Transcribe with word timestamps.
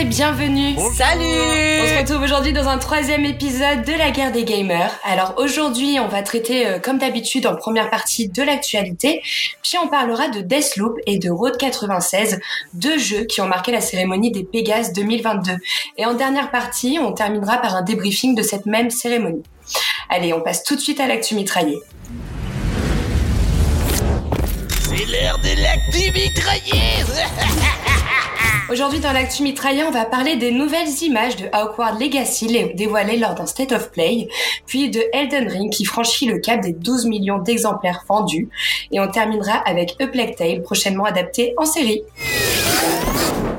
et 0.00 0.04
bienvenue. 0.04 0.76
Salut 0.96 1.24
On 1.24 1.86
se 1.86 1.98
retrouve 1.98 2.22
aujourd'hui 2.22 2.52
dans 2.52 2.68
un 2.68 2.78
troisième 2.78 3.24
épisode 3.24 3.82
de 3.84 3.92
la 3.92 4.10
guerre 4.10 4.30
des 4.30 4.44
gamers. 4.44 4.92
Alors 5.02 5.34
aujourd'hui, 5.38 5.98
on 5.98 6.06
va 6.06 6.22
traiter 6.22 6.66
euh, 6.66 6.78
comme 6.78 6.98
d'habitude 6.98 7.46
en 7.46 7.56
première 7.56 7.90
partie 7.90 8.28
de 8.28 8.42
l'actualité, 8.42 9.20
puis 9.62 9.76
on 9.82 9.88
parlera 9.88 10.28
de 10.28 10.40
Deathloop 10.40 10.98
et 11.06 11.18
de 11.18 11.30
Road 11.30 11.56
96, 11.56 12.38
deux 12.74 12.98
jeux 12.98 13.24
qui 13.24 13.40
ont 13.40 13.48
marqué 13.48 13.72
la 13.72 13.80
cérémonie 13.80 14.30
des 14.30 14.44
Pégases 14.44 14.92
2022. 14.92 15.52
Et 15.96 16.06
en 16.06 16.14
dernière 16.14 16.52
partie, 16.52 16.98
on 17.00 17.12
terminera 17.12 17.58
par 17.58 17.74
un 17.74 17.82
débriefing 17.82 18.36
de 18.36 18.42
cette 18.42 18.66
même 18.66 18.90
cérémonie. 18.90 19.42
Allez, 20.10 20.32
on 20.32 20.40
passe 20.40 20.62
tout 20.62 20.76
de 20.76 20.80
suite 20.80 21.00
à 21.00 21.08
l'actu 21.08 21.34
mitraillée. 21.34 21.80
C'est 24.84 25.06
l'heure 25.06 25.38
de 25.38 25.60
l'actu 25.60 26.12
mitraillée 26.12 27.04
Aujourd'hui, 28.70 29.00
dans 29.00 29.12
l'actu 29.12 29.42
mitraillé, 29.42 29.82
on 29.82 29.90
va 29.90 30.04
parler 30.04 30.36
des 30.36 30.50
nouvelles 30.50 31.02
images 31.02 31.36
de 31.36 31.46
Hogwarts 31.46 31.98
Legacy 31.98 32.48
dévoilées 32.74 33.16
lors 33.16 33.34
d'un 33.34 33.46
State 33.46 33.72
of 33.72 33.90
Play, 33.90 34.28
puis 34.66 34.90
de 34.90 35.02
Elden 35.14 35.48
Ring 35.48 35.72
qui 35.72 35.86
franchit 35.86 36.26
le 36.26 36.38
cap 36.38 36.60
des 36.60 36.74
12 36.74 37.06
millions 37.06 37.38
d'exemplaires 37.38 38.04
vendus, 38.06 38.50
et 38.92 39.00
on 39.00 39.08
terminera 39.08 39.54
avec 39.54 39.96
A 40.00 40.06
Plague 40.06 40.36
Tale, 40.36 40.60
prochainement 40.60 41.04
adapté 41.04 41.54
en 41.56 41.64
série. 41.64 42.02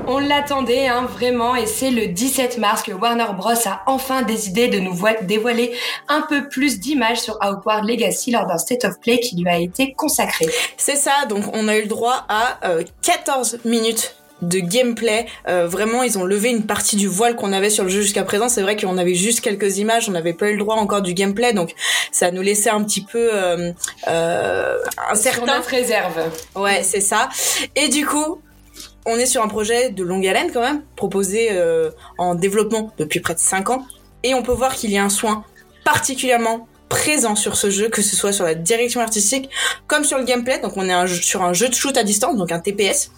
On 0.06 0.20
l'attendait 0.20 0.86
hein, 0.86 1.06
vraiment 1.06 1.56
et 1.56 1.66
c'est 1.66 1.90
le 1.90 2.06
17 2.06 2.58
mars 2.58 2.84
que 2.84 2.92
Warner 2.92 3.32
Bros 3.36 3.50
a 3.66 3.82
enfin 3.86 4.22
décidé 4.22 4.68
de 4.68 4.78
nous 4.78 4.96
dévoiler 5.22 5.72
un 6.08 6.22
peu 6.22 6.48
plus 6.48 6.78
d'images 6.78 7.20
sur 7.20 7.36
Hogwarts 7.42 7.84
Legacy 7.84 8.30
lors 8.30 8.46
d'un 8.46 8.58
State 8.58 8.84
of 8.84 9.00
Play 9.00 9.18
qui 9.18 9.36
lui 9.36 9.48
a 9.48 9.58
été 9.58 9.92
consacré. 9.92 10.46
C'est 10.76 10.96
ça, 10.96 11.26
donc 11.28 11.44
on 11.52 11.66
a 11.66 11.76
eu 11.76 11.82
le 11.82 11.88
droit 11.88 12.26
à 12.28 12.58
14 13.02 13.54
euh, 13.54 13.68
minutes 13.68 14.19
de 14.42 14.58
gameplay. 14.58 15.26
Euh, 15.48 15.66
vraiment, 15.66 16.02
ils 16.02 16.18
ont 16.18 16.24
levé 16.24 16.50
une 16.50 16.66
partie 16.66 16.96
du 16.96 17.08
voile 17.08 17.36
qu'on 17.36 17.52
avait 17.52 17.70
sur 17.70 17.84
le 17.84 17.90
jeu 17.90 18.02
jusqu'à 18.02 18.24
présent. 18.24 18.48
C'est 18.48 18.62
vrai 18.62 18.76
qu'on 18.76 18.98
avait 18.98 19.14
juste 19.14 19.40
quelques 19.40 19.78
images, 19.78 20.08
on 20.08 20.12
n'avait 20.12 20.32
pas 20.32 20.48
eu 20.48 20.52
le 20.52 20.58
droit 20.58 20.76
encore 20.76 21.02
du 21.02 21.14
gameplay, 21.14 21.52
donc 21.52 21.74
ça 22.12 22.30
nous 22.30 22.42
laissait 22.42 22.70
un 22.70 22.82
petit 22.84 23.04
peu 23.04 23.30
euh, 23.32 23.72
euh, 24.08 24.78
incertain. 25.10 25.62
Sur 25.62 25.70
réserve. 25.70 26.30
Ouais, 26.56 26.82
c'est 26.82 27.00
ça. 27.00 27.28
Et 27.76 27.88
du 27.88 28.06
coup, 28.06 28.40
on 29.06 29.16
est 29.16 29.26
sur 29.26 29.42
un 29.42 29.48
projet 29.48 29.90
de 29.90 30.02
longue 30.02 30.26
haleine 30.26 30.50
quand 30.52 30.60
même, 30.60 30.82
proposé 30.96 31.48
euh, 31.52 31.90
en 32.18 32.34
développement 32.34 32.92
depuis 32.98 33.20
près 33.20 33.34
de 33.34 33.38
5 33.38 33.70
ans. 33.70 33.86
Et 34.22 34.34
on 34.34 34.42
peut 34.42 34.52
voir 34.52 34.74
qu'il 34.74 34.90
y 34.90 34.98
a 34.98 35.04
un 35.04 35.08
soin 35.08 35.44
particulièrement 35.84 36.68
présent 36.90 37.36
sur 37.36 37.56
ce 37.56 37.70
jeu, 37.70 37.88
que 37.88 38.02
ce 38.02 38.14
soit 38.14 38.32
sur 38.32 38.44
la 38.44 38.54
direction 38.54 39.00
artistique 39.00 39.48
comme 39.86 40.04
sur 40.04 40.18
le 40.18 40.24
gameplay. 40.24 40.58
Donc 40.58 40.76
on 40.76 40.86
est 40.86 41.22
sur 41.22 41.42
un 41.42 41.54
jeu 41.54 41.70
de 41.70 41.74
shoot 41.74 41.96
à 41.96 42.02
distance, 42.02 42.36
donc 42.36 42.52
un 42.52 42.58
TPS. 42.58 43.12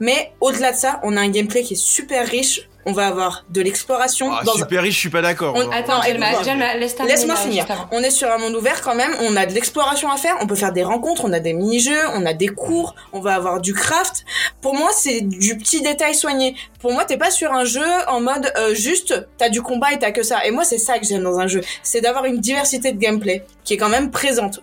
Mais 0.00 0.32
au-delà 0.42 0.72
de 0.72 0.76
ça, 0.76 1.00
on 1.04 1.16
a 1.16 1.20
un 1.20 1.30
gameplay 1.30 1.62
qui 1.62 1.72
est 1.72 1.82
super 1.82 2.26
riche 2.28 2.68
on 2.86 2.92
va 2.92 3.06
avoir 3.06 3.44
de 3.50 3.60
l'exploration. 3.60 4.32
Ah, 4.32 4.42
super 4.54 4.82
riche, 4.82 4.94
je 4.94 5.00
suis 5.00 5.10
pas 5.10 5.22
d'accord. 5.22 5.56
Attends, 5.72 6.00
laisse-moi 6.02 7.36
finir. 7.36 7.66
On 7.92 8.02
est 8.02 8.10
sur 8.10 8.30
un 8.30 8.38
monde 8.38 8.54
ouvert 8.54 8.82
quand 8.82 8.94
même, 8.94 9.14
on 9.20 9.36
a 9.36 9.46
de 9.46 9.52
l'exploration 9.52 10.10
à 10.10 10.16
faire, 10.16 10.36
on 10.40 10.46
peut 10.46 10.54
faire 10.54 10.72
des 10.72 10.82
rencontres, 10.82 11.24
on 11.24 11.32
a 11.32 11.40
des 11.40 11.52
mini-jeux, 11.52 12.08
on 12.14 12.26
a 12.26 12.32
des 12.32 12.48
cours, 12.48 12.94
on 13.12 13.20
va 13.20 13.34
avoir 13.34 13.60
du 13.60 13.74
craft. 13.74 14.24
Pour 14.60 14.74
moi, 14.74 14.90
c'est 14.94 15.20
du 15.20 15.56
petit 15.56 15.80
détail 15.82 16.14
soigné. 16.14 16.56
Pour 16.80 16.92
moi, 16.92 17.04
t'es 17.04 17.16
pas 17.16 17.30
sur 17.30 17.52
un 17.52 17.64
jeu 17.64 17.86
en 18.08 18.20
mode 18.20 18.52
euh, 18.56 18.74
juste, 18.74 19.14
t'as 19.38 19.48
du 19.48 19.62
combat 19.62 19.92
et 19.92 19.98
t'as 19.98 20.10
que 20.10 20.22
ça. 20.22 20.44
Et 20.46 20.50
moi, 20.50 20.64
c'est 20.64 20.78
ça 20.78 20.98
que 20.98 21.06
j'aime 21.06 21.22
dans 21.22 21.38
un 21.38 21.46
jeu, 21.46 21.60
c'est 21.82 22.00
d'avoir 22.00 22.24
une 22.24 22.38
diversité 22.38 22.92
de 22.92 22.98
gameplay 22.98 23.44
qui 23.64 23.74
est 23.74 23.76
quand 23.76 23.88
même 23.88 24.10
présente. 24.10 24.60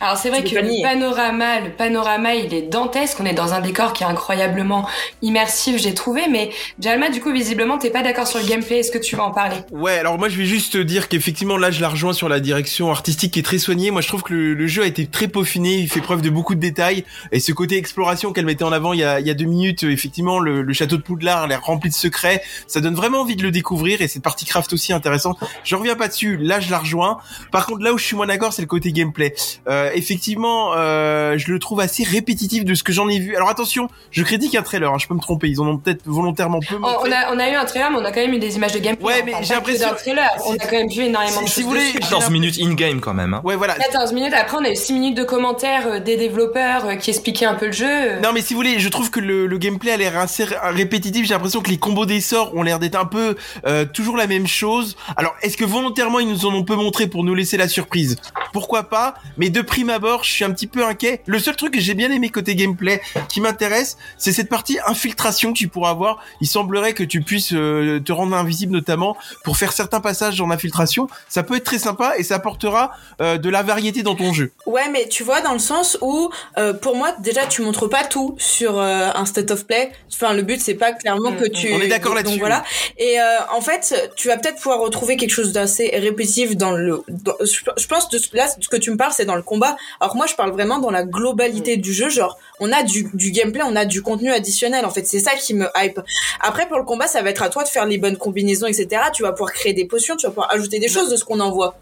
Alors 0.00 0.16
c'est 0.16 0.28
vrai 0.30 0.44
que 0.44 0.54
le 0.54 0.82
panorama, 0.82 1.60
le 1.60 1.70
panorama, 1.70 2.34
il 2.34 2.54
est 2.54 2.62
dantesque. 2.62 3.18
On 3.20 3.26
est 3.26 3.34
dans 3.34 3.52
un 3.52 3.60
décor 3.60 3.92
qui 3.92 4.04
est 4.04 4.06
incroyablement 4.06 4.88
immersif, 5.22 5.80
j'ai 5.80 5.92
trouvé. 5.92 6.22
Mais 6.30 6.50
Jalma, 6.78 7.10
du 7.10 7.20
coup, 7.20 7.32
visiblement, 7.32 7.78
t'es 7.78 7.90
pas 7.90 8.02
d'accord 8.02 8.26
sur 8.26 8.38
le 8.38 8.46
gameplay. 8.46 8.78
Est-ce 8.78 8.92
que 8.92 8.98
tu 8.98 9.16
vas 9.16 9.24
en 9.24 9.32
parler? 9.32 9.56
Ouais. 9.72 9.98
Alors 9.98 10.16
moi, 10.18 10.28
je 10.28 10.36
vais 10.36 10.44
juste 10.44 10.76
dire 10.76 11.08
qu'effectivement, 11.08 11.56
là, 11.56 11.72
je 11.72 11.80
la 11.80 11.88
rejoins 11.88 12.12
sur 12.12 12.28
la 12.28 12.38
direction 12.38 12.90
artistique 12.90 13.32
qui 13.32 13.40
est 13.40 13.42
très 13.42 13.58
soignée. 13.58 13.90
Moi, 13.90 14.00
je 14.00 14.08
trouve 14.08 14.22
que 14.22 14.32
le, 14.32 14.66
jeu 14.68 14.82
a 14.82 14.86
été 14.86 15.06
très 15.06 15.26
peaufiné. 15.26 15.78
Il 15.78 15.88
fait 15.88 16.00
preuve 16.00 16.22
de 16.22 16.30
beaucoup 16.30 16.54
de 16.54 16.60
détails. 16.60 17.04
Et 17.32 17.40
ce 17.40 17.52
côté 17.52 17.76
exploration 17.76 18.32
qu'elle 18.32 18.46
mettait 18.46 18.64
en 18.64 18.72
avant 18.72 18.92
il 18.92 19.00
y 19.00 19.04
a, 19.04 19.18
il 19.18 19.26
y 19.26 19.30
a 19.30 19.34
deux 19.34 19.46
minutes, 19.46 19.82
effectivement, 19.82 20.38
le, 20.38 20.72
château 20.72 20.96
de 20.96 21.02
Poudlard, 21.02 21.48
l'air 21.48 21.64
rempli 21.64 21.90
de 21.90 21.94
secrets, 21.94 22.42
ça 22.68 22.80
donne 22.80 22.94
vraiment 22.94 23.22
envie 23.22 23.34
de 23.34 23.42
le 23.42 23.50
découvrir. 23.50 24.00
Et 24.00 24.06
cette 24.06 24.22
partie 24.22 24.44
craft 24.44 24.72
aussi 24.72 24.92
intéressante. 24.92 25.38
Je 25.64 25.74
reviens 25.74 25.96
pas 25.96 26.06
dessus. 26.06 26.36
Là, 26.36 26.60
je 26.60 26.70
la 26.70 26.78
rejoins. 26.78 27.18
Par 27.50 27.66
contre, 27.66 27.82
là 27.82 27.92
où 27.92 27.98
je 27.98 28.04
suis 28.04 28.14
moins 28.14 28.26
d'accord, 28.26 28.52
c'est 28.52 28.62
le 28.62 28.68
côté 28.68 28.92
gameplay. 28.92 29.34
Euh, 29.68 29.87
effectivement, 29.94 30.72
euh, 30.76 31.36
je 31.38 31.50
le 31.52 31.58
trouve 31.58 31.80
assez 31.80 32.04
répétitif 32.04 32.64
de 32.64 32.74
ce 32.74 32.82
que 32.82 32.92
j'en 32.92 33.08
ai 33.08 33.18
vu. 33.18 33.36
Alors 33.36 33.48
attention, 33.48 33.88
je 34.10 34.22
critique 34.22 34.54
un 34.54 34.62
trailer, 34.62 34.92
hein, 34.92 34.98
je 34.98 35.06
peux 35.06 35.14
me 35.14 35.20
tromper, 35.20 35.48
ils 35.48 35.60
en 35.60 35.66
ont 35.66 35.78
peut-être 35.78 36.02
volontairement 36.06 36.60
peu. 36.60 36.76
On, 36.76 36.86
on, 36.86 37.12
a, 37.12 37.34
on 37.34 37.38
a 37.38 37.48
eu 37.50 37.54
un 37.54 37.64
trailer, 37.64 37.90
mais 37.90 37.98
on 37.98 38.04
a 38.04 38.12
quand 38.12 38.20
même 38.20 38.34
eu 38.34 38.38
des 38.38 38.56
images 38.56 38.72
de 38.72 38.78
gameplay. 38.78 39.06
Ouais, 39.06 39.22
mais 39.24 39.32
j'ai 39.42 39.54
l'impression. 39.54 39.88
trailer, 39.96 40.28
on 40.46 40.54
a 40.54 40.58
quand 40.58 40.72
même 40.72 40.88
vu 40.88 41.02
énormément 41.02 41.42
de 41.42 41.48
si 41.48 41.62
choses. 41.62 41.64
Vous 41.64 41.70
voulez, 41.70 41.92
14 41.92 42.30
minutes 42.30 42.58
in-game 42.60 43.00
quand 43.00 43.14
même. 43.14 43.34
Hein. 43.34 43.40
Ouais, 43.44 43.56
voilà. 43.56 43.74
14 43.74 44.12
minutes, 44.12 44.32
après 44.34 44.56
on 44.58 44.64
a 44.64 44.70
eu 44.70 44.76
6 44.76 44.92
minutes 44.92 45.16
de 45.16 45.24
commentaires 45.24 45.86
euh, 45.86 46.00
des 46.00 46.16
développeurs 46.16 46.86
euh, 46.86 46.94
qui 46.96 47.10
expliquaient 47.10 47.46
un 47.46 47.54
peu 47.54 47.66
le 47.66 47.72
jeu. 47.72 48.20
Non, 48.22 48.32
mais 48.32 48.40
si 48.40 48.54
vous 48.54 48.60
voulez, 48.60 48.78
je 48.78 48.88
trouve 48.88 49.10
que 49.10 49.20
le, 49.20 49.46
le 49.46 49.58
gameplay 49.58 49.92
a 49.92 49.96
l'air 49.96 50.16
assez 50.18 50.44
répétitif. 50.44 51.26
J'ai 51.26 51.34
l'impression 51.34 51.60
que 51.60 51.70
les 51.70 51.78
combos 51.78 52.06
des 52.06 52.20
sorts 52.20 52.54
ont 52.54 52.62
l'air 52.62 52.78
d'être 52.78 52.96
un 52.96 53.04
peu 53.04 53.36
euh, 53.66 53.84
toujours 53.84 54.16
la 54.16 54.26
même 54.26 54.46
chose. 54.46 54.96
Alors, 55.16 55.34
est-ce 55.42 55.56
que 55.56 55.64
volontairement 55.64 56.18
ils 56.20 56.28
nous 56.28 56.46
en 56.46 56.54
ont 56.54 56.64
peu 56.64 56.74
montré 56.74 57.06
pour 57.06 57.24
nous 57.24 57.34
laisser 57.34 57.56
la 57.56 57.68
surprise? 57.68 58.16
Pourquoi 58.52 58.84
pas? 58.84 59.14
Mais 59.36 59.50
de 59.50 59.60
prime 59.78 59.90
abord, 59.90 60.24
je 60.24 60.32
suis 60.32 60.44
un 60.44 60.50
petit 60.50 60.66
peu 60.66 60.84
inquiet. 60.84 61.20
Le 61.26 61.38
seul 61.38 61.54
truc 61.54 61.74
que 61.74 61.78
j'ai 61.78 61.94
bien 61.94 62.10
aimé 62.10 62.30
côté 62.30 62.56
gameplay 62.56 63.00
qui 63.28 63.40
m'intéresse, 63.40 63.96
c'est 64.16 64.32
cette 64.32 64.48
partie 64.48 64.76
infiltration 64.84 65.52
que 65.52 65.58
tu 65.58 65.68
pourras 65.68 65.90
avoir. 65.90 66.18
Il 66.40 66.48
semblerait 66.48 66.94
que 66.94 67.04
tu 67.04 67.20
puisses 67.20 67.52
euh, 67.52 68.00
te 68.00 68.10
rendre 68.10 68.34
invisible 68.34 68.72
notamment 68.72 69.16
pour 69.44 69.56
faire 69.56 69.72
certains 69.72 70.00
passages 70.00 70.40
en 70.40 70.50
infiltration. 70.50 71.06
Ça 71.28 71.44
peut 71.44 71.54
être 71.54 71.64
très 71.64 71.78
sympa 71.78 72.14
et 72.18 72.24
ça 72.24 72.34
apportera 72.34 72.90
euh, 73.20 73.38
de 73.38 73.48
la 73.48 73.62
variété 73.62 74.02
dans 74.02 74.16
ton 74.16 74.32
jeu. 74.32 74.50
Ouais, 74.66 74.88
mais 74.90 75.06
tu 75.06 75.22
vois 75.22 75.42
dans 75.42 75.52
le 75.52 75.60
sens 75.60 75.96
où 76.00 76.28
euh, 76.56 76.72
pour 76.72 76.96
moi 76.96 77.14
déjà 77.20 77.46
tu 77.46 77.62
montres 77.62 77.88
pas 77.88 78.02
tout 78.02 78.34
sur 78.36 78.80
un 78.80 79.24
state 79.26 79.52
of 79.52 79.64
play. 79.64 79.92
Enfin 80.12 80.32
le 80.32 80.42
but 80.42 80.60
c'est 80.60 80.74
pas 80.74 80.90
clairement 80.90 81.30
que 81.30 81.46
tu 81.46 81.72
On 81.72 81.80
est 81.80 81.86
d'accord 81.86 82.16
là-dessus. 82.16 82.40
voilà. 82.40 82.64
Et 82.96 83.16
en 83.52 83.60
fait, 83.60 84.10
tu 84.16 84.26
vas 84.26 84.38
peut-être 84.38 84.56
pouvoir 84.56 84.80
retrouver 84.80 85.16
quelque 85.16 85.30
chose 85.30 85.52
d'assez 85.52 85.90
répétitif 85.94 86.56
dans 86.56 86.72
le 86.72 87.04
je 87.46 87.86
pense 87.86 88.08
de 88.08 88.18
là 88.32 88.48
ce 88.48 88.68
que 88.68 88.76
tu 88.76 88.90
me 88.90 88.96
parles 88.96 89.12
c'est 89.14 89.24
dans 89.24 89.36
le 89.36 89.42
combat. 89.42 89.67
Alors 90.00 90.16
moi 90.16 90.26
je 90.26 90.34
parle 90.34 90.50
vraiment 90.50 90.78
dans 90.78 90.90
la 90.90 91.04
globalité 91.04 91.76
du 91.76 91.92
jeu. 91.92 92.08
Genre, 92.08 92.36
on 92.60 92.72
a 92.72 92.82
du, 92.82 93.10
du 93.14 93.30
gameplay, 93.30 93.62
on 93.64 93.76
a 93.76 93.84
du 93.84 94.02
contenu 94.02 94.30
additionnel. 94.30 94.84
En 94.84 94.90
fait, 94.90 95.06
c'est 95.06 95.20
ça 95.20 95.32
qui 95.32 95.54
me 95.54 95.66
hype. 95.76 96.00
Après, 96.40 96.66
pour 96.68 96.78
le 96.78 96.84
combat, 96.84 97.06
ça 97.06 97.22
va 97.22 97.30
être 97.30 97.42
à 97.42 97.48
toi 97.48 97.64
de 97.64 97.68
faire 97.68 97.86
les 97.86 97.98
bonnes 97.98 98.16
combinaisons, 98.16 98.66
etc. 98.66 99.02
Tu 99.12 99.22
vas 99.22 99.32
pouvoir 99.32 99.52
créer 99.52 99.72
des 99.72 99.84
potions, 99.84 100.16
tu 100.16 100.26
vas 100.26 100.30
pouvoir 100.30 100.52
ajouter 100.52 100.78
des 100.78 100.88
choses 100.88 101.10
de 101.10 101.16
ce 101.16 101.24
qu'on 101.24 101.40
envoie. 101.40 101.76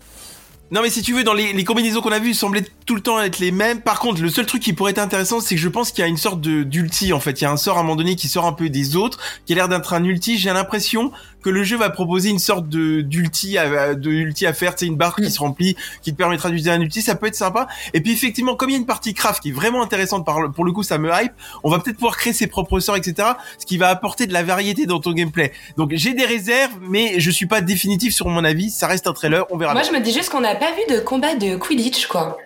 Non 0.71 0.83
mais 0.83 0.91
si 0.91 1.03
tu 1.03 1.15
veux, 1.15 1.23
dans 1.23 1.35
les, 1.35 1.53
les 1.53 1.65
combinaisons 1.65 2.01
qu'on 2.01 2.13
a 2.13 2.19
vues, 2.19 2.35
semblaient 2.35 2.65
tout 2.87 2.95
le 2.95 3.01
temps 3.01 3.21
être 3.21 3.41
les 3.41 3.51
mêmes. 3.51 3.81
Par 3.81 3.99
contre, 3.99 4.23
le 4.23 4.29
seul 4.29 4.47
truc 4.47 4.63
qui 4.63 4.73
pourrait 4.73 4.93
être 4.93 5.01
intéressant, 5.01 5.41
c'est 5.41 5.57
que 5.57 5.61
je 5.61 5.69
pense 5.69 5.91
qu'il 5.91 6.03
y 6.03 6.05
a 6.05 6.09
une 6.09 6.17
sorte 6.17 6.41
de 6.41 6.63
d'ulti 6.63 7.13
en 7.13 7.19
fait. 7.19 7.41
Il 7.41 7.45
y 7.45 7.47
a 7.47 7.51
un 7.51 7.57
sort 7.57 7.77
à 7.77 7.81
un 7.81 7.83
moment 7.83 7.97
donné 7.97 8.15
qui 8.15 8.29
sort 8.29 8.47
un 8.47 8.53
peu 8.53 8.71
des 8.71 8.95
autres, 8.95 9.19
qui 9.45 9.53
a 9.53 9.57
l'air 9.57 9.69
d'être 9.69 9.93
un 9.93 10.05
ulti. 10.05 10.39
J'ai 10.39 10.53
l'impression 10.53 11.11
que 11.43 11.51
le 11.51 11.65
jeu 11.65 11.77
va 11.77 11.91
proposer 11.91 12.31
une 12.31 12.39
sorte 12.39 12.69
de 12.69 13.01
d'ulti 13.01 13.59
à, 13.59 13.95
de 13.95 14.11
ulti 14.11 14.47
à 14.47 14.53
faire, 14.53 14.75
c'est 14.77 14.87
une 14.87 14.97
barre 14.97 15.17
qui 15.17 15.31
se 15.31 15.41
remplit, 15.41 15.77
qui 16.03 16.13
te 16.13 16.17
permettra 16.17 16.49
d'utiliser 16.49 16.71
un 16.71 16.81
ulti, 16.81 17.03
ça 17.03 17.17
peut 17.17 17.27
être 17.27 17.35
sympa. 17.35 17.67
Et 17.93 18.01
puis 18.01 18.13
effectivement, 18.13 18.55
comme 18.55 18.71
il 18.71 18.75
y 18.75 18.77
a 18.77 18.79
une 18.79 18.87
partie 18.87 19.15
craft 19.15 19.43
qui 19.43 19.49
est 19.51 19.53
vraiment 19.53 19.83
intéressante 19.83 20.25
par, 20.25 20.53
pour 20.53 20.65
le 20.65 20.73
coup, 20.73 20.85
ça 20.85 20.99
me 20.99 21.11
hype, 21.13 21.33
on 21.65 21.71
va 21.71 21.81
peut-être 21.81 21.97
pouvoir 21.97 22.17
créer 22.17 22.33
ses 22.33 22.47
propres 22.47 22.79
sorts, 22.79 22.97
etc. 22.97 23.31
Ce 23.59 23.67
qui 23.67 23.79
va 23.79 23.89
apporter 23.89 24.27
de 24.27 24.33
la 24.33 24.45
variété 24.45 24.87
dans 24.87 25.01
ton 25.01 25.13
gameplay. 25.13 25.53
Donc 25.77 25.91
j'ai 25.95 26.15
des 26.15 26.25
réserves, 26.25 26.73
mais 26.83 27.19
je 27.19 27.31
suis 27.31 27.47
pas 27.47 27.61
définitif 27.61 28.15
sur 28.15 28.29
mon 28.29 28.45
avis, 28.45 28.71
ça 28.71 28.87
reste 28.87 29.09
un 29.09 29.13
trailer, 29.13 29.45
on 29.51 29.57
verra. 29.57 29.73
Moi 29.73 29.83
je 29.83 29.93
me 29.93 30.01
dis 30.01 30.13
juste 30.13 30.31
qu'on 30.31 30.41
n'a 30.41 30.55
pas 30.55 30.71
vu 30.73 30.95
de 30.95 31.01
combat 31.01 31.35
de 31.35 31.57
Quidditch 31.57 32.07
quoi. 32.07 32.39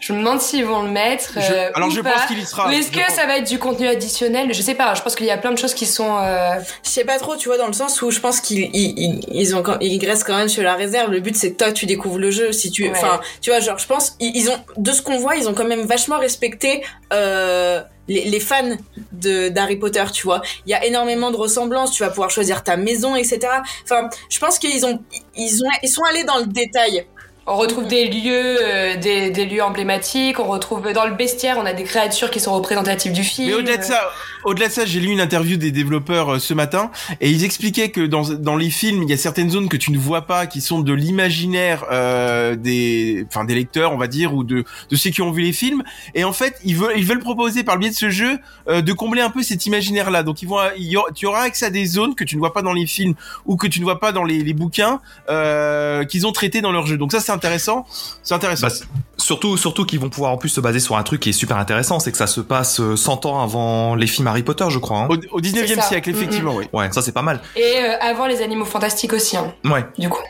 Je 0.00 0.12
me 0.12 0.18
demande 0.18 0.40
s'ils 0.40 0.64
vont 0.64 0.82
le 0.82 0.90
mettre. 0.90 1.36
Euh, 1.36 1.70
alors 1.74 1.90
je 1.90 2.00
pense 2.00 2.26
qu'il 2.26 2.38
y 2.38 2.44
sera. 2.44 2.68
Ou 2.68 2.70
est-ce 2.70 2.90
que 2.90 3.12
ça 3.12 3.26
va 3.26 3.38
être 3.38 3.48
du 3.48 3.58
contenu 3.58 3.86
additionnel? 3.86 4.52
Je 4.52 4.62
sais 4.62 4.74
pas. 4.74 4.94
Je 4.94 5.02
pense 5.02 5.14
qu'il 5.14 5.26
y 5.26 5.30
a 5.30 5.36
plein 5.36 5.52
de 5.52 5.58
choses 5.58 5.74
qui 5.74 5.86
sont. 5.86 6.16
Euh... 6.18 6.54
Je 6.82 6.90
sais 6.90 7.04
pas 7.04 7.18
trop, 7.18 7.36
tu 7.36 7.48
vois, 7.48 7.58
dans 7.58 7.66
le 7.66 7.72
sens 7.72 8.00
où 8.02 8.10
je 8.10 8.20
pense 8.20 8.40
qu'ils 8.40 8.70
ils, 8.72 9.20
ils 9.30 9.56
ont 9.56 9.62
ils 9.80 10.04
restent 10.06 10.24
quand 10.24 10.36
même 10.36 10.48
sur 10.48 10.62
la 10.62 10.74
réserve. 10.74 11.10
Le 11.10 11.20
but 11.20 11.36
c'est 11.36 11.52
que 11.52 11.56
toi 11.56 11.72
tu 11.72 11.86
découvres 11.86 12.18
le 12.18 12.30
jeu. 12.30 12.52
Si 12.52 12.70
tu, 12.70 12.88
enfin, 12.90 13.20
tu 13.40 13.50
vois, 13.50 13.60
genre 13.60 13.78
je 13.78 13.86
pense 13.86 14.16
ils, 14.20 14.48
ont 14.48 14.58
de 14.76 14.92
ce 14.92 15.02
qu'on 15.02 15.18
voit, 15.18 15.36
ils 15.36 15.48
ont 15.48 15.54
quand 15.54 15.66
même 15.66 15.86
vachement 15.86 16.18
respecté. 16.18 16.82
Euh, 17.12 17.82
les, 18.08 18.24
les, 18.24 18.40
fans 18.40 18.76
de 19.12 19.50
d'Harry 19.50 19.76
Potter, 19.76 20.04
tu 20.14 20.22
vois. 20.22 20.40
Il 20.64 20.70
y 20.70 20.74
a 20.74 20.82
énormément 20.86 21.30
de 21.30 21.36
ressemblances, 21.36 21.92
tu 21.92 22.02
vas 22.02 22.08
pouvoir 22.08 22.30
choisir 22.30 22.64
ta 22.64 22.78
maison, 22.78 23.14
etc. 23.14 23.40
Enfin, 23.84 24.08
je 24.30 24.38
pense 24.38 24.58
qu'ils 24.58 24.86
ont, 24.86 25.00
ils 25.36 25.62
ont, 25.62 25.68
ils 25.82 25.88
sont 25.90 26.02
allés 26.04 26.24
dans 26.24 26.38
le 26.38 26.46
détail 26.46 27.06
On 27.50 27.56
retrouve 27.56 27.86
des 27.86 28.06
lieux, 28.08 28.58
euh, 28.62 28.96
des, 28.96 29.30
des 29.30 29.46
lieux 29.46 29.62
emblématiques. 29.62 30.38
On 30.38 30.44
retrouve 30.48 30.92
dans 30.92 31.06
le 31.06 31.14
bestiaire, 31.14 31.56
on 31.58 31.64
a 31.64 31.72
des 31.72 31.84
créatures 31.84 32.30
qui 32.30 32.40
sont 32.40 32.52
représentatives 32.52 33.12
du 33.12 33.24
film. 33.24 33.48
Mais 33.48 33.54
au-delà 33.54 33.78
de 33.78 33.82
ça, 33.82 34.10
au-delà 34.44 34.68
de 34.68 34.72
ça, 34.72 34.84
j'ai 34.86 35.00
lu 35.00 35.08
une 35.08 35.20
interview 35.20 35.56
des 35.56 35.70
développeurs 35.70 36.34
euh, 36.34 36.38
ce 36.38 36.54
matin 36.54 36.90
et 37.20 37.30
ils 37.30 37.44
expliquaient 37.44 37.90
que 37.90 38.00
dans 38.06 38.22
dans 38.22 38.56
les 38.56 38.70
films, 38.70 39.02
il 39.02 39.10
y 39.10 39.12
a 39.12 39.16
certaines 39.16 39.50
zones 39.50 39.68
que 39.68 39.76
tu 39.76 39.92
ne 39.92 39.98
vois 39.98 40.22
pas, 40.22 40.46
qui 40.46 40.60
sont 40.60 40.80
de 40.80 40.92
l'imaginaire 40.92 41.84
euh, 41.90 42.56
des, 42.56 43.26
enfin 43.28 43.44
des 43.44 43.54
lecteurs, 43.54 43.92
on 43.92 43.98
va 43.98 44.06
dire, 44.06 44.34
ou 44.34 44.44
de 44.44 44.64
de 44.90 44.96
ceux 44.96 45.10
qui 45.10 45.22
ont 45.22 45.30
vu 45.30 45.42
les 45.42 45.52
films. 45.52 45.82
Et 46.14 46.24
en 46.24 46.32
fait, 46.32 46.56
ils 46.64 46.76
veulent 46.76 46.92
ils 46.96 47.04
veulent 47.04 47.18
proposer 47.20 47.64
par 47.64 47.74
le 47.76 47.80
biais 47.80 47.90
de 47.90 47.94
ce 47.94 48.10
jeu 48.10 48.38
euh, 48.68 48.80
de 48.82 48.92
combler 48.92 49.20
un 49.22 49.30
peu 49.30 49.42
cet 49.42 49.66
imaginaire-là. 49.66 50.22
Donc 50.22 50.42
ils 50.42 50.48
vont, 50.48 50.58
il 50.76 50.84
y 50.86 50.96
aura- 50.96 51.10
tu 51.14 51.26
auras 51.26 51.42
accès 51.42 51.66
à 51.66 51.70
des 51.70 51.86
zones 51.86 52.14
que 52.14 52.24
tu 52.24 52.34
ne 52.36 52.40
vois 52.40 52.52
pas 52.52 52.62
dans 52.62 52.72
les 52.72 52.86
films 52.86 53.14
ou 53.46 53.56
que 53.56 53.66
tu 53.66 53.80
ne 53.80 53.84
vois 53.84 54.00
pas 54.00 54.12
dans 54.12 54.24
les, 54.24 54.42
les 54.42 54.52
bouquins 54.54 55.00
euh, 55.28 56.04
qu'ils 56.04 56.26
ont 56.26 56.32
traités 56.32 56.60
dans 56.60 56.72
leur 56.72 56.86
jeu. 56.86 56.96
Donc 56.96 57.12
ça, 57.12 57.20
c'est 57.20 57.32
intéressant. 57.32 57.86
C'est 58.22 58.34
intéressant. 58.34 58.66
Bah, 58.68 58.72
surtout, 59.16 59.56
surtout 59.56 59.84
qu'ils 59.84 60.00
vont 60.00 60.08
pouvoir 60.10 60.32
en 60.32 60.36
plus 60.36 60.48
se 60.48 60.60
baser 60.60 60.80
sur 60.80 60.96
un 60.96 61.02
truc 61.02 61.20
qui 61.20 61.30
est 61.30 61.32
super 61.32 61.56
intéressant, 61.56 61.98
c'est 62.00 62.12
que 62.12 62.18
ça 62.18 62.26
se 62.26 62.40
passe 62.40 62.80
euh, 62.80 62.96
100 62.96 63.26
ans 63.26 63.42
avant 63.42 63.94
les 63.94 64.06
films 64.06 64.28
Harry 64.38 64.42
Potter, 64.44 64.64
je 64.70 64.78
crois. 64.78 64.98
hein. 65.00 65.08
au, 65.10 65.36
au 65.38 65.40
19e 65.40 65.66
C'est 65.66 65.74
ça. 65.74 65.82
siècle, 65.82 66.10
effectivement, 66.10 66.54
oui. 66.54 66.66
Ouais, 66.72 66.90
ça 66.92 67.02
c'est 67.02 67.12
pas 67.12 67.22
mal. 67.22 67.40
Et 67.56 67.74
euh, 67.80 67.96
avant 68.00 68.26
les 68.26 68.40
animaux 68.42 68.64
fantastiques 68.64 69.12
aussi, 69.12 69.36
hein, 69.36 69.52
Ouais. 69.64 69.84
du 69.98 70.08
coup. 70.08 70.22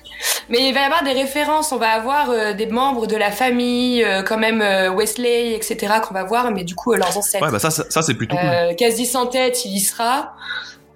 Mais 0.49 0.67
il 0.69 0.73
va 0.75 0.81
y 0.81 0.85
avoir 0.85 1.05
des 1.05 1.13
références. 1.13 1.73
On 1.73 1.77
va 1.77 1.91
avoir 1.91 2.31
euh, 2.31 2.53
des 2.55 2.67
membres 2.67 3.07
de 3.07 3.17
la 3.17 3.31
famille, 3.31 4.03
euh, 4.03 4.23
quand 4.23 4.39
même 4.39 4.63
euh, 4.63 4.91
Wesley, 4.91 5.55
etc. 5.55 5.95
qu'on 6.07 6.15
va 6.15 6.25
voir, 6.25 6.51
mais 6.51 6.65
du 6.65 6.75
coup 6.75 6.93
euh, 6.93 6.97
leurs 6.97 7.17
ancêtres. 7.19 7.45
Ouais, 7.45 7.53
bah 7.53 7.59
ça, 7.59 7.71
ça, 7.71 7.85
ça, 7.89 8.03
c'est 8.03 8.15
plutôt 8.15 8.37
cool. 8.37 8.49
Euh, 8.49 8.75
quasi 8.75 9.05
sans 9.07 9.27
tête, 9.27 9.65
il 9.67 9.77
y 9.77 9.81
sera. 9.81 10.33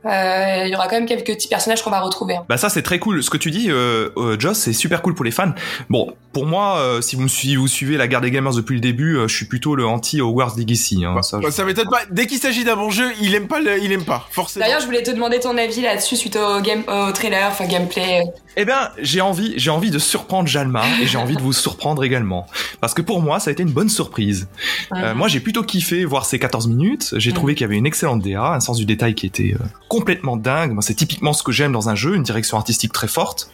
Euh, 0.05 0.63
Il 0.67 0.71
y 0.71 0.75
aura 0.75 0.89
quand 0.89 0.97
même 0.97 1.07
quelques 1.07 1.27
petits 1.27 1.47
personnages 1.49 1.83
qu'on 1.83 1.91
va 1.91 2.01
retrouver. 2.01 2.35
hein. 2.35 2.45
Bah 2.49 2.57
ça 2.57 2.69
c'est 2.69 2.83
très 2.83 2.99
cool. 2.99 3.23
Ce 3.23 3.31
que 3.31 3.37
tu 3.37 3.51
dis, 3.53 3.71
euh, 3.71 4.09
euh, 4.17 4.37
Joss, 4.39 4.59
c'est 4.59 4.73
super 4.73 5.01
cool 5.03 5.15
pour 5.15 5.25
les 5.25 5.31
fans. 5.31 5.53
Bon, 5.91 6.13
pour 6.33 6.47
moi, 6.47 6.79
euh, 6.79 7.01
si 7.03 7.17
vous 7.17 7.23
me 7.23 7.29
suivez, 7.29 7.57
vous 7.57 7.69
suivez 7.69 7.97
la 7.97 8.09
guerre 8.09 8.21
des 8.21 8.31
gamers 8.31 8.55
depuis 8.55 8.75
le 8.75 8.81
début, 8.81 9.17
euh, 9.17 9.29
je 9.29 9.37
suis 9.37 9.45
plutôt 9.47 9.75
le 9.77 9.87
anti 9.87 10.21
Hogwarts 10.21 10.57
Legacy. 10.57 11.05
Hein, 11.05 11.21
ça, 11.23 11.39
je- 11.41 11.47
Bah, 11.47 11.51
ça 11.51 11.65
m'étonne 11.65 11.89
pas. 11.91 12.01
Dès 12.11 12.27
qu'il 12.27 12.39
s'agit 12.39 12.65
d'un 12.65 12.77
bon 12.77 12.91
jeu, 12.91 13.11
il 13.21 13.35
aime 13.35 13.49
pas, 13.49 13.61
le, 13.61 13.83
il 13.83 13.93
aime 13.93 14.05
pas, 14.05 14.27
forcément. 14.31 14.65
D'ailleurs, 14.65 14.81
je 14.81 14.87
voulais 14.87 15.03
te 15.03 15.11
demander 15.11 15.41
ton 15.41 15.57
avis 15.59 15.81
là-dessus 15.83 16.17
suite 16.17 16.37
au, 16.37 16.61
game, 16.61 16.83
au 16.89 17.13
trailer, 17.13 17.49
enfin 17.51 17.67
gameplay. 17.67 18.23
Eh 18.57 18.65
ben, 18.65 18.91
j'ai 18.99 19.21
envie, 19.21 19.55
j'ai 19.57 19.71
envie 19.71 19.91
de 19.91 19.99
surprendre 19.99 20.47
Jalma 20.49 20.83
et 21.03 21.07
j'ai 21.07 21.17
envie 21.19 21.37
de 21.37 21.43
vous 21.43 21.53
surprendre 21.55 22.05
également, 22.05 22.47
parce 22.81 22.93
que 22.93 23.01
pour 23.03 23.23
moi, 23.23 23.41
ça 23.41 23.49
a 23.51 23.53
été 23.53 23.63
une 23.63 23.71
bonne 23.73 23.89
surprise. 23.89 24.47
Euh, 24.95 25.15
moi, 25.15 25.29
j'ai 25.29 25.41
plutôt 25.41 25.63
kiffé 25.63 26.05
voir 26.05 26.27
ces 26.27 26.39
14 26.39 26.67
minutes. 26.69 27.15
J'ai 27.17 27.33
trouvé 27.33 27.55
qu'il 27.55 27.63
y 27.63 27.65
avait 27.65 27.77
une 27.79 27.87
excellente 27.87 28.21
DA, 28.23 28.53
un 28.55 28.61
sens 28.61 28.77
du 28.79 28.85
détail 28.85 29.15
qui 29.15 29.27
était 29.27 29.55
euh, 29.55 29.65
complètement 29.89 30.37
dingue. 30.37 30.73
Moi, 30.73 30.83
c'est 30.83 30.95
typiquement 30.95 31.33
ce 31.33 31.43
que 31.43 31.53
j'aime 31.53 31.73
dans 31.73 31.89
un 31.89 31.95
jeu, 31.95 32.15
une 32.15 32.23
direction 32.23 32.57
artistique 32.59 32.93
très 32.93 33.09
forte. 33.09 33.51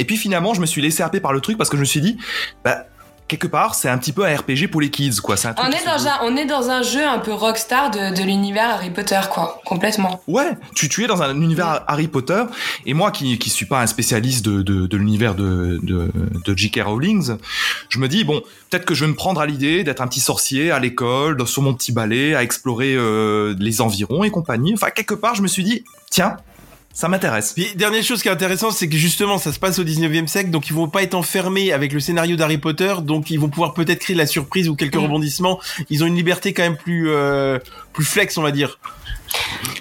Et 0.00 0.04
puis 0.04 0.16
finalement, 0.16 0.54
je 0.54 0.60
me 0.60 0.66
suis 0.66 0.82
laissé 0.82 1.02
happer 1.02 1.20
par 1.20 1.32
le 1.32 1.40
truc 1.40 1.56
parce 1.58 1.70
que 1.70 1.76
je 1.76 1.82
me 1.82 1.86
suis 1.86 2.00
dit, 2.00 2.16
bah 2.64 2.86
quelque 3.28 3.46
part, 3.46 3.76
c'est 3.76 3.88
un 3.88 3.96
petit 3.96 4.12
peu 4.12 4.24
un 4.24 4.34
RPG 4.34 4.68
pour 4.72 4.80
les 4.80 4.90
kids, 4.90 5.18
quoi. 5.22 5.36
C'est 5.36 5.46
un 5.46 5.54
truc 5.54 5.68
On 5.68 5.70
est, 5.70 5.84
dans 5.84 6.08
un, 6.08 6.18
on 6.24 6.36
est 6.36 6.46
dans 6.46 6.68
un 6.68 6.82
jeu 6.82 7.06
un 7.06 7.20
peu 7.20 7.32
rockstar 7.32 7.92
de, 7.92 8.16
de 8.16 8.24
l'univers 8.24 8.70
Harry 8.70 8.90
Potter, 8.90 9.20
quoi. 9.30 9.60
Complètement. 9.64 10.20
Ouais, 10.26 10.50
tu, 10.74 10.88
tu 10.88 11.04
es 11.04 11.06
dans 11.06 11.22
un 11.22 11.40
univers 11.40 11.84
Harry 11.86 12.08
Potter, 12.08 12.42
et 12.86 12.92
moi 12.92 13.12
qui 13.12 13.38
qui 13.38 13.48
suis 13.48 13.66
pas 13.66 13.82
un 13.82 13.86
spécialiste 13.86 14.44
de, 14.44 14.62
de, 14.62 14.88
de 14.88 14.96
l'univers 14.96 15.36
de, 15.36 15.78
de, 15.82 16.10
de 16.44 16.58
J.K. 16.58 16.80
Rowling, 16.84 17.36
je 17.88 17.98
me 18.00 18.08
dis, 18.08 18.24
bon, 18.24 18.42
peut-être 18.68 18.84
que 18.84 18.94
je 18.94 19.04
vais 19.04 19.10
me 19.10 19.16
prendre 19.16 19.40
à 19.40 19.46
l'idée 19.46 19.84
d'être 19.84 20.00
un 20.00 20.08
petit 20.08 20.20
sorcier 20.20 20.72
à 20.72 20.80
l'école, 20.80 21.46
sur 21.46 21.62
mon 21.62 21.72
petit 21.72 21.92
balai, 21.92 22.34
à 22.34 22.42
explorer 22.42 22.94
euh, 22.96 23.54
les 23.60 23.80
environs 23.80 24.24
et 24.24 24.30
compagnie. 24.30 24.74
Enfin, 24.74 24.90
quelque 24.90 25.14
part, 25.14 25.36
je 25.36 25.42
me 25.42 25.48
suis 25.48 25.62
dit, 25.62 25.84
tiens, 26.10 26.36
ça 26.92 27.08
m'intéresse. 27.08 27.52
Puis, 27.52 27.68
dernière 27.76 28.02
chose 28.02 28.20
qui 28.20 28.28
est 28.28 28.32
intéressante, 28.32 28.72
c'est 28.72 28.88
que 28.88 28.96
justement, 28.96 29.38
ça 29.38 29.52
se 29.52 29.58
passe 29.58 29.78
au 29.78 29.84
19e 29.84 30.26
siècle, 30.26 30.50
donc 30.50 30.68
ils 30.68 30.74
vont 30.74 30.88
pas 30.88 31.02
être 31.02 31.14
enfermés 31.14 31.72
avec 31.72 31.92
le 31.92 32.00
scénario 32.00 32.36
d'Harry 32.36 32.58
Potter, 32.58 32.94
donc 33.02 33.30
ils 33.30 33.38
vont 33.38 33.48
pouvoir 33.48 33.74
peut-être 33.74 34.00
créer 34.00 34.14
de 34.14 34.20
la 34.20 34.26
surprise 34.26 34.68
ou 34.68 34.74
quelques 34.74 34.96
Mm. 34.96 35.04
rebondissements. 35.04 35.60
Ils 35.88 36.02
ont 36.02 36.06
une 36.06 36.16
liberté 36.16 36.52
quand 36.52 36.62
même 36.62 36.76
plus, 36.76 37.08
euh, 37.10 37.58
plus 37.92 38.04
flex, 38.04 38.36
on 38.38 38.42
va 38.42 38.50
dire. 38.50 38.78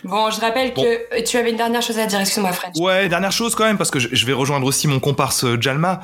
Bon, 0.04 0.30
je 0.30 0.40
rappelle 0.40 0.74
Bon. 0.74 0.84
que 0.84 1.22
tu 1.24 1.38
avais 1.38 1.50
une 1.50 1.58
dernière 1.58 1.82
chose 1.82 1.98
à 1.98 2.06
dire, 2.06 2.20
excuse-moi, 2.20 2.54
French. 2.54 2.76
Ouais, 2.80 3.10
dernière 3.10 3.32
chose 3.32 3.56
quand 3.56 3.66
même, 3.66 3.78
parce 3.78 3.90
que 3.92 4.00
je, 4.00 4.26
vais 4.26 4.34
rejoindre 4.34 4.66
aussi 4.68 4.88
mon 4.88 5.00
comparse 5.00 5.44
euh, 5.44 5.58
Jalma. 5.60 6.02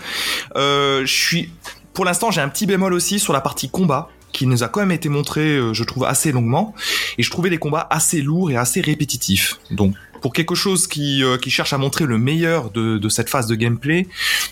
Euh, 0.55 1.01
je 1.05 1.13
suis, 1.13 1.51
pour 1.93 2.05
l'instant, 2.05 2.31
j'ai 2.31 2.41
un 2.41 2.49
petit 2.49 2.65
bémol 2.65 2.93
aussi 2.93 3.19
sur 3.19 3.31
la 3.31 3.41
partie 3.41 3.69
combat 3.69 4.09
qui 4.33 4.47
nous 4.47 4.63
a 4.63 4.67
quand 4.67 4.81
même 4.81 4.91
été 4.91 5.07
montré, 5.07 5.59
je 5.71 5.83
trouve, 5.85 6.03
assez 6.03 6.33
longuement, 6.33 6.73
et 7.17 7.23
je 7.23 7.29
trouvais 7.31 7.49
les 7.49 7.57
combats 7.57 7.87
assez 7.89 8.21
lourds 8.21 8.51
et 8.51 8.57
assez 8.57 8.81
répétitifs. 8.81 9.59
Donc, 9.71 9.93
pour 10.25 10.33
quelque 10.33 10.55
chose 10.55 10.87
qui, 10.87 11.23
euh, 11.23 11.37
qui 11.37 11.51
cherche 11.51 11.71
à 11.71 11.77
montrer 11.77 12.05
le 12.05 12.17
meilleur 12.17 12.71
de, 12.71 12.97
de 12.97 13.09
cette 13.09 13.29
phase 13.29 13.45
de 13.45 13.53
gameplay, 13.53 14.07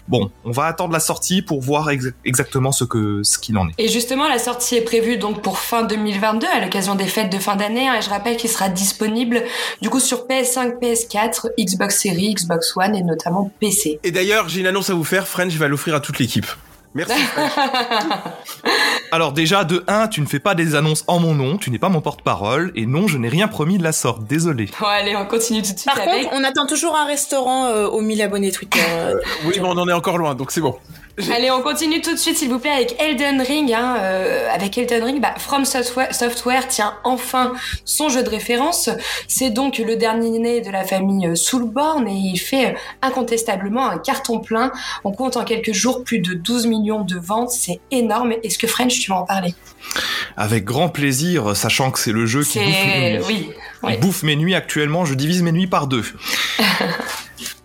bon, 0.08 0.30
on 0.46 0.52
va 0.52 0.66
attendre 0.66 0.94
la 0.94 1.00
sortie 1.00 1.42
pour 1.42 1.62
voir 1.62 1.88
exa- 1.90 2.14
exactement 2.26 2.72
ce 2.72 2.84
que 2.84 3.24
ce 3.24 3.40
qu'il 3.40 3.58
en 3.58 3.68
est. 3.70 3.72
Et 3.80 3.88
justement, 3.88 4.28
la 4.30 4.38
sortie 4.38 4.76
est 4.76 4.84
prévue 4.84 5.18
donc 5.18 5.42
pour 5.42 5.58
fin 5.58 5.82
2022 5.82 6.46
à 6.46 6.60
l'occasion 6.64 6.94
des 6.94 7.08
fêtes 7.08 7.32
de 7.32 7.40
fin 7.40 7.56
d'année. 7.56 7.88
hein, 7.90 7.96
et 7.98 8.04
je 8.04 8.10
rappelle 8.12 8.38
qu'il 8.38 8.52
sera 8.52 8.70
disponible 8.70 9.42
du 9.82 9.90
coup 9.90 10.00
sur 10.00 10.28
PS5, 10.28 10.78
PS4, 10.80 11.48
Xbox 11.60 12.00
Series, 12.04 12.36
Xbox 12.36 12.78
One 12.78 12.96
et 12.96 13.02
notamment 13.02 13.52
PC. 13.60 14.00
Et 14.04 14.12
d'ailleurs, 14.12 14.50
j'ai 14.50 14.60
une 14.60 14.68
annonce 14.68 14.92
à 14.92 14.94
vous 14.94 15.04
faire, 15.04 15.28
French 15.28 15.54
va 15.54 15.68
l'offrir 15.68 15.96
à 15.96 16.02
toute 16.02 16.20
l'équipe. 16.20 16.46
Merci. 16.96 17.14
Alors 19.12 19.32
déjà, 19.34 19.64
de 19.64 19.84
1, 19.88 20.08
tu 20.08 20.22
ne 20.22 20.26
fais 20.26 20.40
pas 20.40 20.56
des 20.56 20.76
annonces 20.76 21.04
en 21.08 21.20
mon 21.20 21.34
nom, 21.36 21.58
tu 21.58 21.70
n'es 21.72 21.80
pas 21.80 21.90
mon 21.90 22.02
porte-parole, 22.02 22.72
et 22.76 22.86
non, 22.86 23.08
je 23.08 23.18
n'ai 23.18 23.30
rien 23.30 23.48
promis 23.48 23.78
de 23.78 23.84
la 23.84 23.92
sorte, 23.92 24.24
désolé. 24.26 24.70
Bon, 24.80 24.88
allez, 24.88 25.16
on 25.16 25.26
continue 25.26 25.62
tout 25.62 25.74
de 25.74 25.78
suite 25.80 25.86
Par 25.86 26.00
avec. 26.00 26.24
contre, 26.26 26.36
on 26.36 26.44
attend 26.44 26.66
toujours 26.66 26.96
un 26.96 27.06
restaurant 27.06 27.66
euh, 27.66 27.88
aux 27.88 28.02
1000 28.02 28.22
abonnés 28.22 28.52
Twitter. 28.52 28.80
Euh, 28.88 29.16
oui, 29.46 29.54
mais 29.56 29.68
on 29.68 29.78
en 29.78 29.88
est 29.88 29.94
encore 29.94 30.18
loin, 30.18 30.36
donc 30.36 30.52
c'est 30.52 30.62
bon. 30.62 30.76
Allez, 31.32 31.52
on 31.52 31.62
continue 31.62 32.02
tout 32.02 32.12
de 32.12 32.18
suite, 32.18 32.38
s'il 32.38 32.50
vous 32.50 32.58
plaît, 32.58 32.72
avec 32.72 32.96
Elden 33.00 33.40
Ring. 33.42 33.72
Hein, 33.72 33.98
euh, 34.00 34.48
avec 34.52 34.78
Elden 34.80 35.04
Ring, 35.04 35.22
bah, 35.22 35.36
From 35.38 35.64
Software, 35.64 36.14
Software 36.14 36.68
tient 36.68 36.96
enfin 37.04 37.54
son 37.86 38.10
jeu 38.10 38.24
de 38.24 38.30
référence. 38.30 38.90
C'est 39.28 39.52
donc 39.52 39.78
le 39.78 39.96
dernier 39.96 40.40
né 40.40 40.62
de 40.62 40.72
la 40.72 40.84
famille 40.84 41.28
euh, 41.28 41.36
Soulborn 41.36 42.08
et 42.08 42.16
il 42.16 42.38
fait 42.38 42.66
euh, 42.66 42.78
incontestablement 43.04 43.88
un 43.88 44.00
carton 44.00 44.40
plein. 44.40 44.72
On 45.04 45.12
compte 45.12 45.38
en 45.38 45.44
quelques 45.44 45.74
jours 45.74 46.04
plus 46.04 46.18
de 46.18 46.34
12 46.34 46.66
millions 46.66 47.04
de 47.04 47.20
ventes. 47.20 47.52
C'est 47.52 47.80
énorme. 47.92 48.34
Est-ce 48.44 48.58
que 48.58 48.68
French, 48.68 49.00
tu 49.00 49.12
vas 49.12 49.18
en 49.18 49.26
parler? 49.26 49.54
Avec 50.36 50.64
grand 50.64 50.90
plaisir, 50.90 51.56
sachant 51.56 51.92
que 51.92 52.00
c'est 52.00 52.12
le 52.12 52.26
jeu 52.26 52.44
qui 52.44 52.58
bouffe. 52.58 53.28
Oui. 53.28 53.52
Oui. 53.84 53.98
bouffe 53.98 54.24
mes 54.24 54.36
nuits 54.36 54.56
actuellement, 54.56 55.06
je 55.06 55.14
divise 55.14 55.42
mes 55.44 55.52
nuits 55.52 55.68
par 55.68 55.88
deux. 55.88 56.04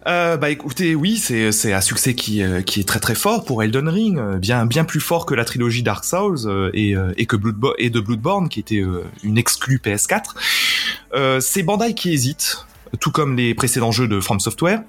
Euh, 0.06 0.38
bah 0.38 0.49
écoutez, 0.49 0.94
oui, 0.94 1.19
c'est 1.19 1.53
c'est 1.53 1.75
un 1.75 1.82
succès 1.82 2.15
qui 2.15 2.43
euh, 2.43 2.62
qui 2.62 2.81
est 2.81 2.85
très 2.85 3.00
très 3.00 3.15
fort 3.15 3.44
pour 3.44 3.62
Elden 3.62 3.88
Ring, 3.88 4.19
euh, 4.19 4.38
bien 4.38 4.65
bien 4.65 4.85
plus 4.85 5.00
fort 5.00 5.26
que 5.26 5.35
la 5.35 5.44
trilogie 5.44 5.82
Dark 5.82 6.03
Souls 6.03 6.70
et 6.73 6.94
et 7.19 7.26
que 7.26 7.37
Bloodbo 7.37 7.75
et 7.76 7.91
de 7.91 8.00
Bloodborne 8.00 8.49
qui 8.49 8.61
était 8.61 8.82
une 9.23 9.37
exclue 9.37 9.81
PS4. 9.85 10.35
Euh, 11.15 11.41
c'est 11.41 11.62
Bandai 11.62 11.94
qui 11.94 12.12
hésite, 12.12 12.67
tout 13.00 13.11
comme 13.11 13.37
les 13.37 13.55
précédents 13.55 13.93
jeux 13.93 14.08
de 14.08 14.20
From 14.20 14.40
Software. 14.40 14.82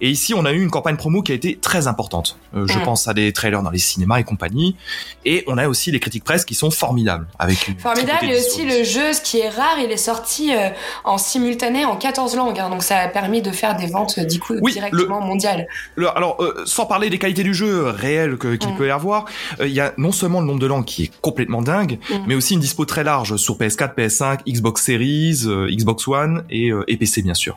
Et 0.00 0.10
ici, 0.10 0.34
on 0.34 0.44
a 0.44 0.52
eu 0.52 0.62
une 0.62 0.70
campagne 0.70 0.96
promo 0.96 1.22
qui 1.22 1.32
a 1.32 1.34
été 1.34 1.56
très 1.56 1.86
importante. 1.86 2.38
Euh, 2.54 2.66
je 2.66 2.78
Mm. 2.78 2.82
pense 2.82 3.08
à 3.08 3.14
des 3.14 3.32
trailers 3.32 3.62
dans 3.62 3.70
les 3.70 3.78
cinémas 3.78 4.18
et 4.18 4.24
compagnie. 4.24 4.76
Et 5.24 5.42
on 5.46 5.56
a 5.58 5.68
aussi 5.68 5.90
les 5.90 6.00
critiques 6.00 6.24
presse 6.24 6.44
qui 6.44 6.54
sont 6.54 6.70
formidables 6.70 7.26
avec 7.38 7.70
Formidable 7.78 8.26
et 8.30 8.38
aussi 8.38 8.64
le 8.64 8.84
jeu, 8.84 9.12
ce 9.12 9.20
qui 9.20 9.38
est 9.38 9.48
rare, 9.48 9.76
il 9.82 9.90
est 9.90 9.96
sorti 9.96 10.52
euh, 10.54 10.68
en 11.04 11.16
simultané 11.18 11.84
en 11.84 11.96
14 11.96 12.36
langues, 12.36 12.58
hein, 12.60 12.68
donc 12.70 12.82
ça 12.82 12.98
a 12.98 13.08
permis 13.08 13.42
de 13.42 13.50
faire 13.50 13.76
des 13.76 13.86
ventes 13.86 14.16
euh, 14.18 14.24
du 14.24 14.38
coup 14.40 14.54
Oui, 14.60 14.72
directement 14.74 15.20
mondiales. 15.20 15.66
Le- 15.94 16.14
alors, 16.16 16.42
euh, 16.42 16.62
sans 16.66 16.86
parler 16.86 17.08
des 17.10 17.18
qualités 17.18 17.42
du 17.42 17.54
jeu 17.54 17.84
réelles 17.88 18.36
qu'il 18.38 18.50
Mm. 18.72 18.76
peut 18.76 18.86
y 18.88 18.90
avoir, 18.90 19.24
il 19.60 19.68
y 19.72 19.80
a 19.80 19.92
non 19.96 20.12
seulement 20.12 20.40
le 20.40 20.46
nombre 20.46 20.60
de 20.60 20.66
langues 20.66 20.84
qui 20.84 21.04
est 21.04 21.10
complètement 21.20 21.62
dingue, 21.62 21.98
Mm. 22.10 22.14
mais 22.26 22.34
aussi 22.34 22.54
une 22.54 22.60
dispo 22.60 22.84
très 22.84 23.04
large 23.04 23.36
sur 23.36 23.56
PS4, 23.56 23.94
PS5, 23.94 24.40
Xbox 24.46 24.82
Series, 24.84 25.44
Xbox 25.70 26.06
One 26.08 26.44
et, 26.50 26.70
et 26.88 26.96
PC 26.96 27.22
bien 27.22 27.34
sûr. 27.36 27.56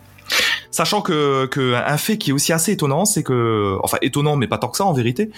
Sachant 0.71 1.01
que, 1.01 1.47
que 1.47 1.73
un 1.73 1.97
fait 1.97 2.17
qui 2.19 2.29
est 2.29 2.33
aussi 2.33 2.53
assez 2.53 2.73
étonnant, 2.73 3.05
c'est 3.05 3.23
que, 3.23 3.77
enfin 3.83 3.97
étonnant 4.03 4.35
mais 4.35 4.47
pas 4.47 4.57
tant 4.59 4.67
que 4.67 4.77
ça 4.77 4.85
en 4.85 4.93
vérité, 4.93 5.31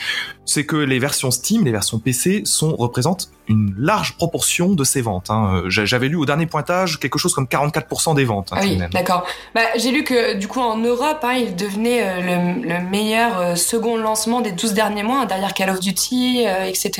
c'est 0.46 0.66
que 0.66 0.76
les 0.76 1.00
versions 1.00 1.32
Steam, 1.32 1.64
les 1.64 1.72
versions 1.72 2.00
PC 2.00 2.42
sont 2.46 2.76
représentent 2.76 3.30
une 3.48 3.74
large 3.78 4.16
proportion 4.18 4.74
de 4.74 4.84
ces 4.84 5.02
ventes. 5.02 5.30
hein. 5.30 5.62
Euh, 5.66 5.70
j'a- 5.70 5.86
J'avais 5.86 6.08
lu 6.10 6.16
au 6.16 6.26
dernier 6.26 6.46
pointage 6.48 7.00
quelque 7.00 7.18
chose 7.18 7.34
comme 7.34 7.48
44% 7.48 8.14
des 8.16 8.24
ventes. 8.26 8.50
hein, 8.52 8.58
Ah 8.60 8.64
oui, 8.64 8.78
même. 8.78 8.90
d'accord. 8.92 9.26
Bah, 9.56 9.62
j'ai 9.78 9.92
lu 9.92 10.04
que 10.04 10.36
du 10.36 10.48
coup 10.48 10.60
en 10.62 10.78
Europe, 10.78 11.20
hein, 11.24 11.34
il 11.34 11.56
devenait 11.56 12.02
euh, 12.04 12.22
le, 12.62 12.68
le 12.68 12.90
meilleur 12.90 13.40
euh, 13.40 13.56
second 13.56 13.98
lancement 13.98 14.42
des 14.42 14.52
12 14.52 14.74
derniers 14.74 15.04
mois, 15.04 15.22
hein, 15.22 15.26
derrière 15.26 15.54
Call 15.54 15.70
of 15.70 15.80
Duty, 15.80 16.46
euh, 16.48 16.64
etc. 16.66 16.92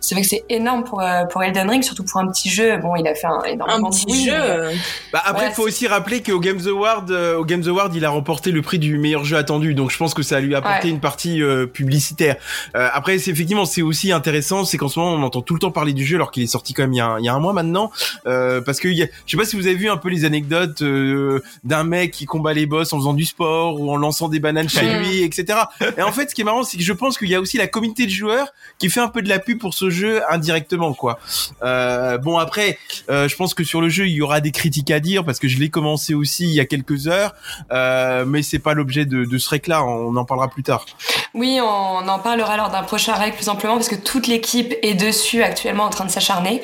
C'est 0.00 0.14
vrai 0.14 0.22
que 0.22 0.28
c'est 0.28 0.44
énorme 0.48 0.84
pour, 0.84 1.00
euh, 1.02 1.24
pour 1.26 1.42
Elden 1.42 1.68
Ring, 1.70 1.82
surtout 1.82 2.04
pour 2.04 2.20
un 2.20 2.26
petit 2.28 2.48
jeu. 2.50 2.76
Bon, 2.78 2.96
il 2.96 3.06
a 3.06 3.14
fait 3.14 3.26
un, 3.26 3.42
énormément 3.44 3.88
un 3.88 3.90
de 3.90 3.94
petit 3.96 4.24
jeu. 4.26 4.32
mais- 4.32 4.74
Bah 5.12 5.20
après, 5.24 5.30
il 5.30 5.34
Voilà, 5.36 5.50
faut 5.52 5.62
aussi 5.66 5.86
rappeler 5.86 6.22
qu'au 6.22 6.40
Games 6.40 6.60
Award, 6.66 7.10
euh, 7.10 7.39
au 7.40 7.44
Games 7.44 7.62
Award, 7.66 7.94
il 7.96 8.04
a 8.04 8.10
remporté 8.10 8.52
le 8.52 8.62
prix 8.62 8.78
du 8.78 8.98
meilleur 8.98 9.24
jeu 9.24 9.36
attendu, 9.36 9.74
donc 9.74 9.90
je 9.90 9.96
pense 9.96 10.14
que 10.14 10.22
ça 10.22 10.40
lui 10.40 10.54
a 10.54 10.58
apporté 10.58 10.88
Ouais. 10.88 10.90
une 10.94 11.00
partie 11.00 11.42
euh, 11.42 11.66
publicitaire. 11.66 12.36
Euh, 12.76 12.88
après, 12.92 13.18
c'est 13.18 13.30
effectivement, 13.30 13.64
c'est 13.64 13.82
aussi 13.82 14.12
intéressant, 14.12 14.64
c'est 14.64 14.76
qu'en 14.78 14.88
ce 14.88 14.98
moment, 14.98 15.14
on 15.14 15.22
entend 15.22 15.40
tout 15.42 15.54
le 15.54 15.60
temps 15.60 15.70
parler 15.70 15.92
du 15.92 16.04
jeu, 16.04 16.16
alors 16.16 16.30
qu'il 16.30 16.42
est 16.42 16.46
sorti 16.46 16.74
quand 16.74 16.82
même 16.82 16.92
il 16.92 16.98
y 16.98 17.00
a, 17.00 17.06
un- 17.06 17.18
il 17.18 17.24
y 17.24 17.28
a 17.28 17.34
un 17.34 17.38
mois 17.40 17.52
maintenant, 17.52 17.90
euh, 18.26 18.60
parce 18.60 18.78
que 18.80 18.88
y 18.88 19.02
a- 19.02 19.06
je 19.26 19.30
sais 19.30 19.36
pas 19.36 19.44
si 19.44 19.56
vous 19.56 19.66
avez 19.66 19.74
vu 19.76 19.88
un 19.90 19.96
peu 19.96 20.08
les 20.10 20.24
anecdotes 20.24 20.82
euh, 20.82 21.42
d'un 21.64 21.84
mec 21.84 22.10
qui 22.12 22.26
combat 22.26 22.52
les 22.52 22.66
boss 22.66 22.92
en 22.92 22.98
faisant 22.98 23.14
du 23.14 23.24
sport 23.24 23.80
ou 23.80 23.90
en 23.90 23.96
lançant 23.96 24.28
des 24.28 24.38
bananes 24.40 24.68
chez 24.68 24.98
lui, 24.98 25.22
etc. 25.22 25.58
Et 25.98 26.02
en 26.02 26.12
fait, 26.12 26.30
ce 26.30 26.34
qui 26.34 26.42
est 26.42 26.44
marrant, 26.44 26.62
c'est 26.62 26.76
que 26.76 26.84
je 26.84 26.92
pense 26.92 27.18
qu'il 27.18 27.28
y 27.28 27.34
a 27.34 27.40
aussi 27.40 27.56
la 27.56 27.66
communauté 27.66 28.04
de 28.06 28.10
joueurs 28.10 28.48
qui 28.78 28.88
fait 28.90 29.00
un 29.00 29.08
peu 29.08 29.22
de 29.22 29.28
la 29.28 29.38
pub 29.38 29.58
pour 29.58 29.74
ce 29.74 29.90
jeu 29.90 30.20
indirectement, 30.30 30.92
quoi. 30.94 31.18
Euh, 31.62 32.18
bon 32.18 32.38
après, 32.38 32.78
euh, 33.10 33.28
je 33.28 33.36
pense 33.36 33.54
que 33.54 33.64
sur 33.64 33.80
le 33.80 33.88
jeu, 33.88 34.06
il 34.06 34.12
y 34.14 34.22
aura 34.22 34.40
des 34.40 34.50
critiques 34.52 34.90
à 34.90 35.00
dire 35.00 35.24
parce 35.24 35.38
que 35.38 35.48
je 35.48 35.58
l'ai 35.58 35.68
commencé 35.70 36.14
aussi 36.14 36.44
il 36.44 36.52
y 36.54 36.60
a 36.60 36.64
quelques 36.64 37.06
heures, 37.08 37.29
euh, 37.72 38.24
mais 38.26 38.42
c'est 38.42 38.58
pas 38.58 38.74
l'objet 38.74 39.04
de, 39.04 39.24
de 39.24 39.38
ce 39.38 39.48
rec-là. 39.50 39.84
On 39.84 40.14
en 40.16 40.24
parlera 40.24 40.48
plus 40.48 40.62
tard. 40.62 40.86
Oui, 41.34 41.60
on 41.62 42.08
en 42.08 42.18
parlera 42.18 42.56
lors 42.56 42.70
d'un 42.70 42.82
prochain 42.82 43.14
règle 43.14 43.36
plus 43.36 43.48
amplement 43.48 43.74
parce 43.76 43.88
que 43.88 43.94
toute 43.94 44.26
l'équipe 44.26 44.74
est 44.82 44.94
dessus 44.94 45.42
actuellement 45.42 45.84
en 45.84 45.90
train 45.90 46.04
de 46.04 46.10
s'acharner. 46.10 46.62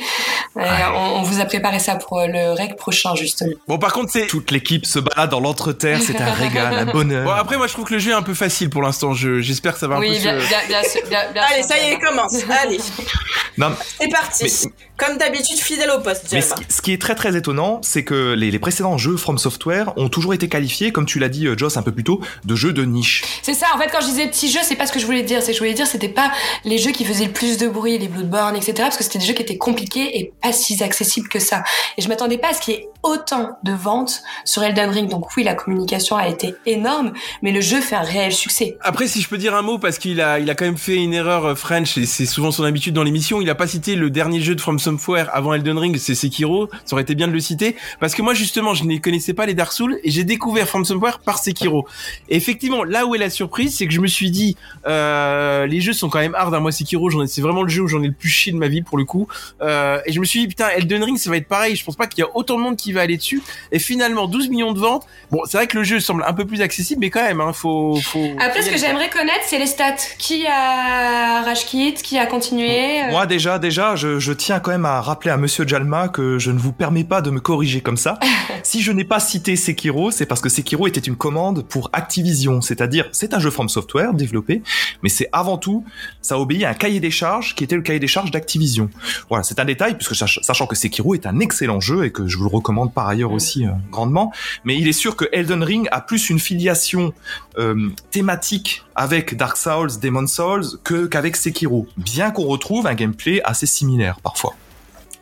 Euh, 0.57 0.63
on, 0.95 1.21
on 1.21 1.23
vous 1.23 1.41
a 1.41 1.45
préparé 1.45 1.79
ça 1.79 1.95
pour 1.97 2.19
euh, 2.19 2.27
le 2.27 2.53
règle 2.53 2.75
prochain 2.77 3.15
justement. 3.15 3.53
Bon, 3.69 3.79
par 3.79 3.93
contre, 3.93 4.11
c'est 4.13 4.27
Toute 4.27 4.51
l'équipe 4.51 4.85
se 4.87 4.99
balade 4.99 5.31
dans 5.31 5.41
l'entreterre, 5.41 6.01
c'est 6.03 6.21
un 6.21 6.33
régal, 6.33 6.75
un 6.75 6.85
bonheur. 6.87 7.25
bon. 7.25 7.31
Après, 7.33 7.57
moi, 7.57 7.67
je 7.67 7.73
trouve 7.75 7.85
que 7.85 7.95
le 7.95 7.99
jeu 8.01 8.11
est 8.11 8.15
un 8.15 8.23
peu 8.23 8.35
facile 8.35 8.71
pour 8.71 8.83
l'instant. 8.83 9.13
Je 9.15 9.41
j'espère 9.41 9.75
que 9.75 9.79
ça 9.79 9.87
va 9.89 9.97
un 9.97 10.01
Oui, 10.01 10.15
peu. 10.17 10.23
bien, 10.23 10.41
se- 10.41 10.49
bien, 10.49 10.59
bien, 10.69 10.83
sûr, 10.83 11.01
bien, 11.09 11.21
bien 11.33 11.43
Allez, 11.53 11.63
ça 11.63 11.79
y 11.79 11.91
est, 11.93 11.99
commence. 11.99 12.35
Allez, 12.63 12.79
c'est 14.01 14.09
parti. 14.09 14.45
Mais- 14.45 14.73
Comme 14.99 15.19
d'habitude, 15.19 15.59
fidèle 15.59 15.91
au 15.91 16.01
poste, 16.01 16.27
Mais 16.33 16.41
ce 16.41 16.81
qui 16.83 16.93
est 16.93 17.01
très 17.01 17.15
très 17.15 17.37
étonnant, 17.37 17.81
c'est 17.83 18.03
que 18.03 18.33
les, 18.33 18.51
les 18.51 18.59
précédents 18.59 18.97
jeux 18.97 19.17
From 19.19 19.37
Software 19.39 19.93
ont 19.97 20.09
toujours 20.09 20.33
été 20.35 20.49
qualifiés, 20.57 20.91
comme 20.91 21.05
tu 21.05 21.19
l'as 21.19 21.29
dit 21.29 21.47
euh, 21.47 21.57
Joss 21.57 21.77
un 21.77 21.83
peu 21.83 21.93
plus 21.93 22.05
tôt, 22.05 22.21
de 22.47 22.55
jeux 22.55 22.73
de 22.73 22.83
niche. 22.85 23.23
C'est 23.43 23.53
ça, 23.53 23.67
en 23.75 23.79
fait, 23.79 23.89
quand 23.93 24.01
je 24.01 24.07
disais 24.07 24.27
petits 24.27 24.51
jeux, 24.51 24.61
c'est 24.63 24.75
pas 24.75 24.87
ce 24.87 24.93
que 24.93 24.99
je 24.99 25.05
voulais 25.05 25.23
dire. 25.23 25.43
C'est 25.43 25.49
que 25.49 25.53
je 25.53 25.59
voulais 25.59 25.75
dire, 25.75 25.87
c'était 25.87 26.09
pas 26.09 26.33
les 26.65 26.79
jeux 26.79 26.93
qui 26.93 27.05
faisaient 27.05 27.27
le 27.27 27.33
plus 27.33 27.59
de 27.59 27.69
bruit, 27.69 27.99
les 27.99 28.09
Bloodborne, 28.09 28.57
etc. 28.57 28.75
Parce 28.79 28.97
que 28.97 29.05
c'était 29.05 29.19
des 29.19 29.27
jeux 29.27 29.35
qui 29.35 29.43
étaient 29.43 29.59
compliqués 29.59 30.19
et 30.19 30.33
pas 30.43 30.53
si 30.53 30.83
accessibles 30.83 31.29
que 31.29 31.39
ça. 31.39 31.63
Et 31.99 32.03
je 32.03 32.09
m'attendais 32.09 32.39
pas 32.39 32.49
à 32.49 32.55
ce 32.55 32.61
qu'il 32.61 32.75
y 32.75 32.77
ait 32.79 32.89
autant 33.03 33.59
de 33.63 33.73
ventes 33.73 34.23
sur 34.45 34.63
Elden 34.63 34.91
Ring. 34.91 35.09
Donc 35.09 35.37
oui, 35.37 35.45
la 35.45 35.55
communication 35.55 36.17
a 36.17 36.29
été 36.29 36.55
énorme, 36.67 37.13
mais 37.43 37.53
le 37.53 37.61
jeu 37.61 37.81
fait 37.81 37.97
un 37.97 38.03
réel 38.03 38.33
succès. 38.33 38.77
Après, 38.81 39.07
si 39.07 39.21
je 39.21 39.29
peux 39.29 39.39
dire 39.39 39.55
un 39.55 39.63
mot, 39.63 39.79
parce 39.79 39.99
qu'il 39.99 40.21
a, 40.21 40.39
il 40.39 40.51
a 40.51 40.55
quand 40.55 40.65
même 40.65 40.77
fait 40.77 40.97
une 40.97 41.15
erreur 41.15 41.45
euh, 41.45 41.55
French, 41.55 41.97
et 41.99 42.07
c'est 42.07 42.27
souvent 42.27 42.51
son 42.51 42.65
habitude 42.65 42.95
dans 42.95 43.03
l'émission, 43.03 43.41
il 43.41 43.49
a 43.51 43.55
pas 43.55 43.67
cité 43.67 43.95
le 43.95 44.11
dernier 44.11 44.41
jeu 44.41 44.55
de 44.55 44.61
From 44.61 44.79
Software 44.79 45.29
avant 45.33 45.55
Elden 45.55 45.79
Ring, 45.79 45.97
c'est 45.99 46.15
Sekiro, 46.15 46.69
ça 46.85 46.95
aurait 46.95 47.03
été 47.03 47.15
bien 47.15 47.29
de 47.29 47.33
le 47.33 47.41
citer, 47.41 47.77
parce 48.01 48.15
que 48.15 48.23
moi, 48.23 48.35
justement, 48.35 48.75
je 48.75 48.85
ne 48.85 48.97
connaissais 48.99 49.35
pas 49.35 49.47
les 49.47 49.55
Dark 49.55 49.73
Souls, 49.73 49.99
et 50.03 50.11
j'ai 50.11 50.25
découvert 50.25 50.46
From 50.67 50.85
Software 50.85 51.19
par 51.19 51.39
Sekiro. 51.39 51.87
Et 52.29 52.37
effectivement, 52.37 52.85
là 52.85 53.07
où 53.07 53.15
est 53.15 53.19
la 53.19 53.31
surprise, 53.31 53.77
c'est 53.77 53.87
que 53.87 53.93
je 53.93 54.01
me 54.01 54.07
suis 54.07 54.31
dit, 54.31 54.57
euh, 54.87 55.67
les 55.67 55.81
jeux 55.81 55.93
sont 55.93 56.09
quand 56.09 56.19
même 56.21 56.35
hard, 56.35 56.55
hein. 56.55 56.61
moi, 56.61 56.73
Sekiro, 56.73 57.11
j'en 57.11 57.23
ai, 57.23 57.27
c'est 57.27 57.43
vraiment 57.43 57.63
le 57.63 57.69
jeu 57.69 57.83
où 57.83 57.89
j'en 57.89 58.03
ai 58.03 58.09
le 58.09 58.13
plus 58.13 58.29
chié 58.29 58.53
de 58.53 58.59
ma 58.59 58.69
vie, 58.69 58.83
pour 58.83 58.99
le 58.99 59.05
coup, 59.05 59.29
euh, 59.61 60.01
et 60.07 60.13
je 60.13 60.21
me 60.21 60.25
suis 60.25 60.41
dit, 60.41 60.49
putain, 60.49 60.69
Elden 60.69 61.03
Ring, 61.05 61.19
ça 61.19 61.31
va 61.31 61.37
être 61.37 61.49
pareil, 61.49 61.77
je 61.77 61.85
pense 61.85 61.97
pas 61.97 62.07
qu'il 62.07 62.21
y 62.21 62.27
a 62.27 62.37
autant 62.37 62.57
de 62.57 62.63
monde 62.63 62.77
qui 62.77 62.93
va 62.93 63.03
aller 63.03 63.17
dessus, 63.17 63.43
et 63.73 63.79
finalement, 63.79 64.27
12 64.27 64.49
millions 64.49 64.73
de 64.73 64.79
ventes, 64.79 65.07
bon, 65.31 65.41
c'est 65.47 65.57
vrai 65.57 65.67
que 65.67 65.77
le 65.77 65.85
jeu 65.85 66.01
semble 66.01 66.25
un 66.27 66.33
peu 66.33 66.45
plus 66.45 66.63
accessible, 66.63 67.01
mais 67.01 67.11
quand 67.11 67.23
même, 67.23 67.41
hein, 67.41 67.53
faut, 67.53 67.97
faut... 68.03 68.27
Après, 68.39 68.63
ce 68.63 68.71
que 68.71 68.79
j'aimerais 68.79 69.11
connaître, 69.11 69.45
c'est 69.47 69.59
les 69.59 69.67
stats. 69.67 69.97
Qui 70.19 70.47
a 70.47 71.43
rage 71.43 71.67
quit? 71.67 71.95
Qui 71.95 72.19
a 72.19 72.27
continué? 72.27 73.03
Euh, 73.03 73.11
Moi 73.11 73.27
déjà, 73.27 73.59
déjà, 73.59 73.97
je, 73.97 74.19
je 74.19 74.33
tiens 74.33 74.61
quand 74.61 74.71
même 74.71 74.85
à 74.85 75.01
rappeler 75.01 75.31
à 75.31 75.37
Monsieur 75.37 75.67
Jalma 75.67 76.09
que 76.09 76.39
je 76.39 76.51
ne 76.51 76.59
vous 76.59 76.73
permets 76.73 77.05
pas 77.05 77.21
de 77.21 77.31
me 77.31 77.41
corriger 77.41 77.81
comme 77.81 77.97
ça. 77.97 78.19
si 78.63 78.83
je 78.83 78.93
n'ai 78.93 79.05
pas 79.05 79.21
cité 79.21 79.57
Sekiro, 79.57 80.11
c'est 80.11 80.27
parce 80.27 80.36
que 80.41 80.49
Sekiro 80.49 80.87
était 80.87 81.01
une 81.01 81.17
commande 81.17 81.65
pour 81.67 81.91
Activision, 81.93 82.61
c'est-à-dire 82.61 83.09
c'est 83.13 83.35
un 83.35 83.39
jeu 83.39 83.51
From 83.51 83.69
Software 83.69 84.15
développé, 84.15 84.63
mais 85.03 85.09
c'est 85.09 85.29
avant 85.33 85.59
tout, 85.59 85.85
ça 86.23 86.39
obéit 86.39 86.65
à 86.65 86.71
un 86.71 86.75
cahier 86.75 87.01
des 87.01 87.11
charges 87.11 87.55
qui 87.55 87.65
était 87.65 87.77
le 87.77 87.83
cahier 87.83 88.01
des 88.01 88.07
charges 88.07 88.31
d'Activision. 88.31 88.91
Voilà, 89.29 89.43
c'est 89.43 89.59
un 89.61 89.65
détail 89.65 89.95
puisque 89.97 90.15
sach- 90.15 90.41
sachant 90.43 90.67
que 90.67 90.75
Sekiro 90.77 91.15
est 91.15 91.27
un 91.27 91.41
excellent 91.41 91.81
jeu 91.81 92.05
et 92.05 92.13
que 92.13 92.27
je 92.27 92.37
vous 92.39 92.45
le 92.45 92.51
recommande 92.51 92.93
par 92.93 93.07
ailleurs 93.09 93.33
aussi 93.33 93.67
euh, 93.67 93.71
grandement, 93.91 94.33
mais 94.65 94.77
il 94.77 94.89
est 94.89 94.93
sûr 94.93 95.17
que 95.17 95.25
Elden 95.33 95.63
Ring 95.63 95.89
a 95.91 96.01
plus 96.01 96.31
une 96.31 96.39
filiation 96.39 97.13
euh, 97.59 97.89
thématique 98.11 98.83
avec 98.95 99.37
Dark 99.37 99.57
Souls, 99.57 99.91
Demon 100.01 100.27
Souls 100.27 100.65
que 100.85 101.07
qu'avec 101.07 101.37
Sekiro, 101.37 101.87
bien 101.97 102.31
qu'on 102.31 102.47
retrouve 102.47 102.87
un 102.87 102.95
gameplay 102.95 103.41
assez 103.45 103.67
similaire 103.67 104.19
parfois. 104.23 104.55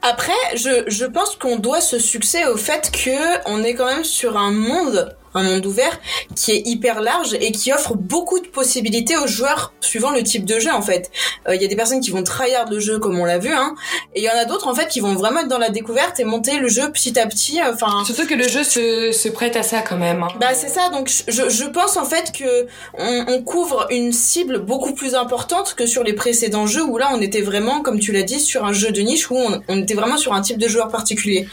Après, 0.07 0.33
je, 0.55 0.85
je 0.87 1.07
pense 1.07 1.35
qu'on 1.37 1.57
doit 1.57 1.81
ce 1.81 1.99
succès 1.99 2.45
au 2.45 2.59
fait 2.59 2.91
que 2.93 3.49
on 3.49 3.65
est 3.65 3.73
quand 3.75 3.87
même 3.87 4.05
sur 4.05 4.37
un 4.37 4.51
monde, 4.51 5.17
un 5.35 5.43
monde 5.43 5.67
ouvert, 5.67 5.99
qui 6.37 6.53
est 6.53 6.63
hyper 6.67 7.01
large 7.01 7.35
et 7.35 7.53
qui 7.53 7.73
offre 7.73 7.95
beaucoup 7.95 8.39
de 8.41 8.47
possibilités 8.47 9.17
aux 9.17 9.27
joueurs 9.27 9.73
suivant 9.81 10.11
le 10.11 10.23
type 10.23 10.45
de 10.45 10.59
jeu 10.59 10.71
en 10.73 10.83
fait. 10.83 11.11
Euh, 11.49 11.55
Il 11.55 11.63
y 11.63 11.65
a 11.65 11.69
des 11.69 11.77
personnes 11.77 12.01
qui 12.01 12.11
vont 12.11 12.23
tryhard 12.23 12.71
le 12.71 12.79
jeu 12.81 12.99
comme 12.99 13.19
on 13.19 13.25
l'a 13.25 13.39
vu, 13.39 13.53
hein, 13.53 13.75
et 14.15 14.21
il 14.21 14.25
y 14.25 14.29
en 14.31 14.37
a 14.37 14.45
d'autres 14.45 14.69
en 14.69 14.75
fait 14.75 14.89
qui 14.89 15.01
vont 15.01 15.15
vraiment 15.15 15.41
être 15.41 15.49
dans 15.49 15.59
la 15.59 15.71
découverte 15.71 16.21
et 16.21 16.25
monter 16.25 16.59
le 16.59 16.69
jeu 16.69 16.91
petit 16.93 17.19
à 17.19 17.27
petit. 17.27 17.61
euh, 17.61 17.73
Enfin, 17.75 18.05
Surtout 18.05 18.27
que 18.27 18.35
le 18.35 18.47
jeu 18.49 18.63
se, 18.65 19.13
se 19.13 19.29
prête 19.29 19.57
à 19.57 19.63
ça 19.63 19.81
quand 19.83 19.97
même. 19.97 20.23
hein. 20.23 20.29
bah 20.41 20.55
c'est 20.55 20.69
ça, 20.69 20.89
donc 20.91 21.11
je, 21.29 21.49
je 21.49 21.65
pense 21.65 21.97
en 21.97 22.05
fait 22.05 22.33
que 22.33 22.67
on, 22.99 23.25
on 23.29 23.43
couvre 23.43 23.87
une 23.91 24.13
cible 24.13 24.59
beaucoup 24.61 24.95
plus 24.95 25.15
importante 25.15 25.75
que 25.77 25.87
sur 25.87 26.05
les 26.05 26.13
précédents 26.13 26.67
jeux 26.67 26.85
où 26.85 26.97
là 26.99 27.11
on 27.13 27.21
était 27.21 27.43
vraiment, 27.43 27.81
comme 27.81 27.99
tu 27.99 28.13
l'as 28.13 28.23
dit, 28.23 28.41
sur 28.41 28.65
un 28.65 28.73
jeu 28.73 28.91
de 28.93 29.01
niche 29.01 29.31
où 29.31 29.37
on, 29.37 29.61
on 29.69 29.79
était 29.83 29.95
vraiment 29.95 30.17
sur 30.17 30.33
un 30.33 30.41
type 30.41 30.59
de 30.59 30.69
joueur 30.69 30.89
particulier. 30.89 31.49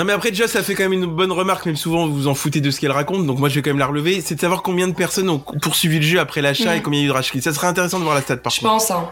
Non 0.00 0.06
mais 0.06 0.14
après 0.14 0.30
déjà 0.30 0.48
ça 0.48 0.62
fait 0.62 0.74
quand 0.74 0.84
même 0.84 0.94
une 0.94 1.04
bonne 1.04 1.30
remarque 1.30 1.66
même 1.66 1.76
souvent 1.76 2.06
vous 2.06 2.14
vous 2.14 2.26
en 2.26 2.34
foutez 2.34 2.62
de 2.62 2.70
ce 2.70 2.80
qu'elle 2.80 2.90
raconte 2.90 3.26
donc 3.26 3.38
moi 3.38 3.50
je 3.50 3.56
vais 3.56 3.60
quand 3.60 3.68
même 3.68 3.78
la 3.78 3.84
relever 3.84 4.22
c'est 4.22 4.34
de 4.34 4.40
savoir 4.40 4.62
combien 4.62 4.88
de 4.88 4.94
personnes 4.94 5.28
ont 5.28 5.40
poursuivi 5.40 5.96
le 5.96 6.02
jeu 6.02 6.18
après 6.18 6.40
l'achat 6.40 6.74
et 6.74 6.80
combien 6.80 7.00
il 7.00 7.02
y 7.02 7.10
a 7.10 7.14
eu 7.14 7.22
de 7.22 7.30
quit. 7.30 7.42
ça 7.42 7.52
serait 7.52 7.66
intéressant 7.66 7.98
de 7.98 8.04
voir 8.04 8.14
la 8.14 8.22
stat 8.22 8.38
par 8.38 8.50
Je 8.50 8.60
contre 8.60 8.72
pense. 8.72 8.90
Hein. 8.90 9.10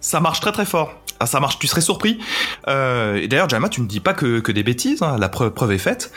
Ça 0.00 0.18
marche 0.18 0.40
très 0.40 0.50
très 0.50 0.66
fort. 0.66 0.92
Ah, 1.20 1.26
ça 1.26 1.38
marche, 1.38 1.60
tu 1.60 1.68
serais 1.68 1.80
surpris. 1.80 2.18
Euh, 2.66 3.16
et 3.16 3.28
d'ailleurs, 3.28 3.48
Jalma, 3.48 3.68
tu 3.68 3.80
ne 3.80 3.86
dis 3.86 4.00
pas 4.00 4.12
que, 4.12 4.40
que 4.40 4.52
des 4.52 4.62
bêtises, 4.62 5.02
hein, 5.02 5.16
la 5.18 5.28
preuve, 5.28 5.50
preuve 5.50 5.72
est 5.72 5.78
faite. 5.78 6.12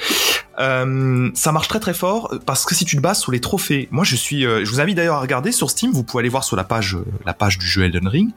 Euh, 0.61 1.31
ça 1.33 1.51
marche 1.51 1.67
très 1.67 1.79
très 1.79 1.93
fort 1.93 2.31
parce 2.45 2.65
que 2.65 2.75
si 2.75 2.85
tu 2.85 2.95
te 2.95 3.01
bases 3.01 3.19
sur 3.19 3.31
les 3.31 3.41
trophées, 3.41 3.87
moi 3.91 4.03
je 4.03 4.15
suis, 4.15 4.45
euh, 4.45 4.63
je 4.63 4.69
vous 4.69 4.79
invite 4.79 4.95
d'ailleurs 4.95 5.15
à 5.15 5.19
regarder 5.19 5.51
sur 5.51 5.71
Steam, 5.71 5.91
vous 5.91 6.03
pouvez 6.03 6.21
aller 6.21 6.29
voir 6.29 6.43
sur 6.43 6.55
la 6.55 6.63
page, 6.63 6.95
euh, 6.95 7.05
la 7.25 7.33
page 7.33 7.57
du 7.57 7.65
jeu 7.65 7.83
Elden 7.83 8.07
Ring, 8.07 8.29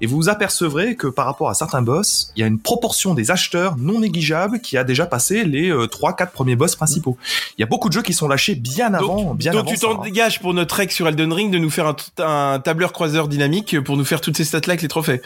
et 0.00 0.06
vous 0.06 0.16
vous 0.16 0.28
apercevrez 0.28 0.94
que 0.94 1.06
par 1.06 1.24
rapport 1.24 1.48
à 1.48 1.54
certains 1.54 1.80
boss, 1.80 2.32
il 2.36 2.40
y 2.40 2.42
a 2.42 2.46
une 2.46 2.58
proportion 2.58 3.14
des 3.14 3.30
acheteurs 3.30 3.76
non 3.78 4.00
négligeable 4.00 4.60
qui 4.60 4.76
a 4.76 4.84
déjà 4.84 5.06
passé 5.06 5.44
les 5.44 5.70
euh, 5.70 5.86
3-4 5.86 6.30
premiers 6.30 6.56
boss 6.56 6.76
principaux. 6.76 7.16
Il 7.56 7.62
y 7.62 7.64
a 7.64 7.66
beaucoup 7.66 7.88
de 7.88 7.94
jeux 7.94 8.02
qui 8.02 8.12
sont 8.12 8.28
lâchés 8.28 8.54
bien 8.54 8.92
avant, 8.92 9.22
donc, 9.22 9.38
bien 9.38 9.52
donc 9.52 9.62
avant 9.62 9.70
tu 9.70 9.76
ça, 9.76 9.86
t'en 9.86 10.00
hein. 10.00 10.04
dégages 10.04 10.40
pour 10.40 10.52
notre 10.52 10.76
rec 10.76 10.92
sur 10.92 11.08
Elden 11.08 11.32
Ring 11.32 11.50
de 11.50 11.58
nous 11.58 11.70
faire 11.70 11.86
un, 11.86 11.96
un 12.18 12.60
tableur 12.60 12.92
croiseur 12.92 13.26
dynamique 13.26 13.80
pour 13.80 13.96
nous 13.96 14.04
faire 14.04 14.20
toutes 14.20 14.36
ces 14.36 14.44
stats 14.44 14.58
là 14.58 14.72
avec 14.72 14.82
les 14.82 14.88
trophées 14.88 15.22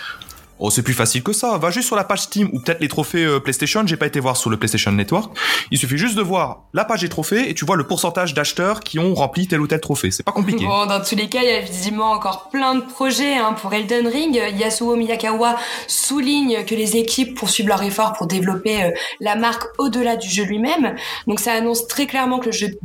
Oh, 0.60 0.70
c'est 0.70 0.82
plus 0.82 0.94
facile 0.94 1.22
que 1.22 1.32
ça. 1.32 1.58
Va 1.58 1.70
juste 1.70 1.88
sur 1.88 1.96
la 1.96 2.04
page 2.04 2.20
Steam 2.22 2.48
ou 2.52 2.60
peut-être 2.60 2.80
les 2.80 2.88
trophées 2.88 3.24
euh, 3.24 3.40
PlayStation. 3.40 3.82
J'ai 3.86 3.96
pas 3.96 4.06
été 4.06 4.20
voir 4.20 4.36
sur 4.36 4.50
le 4.50 4.56
PlayStation 4.56 4.92
Network. 4.92 5.36
Il 5.72 5.78
suffit 5.78 5.98
juste 5.98 6.14
de 6.14 6.22
voir 6.22 6.62
la 6.72 6.84
page 6.84 7.00
des 7.00 7.08
trophées 7.08 7.50
et 7.50 7.54
tu 7.54 7.64
vois 7.64 7.76
le 7.76 7.86
pourcentage 7.86 8.34
d'acheteurs 8.34 8.80
qui 8.80 9.00
ont 9.00 9.14
rempli 9.14 9.48
tel 9.48 9.60
ou 9.60 9.66
tel 9.66 9.80
trophée. 9.80 10.12
C'est 10.12 10.22
pas 10.22 10.30
compliqué. 10.30 10.64
Bon, 10.64 10.86
dans 10.86 11.00
tous 11.00 11.16
les 11.16 11.28
cas, 11.28 11.40
il 11.42 11.48
y 11.48 11.52
a 11.52 11.60
visiblement 11.60 12.12
encore 12.12 12.50
plein 12.50 12.76
de 12.76 12.82
projets 12.82 13.34
hein, 13.34 13.54
pour 13.54 13.74
Elden 13.74 14.06
Ring. 14.06 14.34
Yasuo 14.56 14.94
Miyakawa 14.94 15.56
souligne 15.88 16.64
que 16.64 16.76
les 16.76 16.96
équipes 16.96 17.36
poursuivent 17.36 17.68
leur 17.68 17.82
effort 17.82 18.12
pour 18.12 18.28
développer 18.28 18.84
euh, 18.84 18.90
la 19.20 19.34
marque 19.34 19.64
au-delà 19.78 20.14
du 20.16 20.28
jeu 20.28 20.44
lui-même. 20.44 20.94
Donc 21.26 21.40
ça 21.40 21.52
annonce 21.52 21.88
très 21.88 22.06
clairement 22.06 22.38
que 22.38 22.46
le 22.46 22.52
jeu 22.52 22.68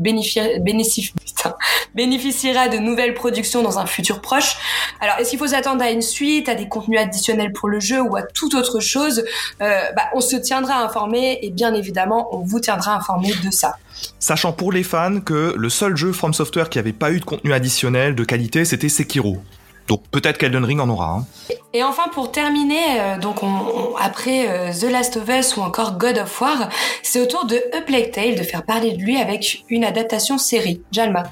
bénéficiera 1.95 2.67
de 2.67 2.77
nouvelles 2.77 3.13
productions 3.13 3.61
dans 3.61 3.77
un 3.77 3.85
futur 3.85 4.21
proche. 4.21 4.57
Alors, 5.01 5.17
est-ce 5.19 5.29
qu'il 5.29 5.39
faut 5.39 5.47
s'attendre 5.47 5.83
à 5.83 5.91
une 5.91 6.01
suite, 6.01 6.49
à 6.49 6.55
des 6.55 6.67
contenus 6.67 6.99
additionnels 6.99 7.53
pour 7.59 7.69
le 7.69 7.79
jeu 7.79 7.99
ou 8.01 8.15
à 8.15 8.23
toute 8.23 8.53
autre 8.55 8.79
chose 8.79 9.23
Euh, 9.61 9.79
bah, 9.95 10.03
On 10.15 10.21
se 10.21 10.35
tiendra 10.37 10.75
informé 10.83 11.39
et 11.41 11.49
bien 11.49 11.73
évidemment, 11.73 12.29
on 12.31 12.39
vous 12.39 12.59
tiendra 12.59 12.95
informé 12.95 13.29
de 13.45 13.51
ça. 13.51 13.75
Sachant 14.19 14.53
pour 14.53 14.71
les 14.71 14.83
fans 14.83 15.19
que 15.19 15.53
le 15.57 15.69
seul 15.69 15.95
jeu 15.97 16.11
From 16.13 16.33
Software 16.33 16.69
qui 16.69 16.79
avait 16.79 16.93
pas 16.93 17.11
eu 17.11 17.19
de 17.19 17.25
contenu 17.25 17.51
additionnel 17.53 18.15
de 18.15 18.23
qualité, 18.23 18.63
c'était 18.65 18.89
Sekiro. 18.89 19.37
Donc 19.89 20.03
peut-être 20.11 20.37
qu'Elden 20.37 20.63
Ring 20.63 20.79
en 20.79 20.87
aura. 20.89 21.09
hein. 21.17 21.25
Et 21.73 21.83
enfin, 21.83 22.03
pour 22.13 22.31
terminer, 22.31 22.83
euh, 22.99 23.17
donc 23.17 23.41
on, 23.41 23.47
on- 23.47 23.95
après 23.97 24.47
euh, 24.47 24.71
The 24.71 24.91
Last 24.91 25.17
of 25.17 25.27
Us 25.29 25.57
ou 25.57 25.61
encore 25.61 25.97
God 25.97 26.19
of 26.19 26.41
War, 26.41 26.69
c'est 27.03 27.19
au 27.21 27.25
tour 27.25 27.45
de 27.45 27.59
A 27.75 27.81
Plague 27.81 28.11
Tale 28.11 28.35
de 28.35 28.43
faire 28.43 28.63
parler 28.63 28.91
de 28.93 29.01
lui 29.01 29.17
avec 29.17 29.65
une 29.69 29.83
adaptation 29.83 30.37
série. 30.37 30.81
Jalma. 30.91 31.23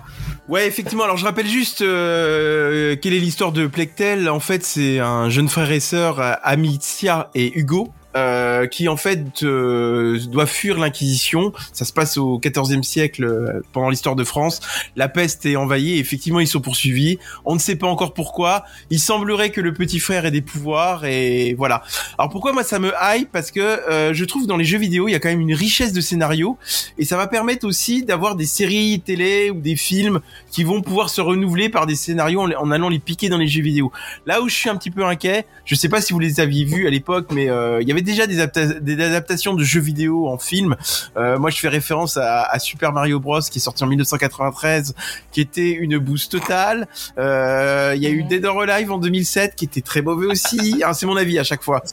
Ouais, 0.48 0.66
effectivement. 0.66 1.04
Alors, 1.04 1.18
je 1.18 1.26
rappelle 1.26 1.48
juste 1.48 1.82
euh, 1.82 2.96
quelle 3.02 3.14
est 3.14 3.20
l'histoire 3.20 3.52
de 3.52 3.68
Plectel. 3.68 4.30
En 4.30 4.40
fait, 4.40 4.64
c'est 4.64 5.00
un 5.00 5.30
jeune 5.30 5.50
frère 5.50 5.72
et 5.72 5.82
sœur, 5.82 6.22
euh, 6.22 6.34
Amicia 6.42 7.30
et 7.36 7.58
Hugo. 7.60 7.90
Euh, 8.18 8.66
qui 8.66 8.88
en 8.88 8.98
fait 8.98 9.44
euh, 9.44 10.20
doit 10.28 10.48
fuir 10.48 10.80
l'Inquisition. 10.80 11.54
Ça 11.72 11.86
se 11.86 11.94
passe 11.94 12.18
au 12.18 12.40
XIVe 12.40 12.82
siècle 12.82 13.24
euh, 13.24 13.62
pendant 13.74 13.90
l'histoire 13.90 14.16
de 14.16 14.24
France. 14.24 14.60
La 14.96 15.08
peste 15.08 15.46
est 15.46 15.56
envahie. 15.56 15.92
Et 15.92 16.00
effectivement, 16.00 16.40
ils 16.40 16.48
sont 16.48 16.60
poursuivis. 16.60 17.20
On 17.46 17.54
ne 17.54 17.60
sait 17.60 17.76
pas 17.76 17.88
encore 17.88 18.14
pourquoi. 18.14 18.64
Il 18.90 19.00
semblerait 19.00 19.52
que 19.52 19.62
le 19.62 19.74
petit 19.74 20.00
frère 20.00 20.26
ait 20.26 20.32
des 20.32 20.42
pouvoirs 20.42 21.06
et 21.06 21.54
voilà. 21.58 21.84
Alors 22.18 22.32
pourquoi 22.32 22.54
moi 22.54 22.64
ça 22.64 22.80
me 22.80 22.92
hype? 23.00 23.32
Parce 23.32 23.52
que 23.52 23.60
euh, 23.60 24.14
je 24.14 24.26
trouve 24.26 24.48
dans 24.48 24.58
les 24.58 24.66
jeux 24.66 24.80
vidéo 24.80 25.08
il 25.08 25.12
y 25.12 25.16
a 25.16 25.20
quand 25.20 25.30
même 25.30 25.42
une 25.42 25.54
richesse 25.54 25.94
de 25.94 26.02
scénarios 26.02 26.58
et 26.98 27.06
ça 27.06 27.18
va 27.18 27.28
permettre 27.28 27.68
aussi 27.68 28.04
d'avoir 28.04 28.36
des 28.36 28.46
séries 28.46 29.02
télé 29.06 29.52
ou 29.52 29.60
des 29.60 29.76
films 29.76 30.20
qui 30.52 30.64
vont 30.64 30.82
pouvoir 30.82 31.10
se 31.10 31.22
renouveler 31.22 31.70
par 31.70 31.86
des 31.86 31.96
scénarios 31.96 32.42
en, 32.42 32.72
allant 32.72 32.90
les 32.90 33.00
piquer 33.00 33.30
dans 33.30 33.38
les 33.38 33.48
jeux 33.48 33.62
vidéo. 33.62 33.92
Là 34.26 34.42
où 34.42 34.50
je 34.50 34.56
suis 34.56 34.70
un 34.70 34.76
petit 34.76 34.92
peu 34.92 35.06
inquiet, 35.06 35.46
je 35.66 35.76
sais 35.76 35.90
pas 35.90 36.02
si 36.02 36.14
vous 36.14 36.20
les 36.20 36.40
aviez 36.40 36.66
vus 36.66 36.88
à 36.88 36.90
l'époque, 36.90 37.28
mais 37.32 37.46
il 37.46 37.88
y 37.88 37.92
avait 37.92 38.02
déjà 38.08 38.26
des, 38.26 38.40
adapta- 38.40 38.80
des 38.80 39.04
adaptations 39.04 39.54
de 39.54 39.64
jeux 39.64 39.80
vidéo 39.82 40.28
en 40.28 40.40
film. 40.40 40.76
Euh, 41.18 41.38
moi, 41.38 41.52
je 41.52 41.60
fais 41.60 41.68
référence 41.68 42.18
à, 42.18 42.42
à 42.44 42.58
Super 42.58 42.92
Mario 42.92 43.20
Bros 43.20 43.40
qui 43.42 43.60
est 43.60 43.62
sorti 43.62 43.84
en 43.84 43.88
1993, 43.88 44.96
qui 45.32 45.42
était 45.42 45.70
une 45.70 46.00
bouse 46.00 46.28
totale. 46.30 46.88
Euh, 47.20 47.94
Il 47.96 48.02
y 48.02 48.08
a 48.08 48.10
eu 48.10 48.24
Dead 48.24 48.44
or 48.46 48.62
Alive 48.62 48.92
en 48.92 48.98
2007 48.98 49.56
qui 49.56 49.66
était 49.66 49.82
très 49.82 50.02
mauvais 50.02 50.26
aussi. 50.26 50.82
Hein, 50.84 50.94
C'est 50.94 51.06
mon 51.06 51.18
avis 51.18 51.38
à 51.38 51.44
chaque 51.44 51.62
fois. 51.62 51.84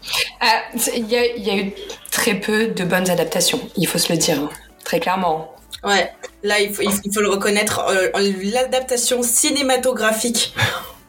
Ah, 0.40 0.62
Il 0.96 1.06
y, 1.10 1.16
a, 1.16 1.26
il 1.36 1.42
y 1.44 1.50
a 1.50 1.56
eu 1.58 1.72
très 2.10 2.34
peu 2.40 2.68
de 2.68 2.84
bonnes 2.84 3.10
adaptations, 3.10 3.60
il 3.76 3.86
faut 3.88 3.98
se 3.98 4.10
le 4.12 4.18
dire, 4.18 4.38
très 4.84 5.00
clairement. 5.00 5.50
Ouais, 5.82 6.10
là 6.42 6.60
il 6.60 6.72
faut, 6.72 6.80
il 6.82 6.90
faut- 6.90 7.00
il 7.04 7.12
faut 7.12 7.20
le 7.20 7.28
reconnaître, 7.28 7.80
euh, 7.90 8.08
l'adaptation 8.52 9.22
cinématographique 9.22 10.54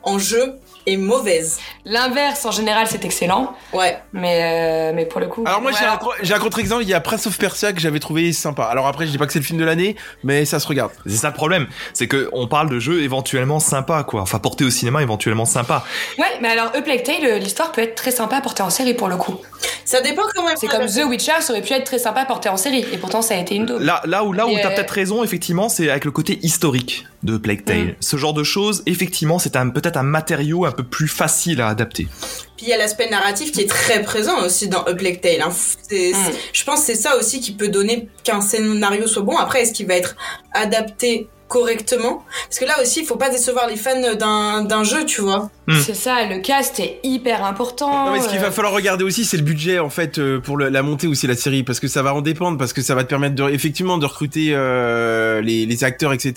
en 0.04 0.20
jeu 0.20 0.56
est 0.86 0.98
mauvaise. 0.98 1.60
L'inverse, 1.86 2.46
en 2.46 2.52
général, 2.52 2.88
c'est 2.88 3.04
excellent, 3.06 3.56
Ouais. 3.74 3.98
mais, 4.14 4.42
euh, 4.44 4.92
mais 4.96 5.06
pour 5.06 5.20
le 5.20 5.28
coup... 5.28 5.44
Alors 5.46 5.62
moi 5.62 5.72
Ouais, 5.72 5.78
j'ai 6.22 6.34
un, 6.34 6.40
contre-exemple, 6.40 6.84
il 6.84 6.90
y 6.90 6.94
a 6.94 7.00
Prince 7.00 7.28
of 7.28 7.38
Persia 7.38 7.74
que 7.74 7.80
j'avais 7.80 8.00
trouvé 8.00 8.32
sympa. 8.34 8.64
Alors 8.66 8.88
après 8.88 9.06
je 9.06 9.12
dis 9.12 9.18
pas 9.18 9.26
que 9.26 9.34
c'est 9.34 9.40
le 9.40 9.46
film 9.46 9.60
de 9.60 9.66
l'année, 9.66 9.96
mais 10.24 10.46
ça 10.46 10.60
se 10.60 10.68
regarde. 10.68 10.92
C'est 11.06 11.18
ça 11.18 11.28
le 11.30 11.34
problème, 11.34 11.68
c'est 11.94 12.08
que 12.08 12.30
on 12.32 12.48
parle 12.48 12.70
de 12.70 12.80
jeux 12.80 13.02
éventuellement 13.02 13.60
sympas, 13.60 14.04
quoi. 14.04 14.22
Enfin, 14.22 14.40
portés 14.40 14.64
au 14.64 14.70
cinéma 14.70 15.02
éventuellement 15.02 15.46
sympas. 15.46 15.84
Ouais, 16.18 16.26
mais 16.42 16.50
alors, 16.50 16.72
A 16.76 16.82
Plague 16.82 17.04
Tale, 17.04 17.40
l'histoire 17.40 17.72
peut 17.72 17.82
être 17.82 17.96
très 17.96 18.12
sympa 18.12 18.42
portée 18.42 18.64
en 18.64 18.70
série 18.70 18.94
pour 18.94 19.08
le 19.08 19.18
coup. 19.18 19.36
Ça 19.84 20.02
dépend 20.02 20.24
quand 20.34 20.46
même. 20.46 20.56
C'est 20.58 20.68
comme 20.68 20.86
The 20.86 21.04
Witcher, 21.08 21.42
ça 21.42 21.54
aurait 21.54 21.62
pu 21.62 21.74
être 21.74 21.84
très 21.84 22.00
sympa 22.00 22.26
porté 22.26 22.50
en 22.50 22.58
série, 22.58 22.86
et 22.92 22.98
pourtant 22.98 23.22
ça 23.22 23.36
a 23.36 23.38
été 23.38 23.56
une 23.56 23.66
daube. 23.66 23.82
Là, 23.82 24.02
là 24.06 24.24
où, 24.24 24.34
là 24.34 24.48
où 24.48 24.52
Et, 24.52 24.62
t'as 24.62 24.72
euh, 24.72 24.76
peut-être 24.76 24.92
raison, 24.92 25.24
effectivement, 25.24 25.70
c'est 25.70 25.90
avec 25.90 26.06
le 26.06 26.12
côté 26.12 26.40
historique 26.44 27.06
de 27.26 27.38
Plague 27.38 27.66
Tale. 27.66 27.78
Mm. 27.88 27.96
Ce 28.00 28.16
genre 28.18 28.34
de 28.34 28.44
choses, 28.44 28.84
effectivement, 28.86 29.40
c'est 29.40 29.56
un, 29.56 29.70
peut-être 29.70 29.98
un 29.98 30.04
matériau 30.04 30.66
un 30.66 30.72
peu 30.72 30.84
plus 30.84 31.08
facile 31.08 31.60
à 31.62 31.68
adapter. 31.68 32.08
Puis 32.56 32.68
il 32.68 32.70
y 32.70 32.74
a 32.74 32.78
l'aspect 32.78 33.10
narratif 33.10 33.52
qui 33.52 33.62
est 33.62 33.70
très 33.70 34.02
présent 34.04 34.46
aussi 34.46 34.70
dans 34.70 34.84
A 34.84 34.94
Plague 34.94 35.20
Tale. 35.20 35.42
hein. 35.42 35.52
C'est- 35.52 36.12
Mm. 36.14 36.16
c'est- 36.26 36.38
Je 36.54 36.64
pense 36.64 36.80
que 36.82 36.86
c'est 36.86 36.96
ça 36.96 37.18
aussi 37.18 37.40
qui 37.42 37.52
peut 37.52 37.68
donner 37.68 38.08
qu'un 38.24 38.40
scénario 38.42 39.08
soit 39.08 39.24
bon. 39.24 39.36
Après, 39.38 39.64
est-ce 39.64 39.74
qu'il 39.74 39.88
va 39.88 39.96
être 39.96 40.16
adapté 40.54 41.28
correctement 41.48 42.24
Parce 42.50 42.60
que 42.60 42.66
là 42.66 42.82
aussi, 42.82 43.02
il 43.02 43.06
faut 43.06 43.16
pas 43.18 43.30
décevoir 43.30 43.68
les 43.68 43.76
fans 43.76 44.00
d'un 44.18 44.64
d'un 44.64 44.84
jeu, 44.84 45.06
tu 45.06 45.22
vois. 45.22 45.50
Mm. 45.68 45.80
C'est 45.80 45.94
ça, 45.96 46.26
le 46.26 46.40
cast 46.40 46.80
est 46.80 47.00
hyper 47.04 47.44
important. 47.44 48.06
Non 48.06 48.12
mais 48.12 48.22
ce 48.22 48.28
qu'il 48.30 48.38
euh, 48.38 48.42
va 48.42 48.52
falloir 48.52 48.74
regarder 48.74 49.04
aussi 49.04 49.26
c'est 49.26 49.38
le 49.38 49.44
budget 49.44 49.80
en 49.80 49.90
fait 49.90 50.20
euh, 50.20 50.40
pour 50.40 50.58
le- 50.58 50.70
la 50.70 50.84
montée 50.84 51.08
aussi 51.08 51.26
de 51.28 51.32
la 51.32 51.38
série 51.38 51.64
parce 51.64 51.80
que 51.80 51.88
ça 51.88 52.02
va 52.04 52.14
en 52.14 52.22
dépendre 52.22 52.58
parce 52.58 52.72
que 52.74 52.82
ça 52.84 52.94
va 52.94 53.04
te 53.04 53.10
permettre 53.10 53.36
de 53.36 53.50
effectivement 53.50 53.98
de 53.98 54.06
recruter 54.06 54.50
euh, 54.52 55.42
les, 55.42 55.66
les 55.66 55.84
acteurs 55.84 56.14
etc. 56.14 56.34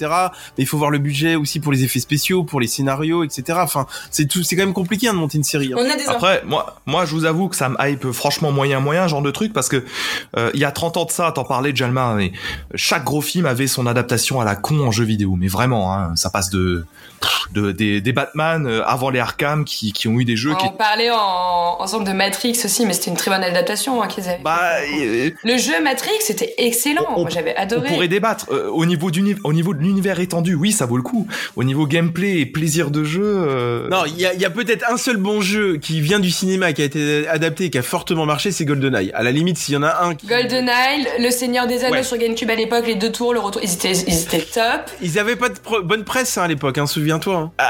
Mais 0.56 0.64
il 0.64 0.66
faut 0.66 0.78
voir 0.78 0.90
le 0.90 0.98
budget 0.98 1.36
aussi 1.36 1.60
pour 1.60 1.72
les 1.72 1.84
effets 1.84 2.00
spéciaux, 2.00 2.42
pour 2.44 2.60
les 2.60 2.66
scénarios 2.68 3.22
etc. 3.24 3.58
Enfin 3.62 3.86
c'est 4.10 4.26
tout 4.26 4.42
c'est 4.42 4.56
quand 4.56 4.64
même 4.64 4.72
compliqué 4.72 5.08
hein, 5.08 5.12
de 5.14 5.18
monter 5.18 5.36
une 5.38 5.44
série. 5.44 5.72
hein. 5.74 5.76
On 5.78 5.90
a 5.90 5.96
des 5.96 6.06
Après, 6.06 6.42
moi, 6.46 6.76
moi, 6.86 7.04
je 7.04 7.12
vous 7.12 7.24
avoue 7.26 7.48
que 7.48 7.56
ça 7.56 7.68
me 7.68 7.76
hype 7.80 8.10
franchement 8.12 8.50
moyen 8.50 8.80
moyen 8.80 9.08
genre 9.08 9.22
de 9.22 9.30
truc 9.30 9.52
parce 9.52 9.68
que 9.68 9.84
euh, 10.38 10.50
il 10.54 10.60
y 10.60 10.64
a 10.64 10.70
30 10.70 10.96
ans 10.96 11.04
de 11.04 11.10
ça, 11.10 11.32
t'en 11.32 11.44
parlais 11.44 11.74
Jalma, 11.74 12.14
mais 12.14 12.32
chaque 12.74 13.04
gros 13.04 13.20
film 13.20 13.44
avait 13.46 13.66
son 13.66 13.86
adaptation 13.86 14.40
à 14.40 14.44
la 14.44 14.56
con 14.56 14.80
en 14.86 14.90
vidéo, 15.04 15.36
mais 15.36 15.48
vraiment, 15.48 15.94
hein, 15.94 16.16
ça 16.16 16.30
passe 16.30 16.50
de, 16.50 16.86
de 17.52 17.72
des, 17.72 18.00
des 18.00 18.12
Batman 18.12 18.66
euh, 18.66 18.82
avant 18.84 19.10
les 19.10 19.18
Arkham 19.20 19.64
qui, 19.64 19.92
qui 19.92 20.06
ont 20.08 20.18
eu 20.20 20.24
des 20.24 20.36
jeux 20.36 20.54
qui 20.56 20.66
On 20.66 20.70
parlait 20.72 21.10
en, 21.10 21.76
ensemble 21.80 22.04
de 22.06 22.12
Matrix 22.12 22.60
aussi, 22.64 22.84
mais 22.86 22.92
c'était 22.92 23.10
une 23.10 23.16
très 23.16 23.30
bonne 23.30 23.42
adaptation 23.42 24.02
hein, 24.02 24.06
qu'ils 24.08 24.28
avaient. 24.28 24.40
bah 24.42 24.58
euh, 25.00 25.30
Le 25.44 25.56
jeu 25.56 25.82
Matrix 25.82 26.10
c'était 26.20 26.54
excellent, 26.58 27.06
On- 27.16 27.20
moi 27.22 27.30
j'avais 27.30 27.54
on 27.56 27.62
adoré. 27.62 27.88
pourrait 27.88 28.08
débattre 28.08 28.46
Euh, 28.52 28.68
au 28.70 28.84
niveau 28.86 29.10
du 29.10 29.36
au 29.44 29.52
niveau 29.52 29.74
de 29.74 29.80
l'univers 29.80 30.20
étendu, 30.20 30.54
oui, 30.54 30.72
ça 30.72 30.86
vaut 30.86 30.96
le 30.96 31.02
coup. 31.02 31.26
Au 31.56 31.64
niveau 31.64 31.86
gameplay 31.86 32.38
et 32.40 32.46
plaisir 32.46 32.90
de 32.90 33.02
jeu, 33.04 33.22
euh, 33.24 33.88
Non, 33.88 34.04
il 34.06 34.18
y 34.20 34.26
a, 34.26 34.32
il 34.34 34.40
y 34.40 34.44
a 34.44 34.50
peut-être 34.50 34.84
un 34.90 34.96
seul 34.96 35.16
bon 35.16 35.40
jeu 35.40 35.76
qui 35.76 36.00
vient 36.00 36.20
du 36.20 36.30
cinéma, 36.30 36.72
qui 36.72 36.82
a 36.82 36.84
été 36.84 37.26
adapté, 37.28 37.64
et 37.64 37.70
qui 37.70 37.78
a 37.78 37.82
fortement 37.82 38.26
marché, 38.26 38.50
c'est 38.52 38.64
GoldenEye. 38.64 39.10
À 39.14 39.22
la 39.22 39.32
limite, 39.32 39.58
s'il 39.58 39.74
y 39.74 39.76
en 39.76 39.82
a 39.82 40.04
un 40.04 40.14
qui... 40.14 40.26
GoldenEye, 40.26 41.06
Le 41.18 41.30
Seigneur 41.30 41.66
des 41.66 41.84
Anneaux 41.84 41.96
Ouais. 41.96 42.02
sur 42.02 42.16
GameCube 42.18 42.50
à 42.50 42.54
l'époque, 42.54 42.86
les 42.86 42.94
deux 42.94 43.10
tours, 43.12 43.32
le 43.34 43.40
retour, 43.40 43.60
ils 43.64 43.72
étaient, 43.72 43.92
ils 43.92 44.20
étaient 44.22 44.40
top. 44.40 44.90
Ils 45.02 45.18
avaient 45.18 45.36
pas 45.36 45.48
de 45.48 45.54
bonne 45.82 46.04
presse 46.04 46.36
hein, 46.38 46.42
à 46.42 46.48
l'époque, 46.48 46.78
hein, 46.78 46.86
souviens-toi. 47.08 47.50
hein. 47.58 47.64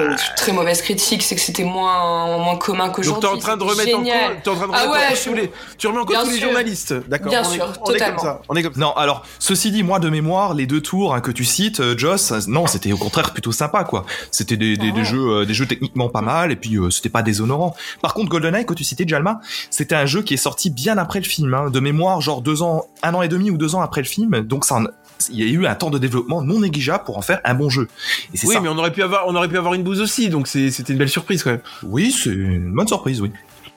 Euh, 0.00 0.16
très 0.36 0.52
mauvaise 0.52 0.82
critique, 0.82 1.22
c'est 1.22 1.34
que 1.34 1.40
c'était 1.40 1.64
moins, 1.64 2.38
moins 2.38 2.56
commun 2.56 2.86
Donc 2.86 2.96
qu'aujourd'hui. 2.96 3.28
t'es 3.28 3.34
en 3.34 3.38
train 3.38 3.56
de 3.56 3.68
c'était 3.68 3.92
remettre 3.94 3.98
en 3.98 4.02
cause, 4.02 4.52
en 4.52 4.56
train 4.56 4.66
de 4.68 4.72
Ah 4.74 4.82
remettre 4.82 4.90
ouais, 4.92 5.06
en 5.06 5.08
cause 5.10 5.18
je- 5.18 5.28
tous 5.30 5.34
les, 5.34 5.52
tu 5.78 5.86
remets 5.86 5.98
en 6.00 6.04
cause 6.04 6.16
Bien 6.16 6.24
tous 6.24 6.30
les 6.30 6.36
sûr. 6.38 6.48
journalistes, 6.48 6.94
d'accord 7.08 7.30
Bien 7.30 7.42
on 7.44 7.50
est- 7.52 7.54
sûr, 7.54 7.64
on 7.80 7.90
est 7.90 7.92
totalement. 7.92 8.16
comme 8.16 8.24
ça, 8.26 8.40
on 8.48 8.56
est 8.56 8.62
comme 8.62 8.74
ça. 8.74 8.80
Non, 8.80 8.92
alors 8.96 9.24
ceci 9.38 9.70
dit, 9.70 9.82
moi 9.82 9.98
de 9.98 10.08
mémoire, 10.08 10.54
les 10.54 10.66
deux 10.66 10.80
tours 10.80 11.14
hein, 11.14 11.20
que 11.20 11.30
tu 11.30 11.44
cites, 11.44 11.80
euh, 11.80 11.96
Joss, 11.96 12.32
euh, 12.32 12.40
non, 12.48 12.66
c'était 12.66 12.92
au 12.92 12.96
contraire 12.98 13.32
plutôt 13.32 13.52
sympa, 13.52 13.84
quoi. 13.84 14.04
C'était 14.30 14.56
des, 14.56 14.76
des, 14.76 14.90
Ah 14.90 14.94
des 14.96 15.04
jeux, 15.04 15.28
euh, 15.40 15.44
des 15.44 15.54
jeux 15.54 15.66
techniquement 15.66 16.08
pas 16.08 16.22
mal, 16.22 16.52
et 16.52 16.56
puis 16.56 16.76
euh, 16.76 16.90
c'était 16.90 17.08
pas 17.08 17.22
déshonorant. 17.22 17.74
Par 18.02 18.14
contre, 18.14 18.28
GoldenEye 18.30 18.64
que 18.66 18.74
tu 18.74 18.84
citais, 18.84 19.04
Jalma, 19.06 19.40
c'était 19.70 19.94
un 19.94 20.06
jeu 20.06 20.22
qui 20.22 20.34
est 20.34 20.38
sorti 20.38 20.70
bien 20.70 20.98
après 20.98 21.18
le 21.20 21.24
film, 21.26 21.52
hein, 21.54 21.70
de 21.70 21.80
mémoire, 21.80 22.20
genre 22.20 22.40
deux 22.42 22.62
ans, 22.62 22.84
un 23.02 23.14
an 23.14 23.22
et 23.22 23.28
demi 23.28 23.50
ou 23.50 23.56
deux 23.58 23.74
ans 23.74 23.80
après 23.82 24.00
le 24.00 24.06
film. 24.06 24.40
Donc 24.42 24.64
ça, 24.64 24.76
en- 24.76 24.84
il 25.30 25.38
y 25.38 25.42
a 25.42 25.52
eu 25.52 25.66
un 25.66 25.74
temps 25.74 25.90
de 25.90 25.98
développement 25.98 26.42
non 26.42 26.60
négligeable 26.60 27.04
pour 27.04 27.18
en 27.18 27.22
faire 27.22 27.40
un 27.44 27.54
bon 27.54 27.70
jeu. 27.70 27.88
Et 28.34 28.38
Oui, 28.44 28.54
ça. 28.54 28.60
mais 28.60 28.68
on 28.68 28.78
aurait 28.78 28.92
pu 28.92 29.02
avoir, 29.02 29.26
on 29.28 29.34
aurait 29.34 29.48
pu 29.48 29.58
avoir 29.58 29.74
une 29.74 29.82
bouse 29.82 30.00
aussi, 30.00 30.28
donc 30.28 30.48
c'était 30.48 30.92
une 30.92 30.98
belle 30.98 31.08
surprise 31.08 31.42
quand 31.42 31.50
même. 31.50 31.62
Oui, 31.82 32.12
c'est 32.12 32.30
une 32.30 32.72
bonne 32.72 32.88
surprise, 32.88 33.20
oui. 33.20 33.30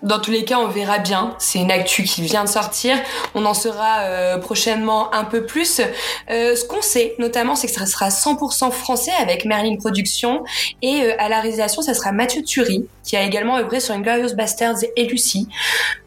Dans 0.03 0.19
tous 0.19 0.29
les 0.29 0.45
cas, 0.45 0.59
on 0.59 0.67
verra 0.67 0.99
bien. 0.99 1.35
C'est 1.39 1.57
une 1.57 1.71
actu 1.71 2.03
qui 2.03 2.21
vient 2.21 2.43
de 2.43 2.49
sortir. 2.49 2.95
On 3.33 3.43
en 3.45 3.55
saura 3.55 4.01
euh, 4.01 4.37
prochainement 4.37 5.11
un 5.15 5.23
peu 5.23 5.45
plus. 5.45 5.81
Euh, 6.29 6.55
ce 6.55 6.63
qu'on 6.65 6.81
sait, 6.81 7.15
notamment, 7.17 7.55
c'est 7.55 7.65
que 7.65 7.73
ça 7.73 7.87
sera 7.87 8.09
100% 8.09 8.71
français 8.71 9.13
avec 9.19 9.45
Merlin 9.45 9.77
Productions. 9.77 10.43
Et 10.83 11.01
euh, 11.01 11.13
à 11.17 11.27
la 11.27 11.39
réalisation, 11.41 11.81
ça 11.81 11.95
sera 11.95 12.11
Mathieu 12.11 12.43
Turi, 12.43 12.85
qui 13.03 13.15
a 13.15 13.23
également 13.23 13.57
œuvré 13.57 13.79
sur 13.79 13.95
Inglorious 13.95 14.35
Bastards 14.35 14.77
et 14.95 15.05
Lucy. 15.07 15.47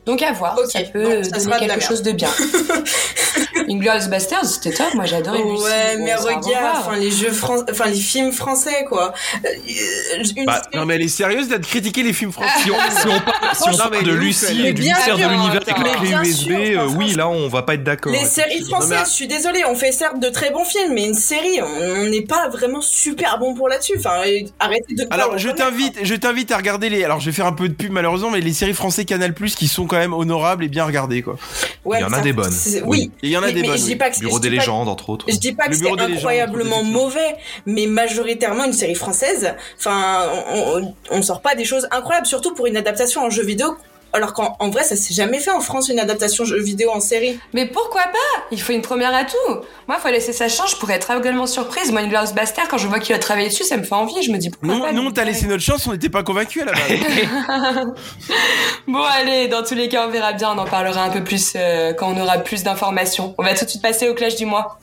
Donc 0.06 0.22
à 0.22 0.32
voir, 0.32 0.56
Ok, 0.58 0.70
ça 0.70 0.80
peut 0.82 1.22
donc 1.22 1.24
ça 1.24 1.38
donner 1.38 1.66
quelque 1.66 1.84
chose 1.84 2.02
de 2.02 2.12
bien. 2.12 2.30
Inglorious 3.70 4.08
Bastards, 4.08 4.44
c'était 4.46 4.72
top. 4.76 4.94
Moi, 4.94 5.04
Lucy. 5.04 5.14
Ouais, 5.62 5.96
Bon, 5.98 6.04
mais 6.04 6.14
regarde, 6.14 6.76
enfin 6.78 6.96
les 6.96 7.10
jeux 7.10 7.32
fran- 7.32 7.64
enfin 7.70 7.86
les 7.86 7.96
films 8.00 8.32
français 8.32 8.84
quoi. 8.88 9.12
Euh, 9.44 9.48
une 10.36 10.44
Bah, 10.46 10.62
Non 10.74 10.86
mais 10.86 10.94
elle 10.96 11.02
est 11.02 11.08
sérieuse 11.08 11.48
d'être 11.48 11.66
critiquer 11.66 12.02
les 12.02 12.12
films 12.12 12.32
français. 12.32 12.50
Si 12.62 12.70
on, 12.70 12.74
si 12.74 13.06
on 13.06 13.20
parle, 13.20 13.54
si 13.54 13.62
on 13.68 13.70
Non, 13.72 13.76
parle 13.78 13.90
mais 13.92 14.02
de 14.02 14.12
Lucie 14.12 14.66
et 14.66 14.72
du 14.72 14.82
mystère 14.82 15.16
de 15.16 15.22
l'univers 15.22 15.62
avec 15.62 15.68
attends. 15.70 15.82
la 15.82 15.94
clé 15.96 16.10
USB, 16.30 16.46
sûr, 16.46 16.80
euh, 16.82 16.86
oui, 16.96 17.14
là, 17.14 17.28
on 17.28 17.48
va 17.48 17.62
pas 17.62 17.74
être 17.74 17.84
d'accord. 17.84 18.12
Les 18.12 18.18
ouais. 18.20 18.24
séries 18.24 18.62
françaises, 18.64 18.90
Non, 18.90 18.96
mais- 18.96 19.04
je 19.04 19.10
suis 19.10 19.26
désolée, 19.28 19.64
on 19.64 19.74
fait 19.74 19.92
certes 19.92 20.18
de 20.20 20.28
très 20.28 20.50
bons 20.50 20.64
films, 20.64 20.92
mais 20.94 21.06
une 21.06 21.14
série, 21.14 21.60
on 21.62 22.04
n'est 22.06 22.22
pas 22.22 22.48
vraiment 22.48 22.80
super 22.80 23.38
bon 23.38 23.54
pour 23.54 23.68
là-dessus. 23.68 23.94
Enfin, 23.98 24.22
euh, 24.26 24.40
arrêtez 24.58 24.94
de. 24.94 25.06
Alors 25.10 25.38
je 25.38 25.48
t'invite, 25.50 25.96
je 26.02 26.14
t'invite 26.14 26.50
à 26.52 26.56
regarder 26.56 26.88
les. 26.90 27.04
Alors 27.04 27.20
je 27.20 27.26
vais 27.26 27.32
faire 27.32 27.46
un 27.46 27.52
peu 27.52 27.68
de 27.68 27.74
pub 27.74 27.92
malheureusement, 27.92 28.30
mais 28.30 28.40
les 28.40 28.52
séries 28.52 28.74
français 28.74 29.04
Canal 29.04 29.34
Plus 29.34 29.54
qui 29.54 29.68
sont 29.68 29.86
quand 29.86 29.98
même 29.98 30.12
honorables 30.12 30.64
et 30.64 30.68
bien 30.68 30.84
regardées 30.84 31.22
quoi. 31.22 31.36
Ouais, 31.84 31.98
Il 31.98 32.02
y 32.02 32.04
en 32.04 32.12
a 32.12 32.20
des 32.20 32.32
bonnes. 32.32 32.52
Oui. 32.84 33.10
Il 33.22 33.30
y 33.30 33.36
en 33.36 33.42
a 33.42 33.50
des 33.60 33.68
mais 33.68 33.74
bonnes. 33.74 33.78
je 33.78 33.84
dis 33.84 33.96
pas 33.96 34.10
que 34.10 34.18
Bureau 34.18 34.36
je 34.36 34.42
des 34.42 34.50
dis 34.50 34.56
pas- 34.56 34.62
légendes, 34.62 34.88
entre 34.88 35.10
autres. 35.10 35.26
Je 35.28 35.36
dis 35.36 35.52
pas 35.52 35.68
que 35.68 35.74
c'est 35.74 35.82
légendes, 35.84 36.00
incroyablement 36.00 36.82
mauvais, 36.84 37.36
mais 37.66 37.86
majoritairement 37.86 38.64
une 38.64 38.72
série 38.72 38.94
française. 38.94 39.54
Enfin, 39.78 40.28
on, 40.52 40.82
on, 40.82 40.94
on 41.10 41.22
sort 41.22 41.40
pas 41.42 41.54
des 41.54 41.64
choses 41.64 41.86
incroyables, 41.90 42.26
surtout 42.26 42.54
pour 42.54 42.66
une 42.66 42.76
adaptation 42.76 43.22
en 43.24 43.30
jeu 43.30 43.44
vidéo. 43.44 43.76
Alors 44.12 44.32
qu'en 44.32 44.56
en 44.58 44.70
vrai, 44.70 44.84
ça 44.84 44.96
s'est 44.96 45.12
jamais 45.14 45.38
fait 45.38 45.50
en 45.50 45.60
France 45.60 45.88
une 45.88 45.98
adaptation 46.00 46.44
jeu 46.44 46.60
vidéo 46.62 46.90
en 46.90 47.00
série. 47.00 47.38
Mais 47.52 47.66
pourquoi 47.66 48.02
pas? 48.02 48.42
Il 48.50 48.60
faut 48.60 48.72
une 48.72 48.82
première 48.82 49.14
à 49.14 49.24
tout. 49.24 49.36
Moi, 49.86 49.98
faut 49.98 50.08
laisser 50.08 50.32
sa 50.32 50.48
chance. 50.48 50.70
Je 50.72 50.76
pourrais 50.76 50.94
être 50.94 51.10
également 51.10 51.46
surprise. 51.46 51.92
Moi, 51.92 52.00
Inglorious 52.00 52.32
Bastard, 52.34 52.68
quand 52.68 52.78
je 52.78 52.88
vois 52.88 53.00
qu'il 53.00 53.14
a 53.14 53.18
travaillé 53.18 53.48
dessus, 53.48 53.64
ça 53.64 53.76
me 53.76 53.82
fait 53.82 53.94
envie. 53.94 54.22
Je 54.22 54.30
me 54.32 54.38
dis 54.38 54.50
pourquoi 54.50 54.68
Non, 54.68 54.80
pas. 54.82 54.92
nous 54.92 55.02
on 55.02 55.10
t'a 55.10 55.24
laissé 55.24 55.46
notre 55.46 55.62
chance, 55.62 55.86
on 55.86 55.92
n'était 55.92 56.08
pas 56.08 56.22
convaincus 56.22 56.62
à 56.62 56.66
la 56.66 56.72
base. 56.72 57.88
Bon, 58.86 59.02
allez, 59.02 59.48
dans 59.48 59.62
tous 59.62 59.74
les 59.74 59.88
cas, 59.88 60.06
on 60.06 60.10
verra 60.10 60.32
bien. 60.32 60.52
On 60.54 60.58
en 60.58 60.64
parlera 60.64 61.02
un 61.04 61.10
peu 61.10 61.22
plus 61.22 61.52
euh, 61.56 61.92
quand 61.92 62.08
on 62.14 62.20
aura 62.20 62.38
plus 62.38 62.62
d'informations. 62.62 63.34
On 63.36 63.42
va 63.42 63.54
tout 63.54 63.64
de 63.66 63.70
suite 63.70 63.82
passer 63.82 64.08
au 64.08 64.14
clash 64.14 64.36
du 64.36 64.46
mois. 64.46 64.78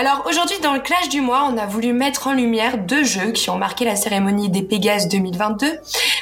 Alors 0.00 0.22
aujourd'hui 0.28 0.60
dans 0.62 0.74
le 0.74 0.78
clash 0.78 1.08
du 1.08 1.20
mois, 1.20 1.50
on 1.52 1.58
a 1.58 1.66
voulu 1.66 1.92
mettre 1.92 2.28
en 2.28 2.32
lumière 2.32 2.78
deux 2.78 3.02
jeux 3.02 3.32
qui 3.32 3.50
ont 3.50 3.58
marqué 3.58 3.84
la 3.84 3.96
cérémonie 3.96 4.48
des 4.48 4.62
Pégases 4.62 5.08
2022. 5.08 5.66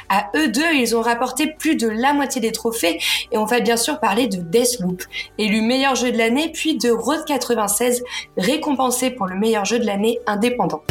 À 0.09 0.31
eux 0.35 0.49
deux, 0.49 0.73
ils 0.73 0.97
ont 0.97 1.03
rapporté 1.03 1.53
plus 1.59 1.77
de 1.77 1.87
la 1.87 2.15
moitié 2.15 2.41
des 2.41 2.53
trophées 2.53 2.99
et 3.33 3.37
on 3.37 3.45
va 3.45 3.61
bien 3.61 3.77
sûr 3.77 4.01
parler 4.01 4.29
de 4.29 4.39
Deathloop, 4.39 5.03
élu 5.37 5.61
meilleur 5.61 5.95
jeu 5.95 6.11
de 6.11 6.17
l'année, 6.17 6.51
puis 6.55 6.79
de 6.79 6.91
Road 6.91 7.27
96, 7.27 8.03
récompensé 8.39 9.11
pour 9.11 9.27
le 9.27 9.37
meilleur 9.37 9.67
jeu 9.67 9.79
de 9.79 9.85
l'année 9.85 10.21
indépendant. 10.27 10.83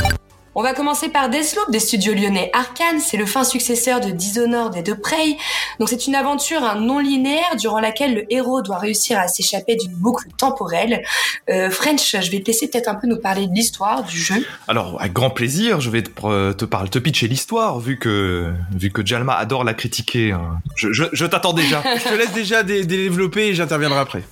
On 0.58 0.64
va 0.64 0.74
commencer 0.74 1.10
par 1.10 1.30
Deathloop 1.30 1.70
des 1.70 1.80
studios 1.82 2.14
lyonnais 2.14 2.50
Arkane. 2.54 3.00
C'est 3.02 3.18
le 3.18 3.26
fin 3.26 3.44
successeur 3.44 4.00
de 4.00 4.10
Dishonored 4.12 4.76
et 4.78 4.82
de 4.84 4.94
Prey. 4.94 5.36
Donc 5.80 5.90
c'est 5.90 6.08
une 6.08 6.16
aventure 6.16 6.62
non 6.80 7.00
linéaire 7.00 7.58
durant 7.60 7.80
laquelle 7.82 8.16
le 8.16 8.34
héros 8.34 8.62
doit 8.62 8.78
réussir 8.78 9.20
à 9.20 9.28
s'échapper 9.28 9.76
d'une 9.76 9.92
boucle 9.94 10.30
temporelle. 10.38 11.04
Euh, 11.50 11.70
French, 11.70 12.16
je 12.22 12.32
vais 12.32 12.40
te 12.40 12.46
laisser 12.48 12.70
peut-être 12.70 12.88
un 12.88 12.96
peu 12.96 13.06
nous 13.08 13.20
parler 13.20 13.48
de 13.48 13.54
l'histoire 13.54 14.04
du 14.04 14.18
jeu. 14.18 14.46
Alors, 14.70 14.96
avec 15.02 15.12
grand 15.12 15.30
plaisir, 15.30 15.82
je 15.82 15.90
vais 15.90 16.04
te, 16.04 16.52
te 16.54 16.66
parler, 16.66 16.90
te 16.90 17.00
pitcher 17.00 17.28
l'histoire, 17.28 17.80
vu 17.80 18.00
que 18.00 18.54
vu 18.74 18.92
que 18.92 19.06
Jalma 19.06 19.36
adore 19.36 19.66
la 19.66 19.74
critiquer. 19.74 20.32
hein. 20.32 20.62
Je, 20.78 20.94
je, 20.94 21.04
je 21.12 21.26
t'attends 21.26 21.54
déjà. 21.54 21.84
Je 21.98 22.10
te 22.10 22.14
laisse 22.14 22.32
déjà 22.32 22.64
dé- 22.64 22.86
développer 22.86 23.48
et 23.48 23.54
j'interviendrai 23.56 24.00
après. 24.00 24.24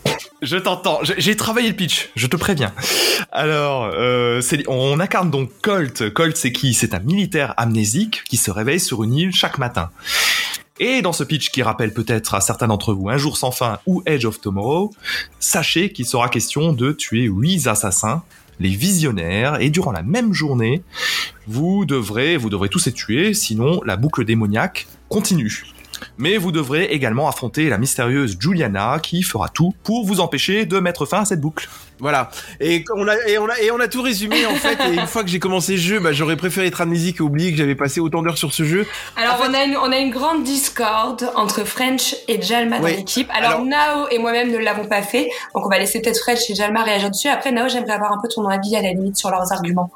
Je 0.43 0.57
t'entends. 0.57 0.99
J'ai- 1.17 1.35
travaillé 1.35 1.69
le 1.69 1.75
pitch. 1.75 2.09
Je 2.15 2.27
te 2.27 2.35
préviens. 2.35 2.73
Alors, 3.31 3.89
euh, 3.93 4.41
on 4.67 4.99
incarne 4.99 5.31
donc 5.31 5.49
Colt. 5.61 6.09
Colt, 6.13 6.35
c'est 6.37 6.51
qui? 6.51 6.73
C'est 6.73 6.93
un 6.93 6.99
militaire 6.99 7.53
amnésique 7.57 8.23
qui 8.29 8.37
se 8.37 8.51
réveille 8.51 8.79
sur 8.79 9.03
une 9.03 9.13
île 9.15 9.33
chaque 9.33 9.57
matin. 9.57 9.89
Et 10.79 11.01
dans 11.01 11.13
ce 11.13 11.23
pitch 11.23 11.49
qui 11.49 11.63
rappelle 11.63 11.93
peut-être 11.93 12.35
à 12.35 12.41
certains 12.41 12.67
d'entre 12.67 12.93
vous 12.93 13.09
Un 13.09 13.17
jour 13.17 13.37
sans 13.37 13.51
fin 13.51 13.79
ou 13.85 14.03
Edge 14.05 14.25
of 14.25 14.41
Tomorrow, 14.41 14.91
sachez 15.39 15.91
qu'il 15.91 16.05
sera 16.05 16.29
question 16.29 16.73
de 16.73 16.91
tuer 16.91 17.23
huit 17.23 17.67
assassins, 17.67 18.23
les 18.59 18.69
visionnaires, 18.69 19.61
et 19.61 19.69
durant 19.69 19.91
la 19.91 20.03
même 20.03 20.33
journée, 20.33 20.83
vous 21.47 21.85
devrez, 21.85 22.37
vous 22.37 22.49
devrez 22.49 22.69
tous 22.69 22.85
les 22.85 22.91
tuer, 22.91 23.33
sinon 23.33 23.81
la 23.85 23.97
boucle 23.97 24.25
démoniaque 24.25 24.87
continue. 25.09 25.63
Mais 26.17 26.37
vous 26.37 26.51
devrez 26.51 26.85
également 26.85 27.27
affronter 27.27 27.69
la 27.69 27.77
mystérieuse 27.77 28.37
Juliana 28.39 28.99
qui 29.01 29.23
fera 29.23 29.49
tout 29.49 29.73
pour 29.83 30.05
vous 30.05 30.19
empêcher 30.19 30.65
de 30.65 30.79
mettre 30.79 31.05
fin 31.05 31.21
à 31.21 31.25
cette 31.25 31.41
boucle. 31.41 31.69
Voilà. 32.03 32.29
Et 32.59 32.83
on 32.95 33.07
a 33.07 33.15
et 33.27 33.37
on 33.39 33.47
a 33.49 33.59
et 33.61 33.71
on 33.71 33.79
a 33.79 33.87
tout 33.87 34.01
résumé 34.01 34.45
en 34.45 34.55
fait. 34.55 34.77
Et 34.89 34.93
une 34.93 35.07
fois 35.07 35.23
que 35.23 35.29
j'ai 35.29 35.39
commencé 35.39 35.71
le 35.73 35.77
jeu, 35.79 35.99
bah, 35.99 36.11
j'aurais 36.11 36.35
préféré 36.35 36.67
être 36.67 36.81
amnésique 36.81 37.17
et 37.19 37.21
oublier 37.23 37.51
que 37.51 37.57
j'avais 37.57 37.75
passé 37.75 37.99
autant 38.01 38.21
d'heures 38.21 38.37
sur 38.37 38.53
ce 38.53 38.63
jeu. 38.63 38.85
Alors 39.15 39.35
En 39.35 39.37
fait- 39.37 39.49
on 39.49 39.53
a 39.53 39.63
une 39.63 39.77
on 39.77 39.91
a 39.91 39.97
une 39.97 40.11
grande 40.11 40.43
discorde 40.43 41.31
entre 41.35 41.63
French 41.65 42.15
et 42.27 42.41
Jalma 42.41 42.79
dans 42.79 42.85
Oui. 42.85 42.97
l'équipe. 42.97 43.29
Alors, 43.33 43.51
Alors- 43.51 43.65
Nao 43.65 44.07
et 44.11 44.19
moi-même 44.19 44.51
ne 44.51 44.57
l'avons 44.57 44.85
pas 44.85 45.01
fait, 45.01 45.29
donc 45.55 45.65
on 45.65 45.69
va 45.69 45.79
laisser 45.79 46.01
peut-être 46.01 46.19
French 46.19 46.49
et 46.49 46.55
Jalma 46.55 46.83
réagir 46.83 47.09
dessus. 47.09 47.29
Après 47.29 47.51
Nao, 47.51 47.69
j'aimerais 47.69 47.93
avoir 47.93 48.11
un 48.11 48.17
peu 48.21 48.27
ton 48.27 48.45
avis 48.47 48.75
à 48.75 48.81
la 48.81 48.89
limite 48.91 49.15
sur 49.17 49.29
leurs 49.31 49.51
arguments. 49.53 49.89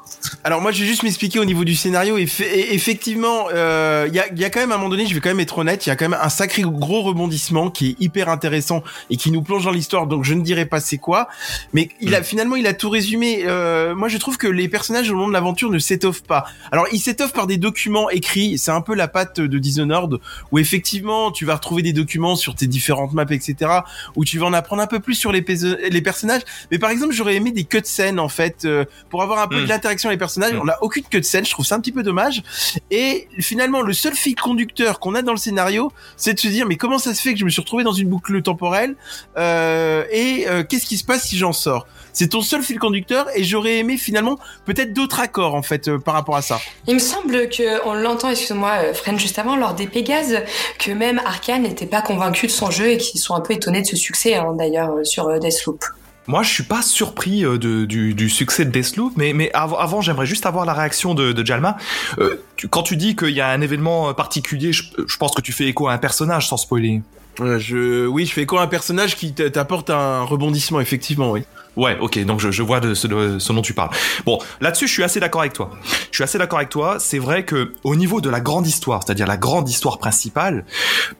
Alors 0.44 0.60
moi, 0.62 0.72
je 0.72 0.80
vais 0.80 0.86
juste 0.86 1.02
m'expliquer 1.02 1.38
au 1.38 1.44
niveau 1.44 1.64
du 1.64 1.74
scénario. 1.74 2.16
Et, 2.18 2.26
et 2.42 2.74
effectivement, 2.74 3.48
euh, 3.52 4.06
il 4.08 4.14
y, 4.14 4.18
a, 4.20 4.26
il 4.32 4.38
y 4.38 4.44
a 4.44 4.50
quand 4.50 4.60
même 4.60 4.72
à 4.72 4.76
un 4.76 4.78
moment 4.78 4.88
donné, 4.90 5.06
je 5.06 5.14
vais 5.14 5.20
quand 5.20 5.28
même 5.28 5.40
être 5.40 5.58
honnête, 5.58 5.84
il 5.86 5.90
y 5.90 5.92
a 5.92 5.96
quand 5.96 6.08
même 6.08 6.18
un 6.20 6.28
sacré 6.30 6.62
gros 6.64 7.02
rebondissement 7.02 7.70
qui 7.70 7.90
est 7.90 7.96
hyper 8.02 8.28
intéressant 8.28 8.82
et 9.10 9.16
qui 9.16 9.30
nous 9.30 9.42
plonge 9.42 9.64
dans 9.64 9.70
l'histoire. 9.70 10.06
Donc 10.06 10.24
je 10.24 10.34
ne 10.34 10.40
dirai 10.42 10.64
pas 10.64 10.80
c'est 10.80 10.98
quoi, 10.98 11.28
mais 11.72 11.88
il 12.00 12.14
a 12.14 12.22
finalement 12.22 12.56
il 12.56 12.66
a 12.66 12.74
tout 12.74 12.90
résumé. 12.90 13.42
Euh, 13.44 13.94
moi, 13.94 14.08
je 14.08 14.16
trouve 14.16 14.38
que 14.38 14.46
les 14.46 14.68
personnages 14.68 15.10
au 15.10 15.14
long 15.14 15.28
de 15.28 15.32
l'aventure 15.32 15.70
ne 15.70 15.78
s'étoffent 15.78 16.22
pas. 16.22 16.46
Alors 16.72 16.86
ils 16.92 17.00
s'étoffent 17.00 17.32
par 17.32 17.46
des 17.46 17.58
documents 17.58 18.08
écrits. 18.10 18.58
C'est 18.58 18.70
un 18.70 18.80
peu 18.80 18.94
la 18.94 19.08
patte 19.08 19.40
de 19.40 19.58
Dishonored 19.58 20.18
où 20.50 20.58
effectivement 20.58 21.30
tu 21.30 21.44
vas 21.44 21.56
retrouver 21.56 21.82
des 21.82 21.92
documents 21.92 22.36
sur 22.36 22.54
tes 22.54 22.66
différentes 22.66 23.12
maps, 23.12 23.26
etc. 23.30 23.70
Où 24.16 24.24
tu 24.24 24.38
vas 24.38 24.46
en 24.46 24.52
apprendre 24.52 24.82
un 24.82 24.86
peu 24.86 25.00
plus 25.00 25.14
sur 25.14 25.32
les, 25.32 25.42
personnages. 25.42 26.42
Mais 26.70 26.78
par 26.78 26.90
exemple, 26.90 27.12
j'aurais 27.12 27.36
aimé 27.36 27.50
des 27.52 27.64
cutscenes 27.64 28.18
en 28.18 28.28
fait 28.28 28.64
euh, 28.64 28.84
pour 29.10 29.22
avoir 29.22 29.40
un 29.40 29.46
peu 29.46 29.58
Mm. 29.58 29.64
de 29.64 29.68
l'interaction 29.68 30.08
avec 30.08 30.16
les 30.16 30.18
personnages. 30.18 30.54
Mm. 30.54 30.60
On 30.62 30.68
a 30.68 30.78
aucune 30.80 31.04
cutscene. 31.04 31.44
Je 31.44 31.50
trouve 31.50 31.66
ça 31.66 31.74
un 31.74 31.80
petit 31.80 31.92
peu 31.92 32.02
dommage. 32.02 32.42
Et 32.90 33.28
finalement, 33.40 33.82
le 33.82 33.92
seul 33.92 34.14
fil 34.14 34.34
conducteur 34.34 35.00
qu'on 35.00 35.14
a 35.14 35.22
dans 35.22 35.32
le 35.32 35.38
scénario, 35.38 35.92
c'est 36.16 36.34
de 36.34 36.40
se 36.40 36.48
dire 36.48 36.66
mais 36.66 36.76
comment 36.76 36.98
ça 36.98 37.14
se 37.14 37.22
fait 37.22 37.32
que 37.32 37.40
je 37.40 37.44
me 37.44 37.50
suis 37.50 37.60
retrouvé 37.60 37.84
dans 37.84 37.92
une 37.92 38.08
boucle 38.08 38.40
temporelle 38.42 38.96
euh, 39.36 40.04
et 40.10 40.46
euh, 40.48 40.62
qu'est-ce 40.62 40.86
qui 40.86 40.98
se 40.98 41.04
passe 41.04 41.28
si 41.28 41.36
j'en 41.36 41.52
sors? 41.52 41.86
C'est 42.12 42.28
ton 42.28 42.40
seul 42.40 42.62
fil 42.62 42.78
conducteur 42.80 43.26
et 43.36 43.44
j'aurais 43.44 43.76
aimé 43.76 43.96
finalement 43.96 44.38
peut-être 44.64 44.92
d'autres 44.92 45.20
accords 45.20 45.54
en 45.54 45.62
fait 45.62 45.86
euh, 45.88 45.98
par 45.98 46.14
rapport 46.14 46.34
à 46.36 46.42
ça. 46.42 46.58
Il 46.88 46.94
me 46.94 46.98
semble 46.98 47.48
que 47.48 47.86
on 47.86 47.94
l'entend, 47.94 48.30
excuse-moi, 48.30 48.72
euh, 48.82 48.94
French 48.94 49.20
juste 49.20 49.38
avant 49.38 49.54
lors 49.56 49.74
des 49.74 49.86
Pégases, 49.86 50.42
que 50.80 50.90
même 50.90 51.20
Arkane 51.24 51.62
n'était 51.62 51.86
pas 51.86 52.02
convaincu 52.02 52.46
de 52.46 52.52
son 52.52 52.70
jeu 52.72 52.88
et 52.90 52.98
qu'ils 52.98 53.20
sont 53.20 53.34
un 53.34 53.40
peu 53.40 53.52
étonnés 53.54 53.82
de 53.82 53.86
ce 53.86 53.96
succès 53.96 54.34
hein, 54.34 54.54
d'ailleurs 54.58 54.90
euh, 54.96 55.04
sur 55.04 55.28
euh, 55.28 55.38
Deathloop. 55.38 55.84
Moi, 56.26 56.42
je 56.42 56.50
suis 56.50 56.62
pas 56.64 56.82
surpris 56.82 57.44
euh, 57.44 57.56
de, 57.56 57.84
du, 57.84 58.14
du 58.14 58.28
succès 58.28 58.64
de 58.64 58.70
Deathloop, 58.70 59.12
mais, 59.16 59.32
mais 59.32 59.50
avant, 59.54 59.78
avant 59.78 60.00
j'aimerais 60.00 60.26
juste 60.26 60.44
avoir 60.44 60.66
la 60.66 60.74
réaction 60.74 61.14
de, 61.14 61.32
de 61.32 61.46
Jalma. 61.46 61.76
Euh, 62.18 62.42
tu- 62.56 62.68
quand 62.68 62.82
tu 62.82 62.96
dis 62.96 63.14
qu'il 63.16 63.30
y 63.30 63.40
a 63.40 63.48
un 63.48 63.60
événement 63.60 64.12
particulier, 64.12 64.72
je, 64.72 64.82
je 65.06 65.16
pense 65.18 65.32
que 65.34 65.40
tu 65.40 65.52
fais 65.52 65.66
écho 65.66 65.86
à 65.88 65.92
un 65.92 65.98
personnage 65.98 66.48
sans 66.48 66.56
spoiler. 66.56 67.00
Euh, 67.40 67.58
je, 67.60 68.06
oui, 68.06 68.26
je 68.26 68.32
fais 68.32 68.44
quoi 68.44 68.60
un 68.62 68.66
personnage 68.66 69.14
qui 69.16 69.32
t'apporte 69.32 69.88
un 69.90 70.22
rebondissement 70.22 70.80
effectivement, 70.80 71.30
oui. 71.30 71.44
Ouais, 71.78 71.96
ok, 72.00 72.18
donc 72.24 72.40
je, 72.40 72.62
vois 72.62 72.80
de 72.80 72.92
ce, 72.92 73.06
de 73.06 73.38
ce 73.38 73.52
dont 73.52 73.62
tu 73.62 73.72
parles. 73.72 73.90
Bon, 74.26 74.40
là-dessus, 74.60 74.88
je 74.88 74.92
suis 74.92 75.04
assez 75.04 75.20
d'accord 75.20 75.42
avec 75.42 75.52
toi. 75.52 75.70
Je 76.10 76.16
suis 76.16 76.24
assez 76.24 76.36
d'accord 76.36 76.58
avec 76.58 76.70
toi. 76.70 76.96
C'est 76.98 77.20
vrai 77.20 77.44
que 77.44 77.72
au 77.84 77.94
niveau 77.94 78.20
de 78.20 78.28
la 78.28 78.40
grande 78.40 78.66
histoire, 78.66 79.04
c'est-à-dire 79.04 79.28
la 79.28 79.36
grande 79.36 79.68
histoire 79.68 79.98
principale, 79.98 80.64